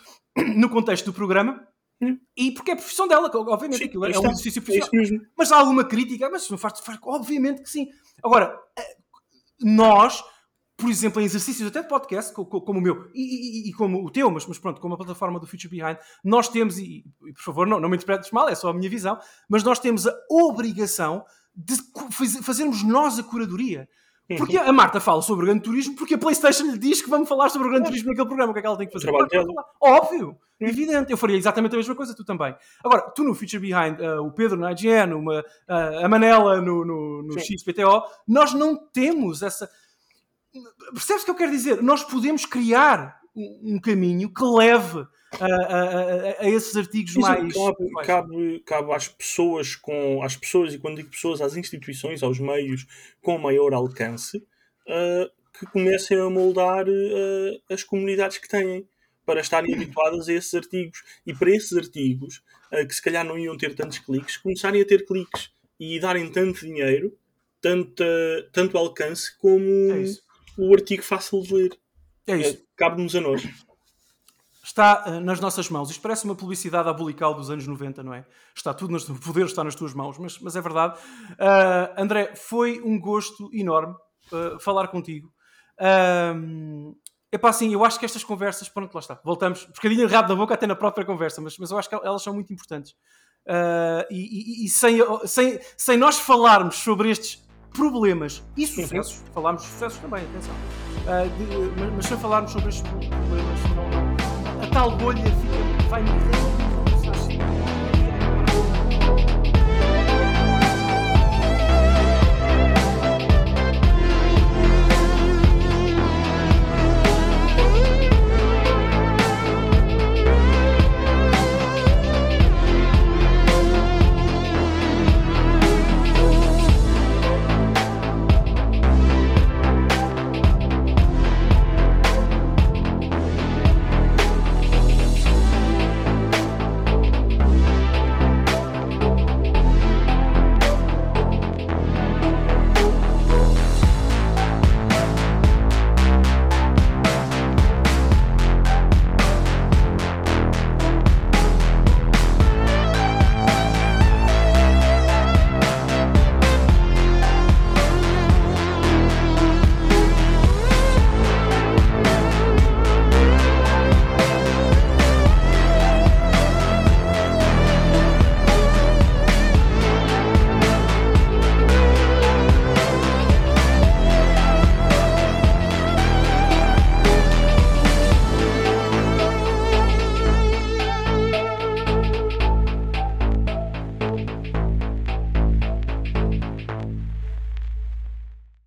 [0.56, 1.68] no contexto do programa.
[1.99, 2.19] Hum.
[2.35, 5.03] E porque é a profissão dela, obviamente, sim, aquilo é, é um exercício profissional.
[5.03, 6.30] É mas há alguma crítica?
[6.30, 7.88] Mas não faz, faz, obviamente que sim.
[8.23, 8.98] Agora, eh,
[9.61, 10.23] nós
[10.77, 14.11] por exemplo, em exercícios até de podcast, como o meu e, e, e, como o
[14.11, 17.41] teu, mas, mas pronto, como a plataforma do Future Behind, nós temos, e, e por
[17.41, 20.13] favor, não, não me interpretes mal, é só a minha visão, mas nós temos a
[20.29, 21.25] obrigação
[21.55, 21.75] de
[22.43, 23.89] fazermos nós a curadoria.
[24.37, 27.29] Porque a Marta fala sobre o grande turismo, porque a PlayStation lhe diz que vamos
[27.29, 28.51] falar sobre o grande turismo naquele programa.
[28.51, 29.09] O que é que ela tem que fazer?
[29.81, 31.11] Óbvio, evidente.
[31.11, 32.53] Eu faria exatamente a mesma coisa, tu também.
[32.83, 36.83] Agora, tu no Future Behind, uh, o Pedro na IGN, uma, uh, a Manela no,
[36.83, 39.69] no, no XPTO, nós não temos essa
[40.93, 41.81] Percebes o que eu quero dizer?
[41.81, 45.05] Nós podemos criar um caminho que leve
[45.39, 47.53] a, a, a esses artigos Isso mais.
[47.53, 52.39] Cabe, cabe, cabe, às pessoas com às pessoas, e quando digo pessoas, às instituições, aos
[52.39, 52.85] meios
[53.21, 58.88] com maior alcance, uh, que comecem a moldar uh, as comunidades que têm
[59.25, 61.03] para estarem habituadas a esses artigos.
[61.25, 64.85] E para esses artigos, uh, que se calhar não iam ter tantos cliques, começarem a
[64.85, 67.15] ter cliques e darem tanto dinheiro,
[67.61, 68.03] tanto,
[68.51, 69.91] tanto alcance como.
[69.91, 70.26] É
[70.57, 71.79] o artigo fácil de ler.
[72.25, 72.55] É isso.
[72.55, 73.47] É, Cabe-nos a nós.
[74.63, 75.89] Está uh, nas nossas mãos.
[75.89, 78.25] Isto parece uma publicidade abulical dos anos 90, não é?
[78.53, 80.99] Está tudo, nas, o poder está nas tuas mãos, mas, mas é verdade.
[81.34, 83.95] Uh, André, foi um gosto enorme
[84.31, 85.31] uh, falar contigo.
[87.31, 90.35] Epá, assim, eu acho que estas conversas, pronto, lá está, voltamos, um bocadinho errado da
[90.35, 92.93] boca até na própria conversa, mas, mas eu acho que elas são muito importantes.
[93.45, 97.47] Uh, e, e, e sem, sem, sem nós falarmos sobre estes
[97.77, 100.55] problemas e sucessos, falámos de sucessos também, atenção,
[101.05, 106.01] uh, de, mas, mas se falarmos sobre estes problemas, não, a tal bolha fica, vai
[106.01, 106.66] morrer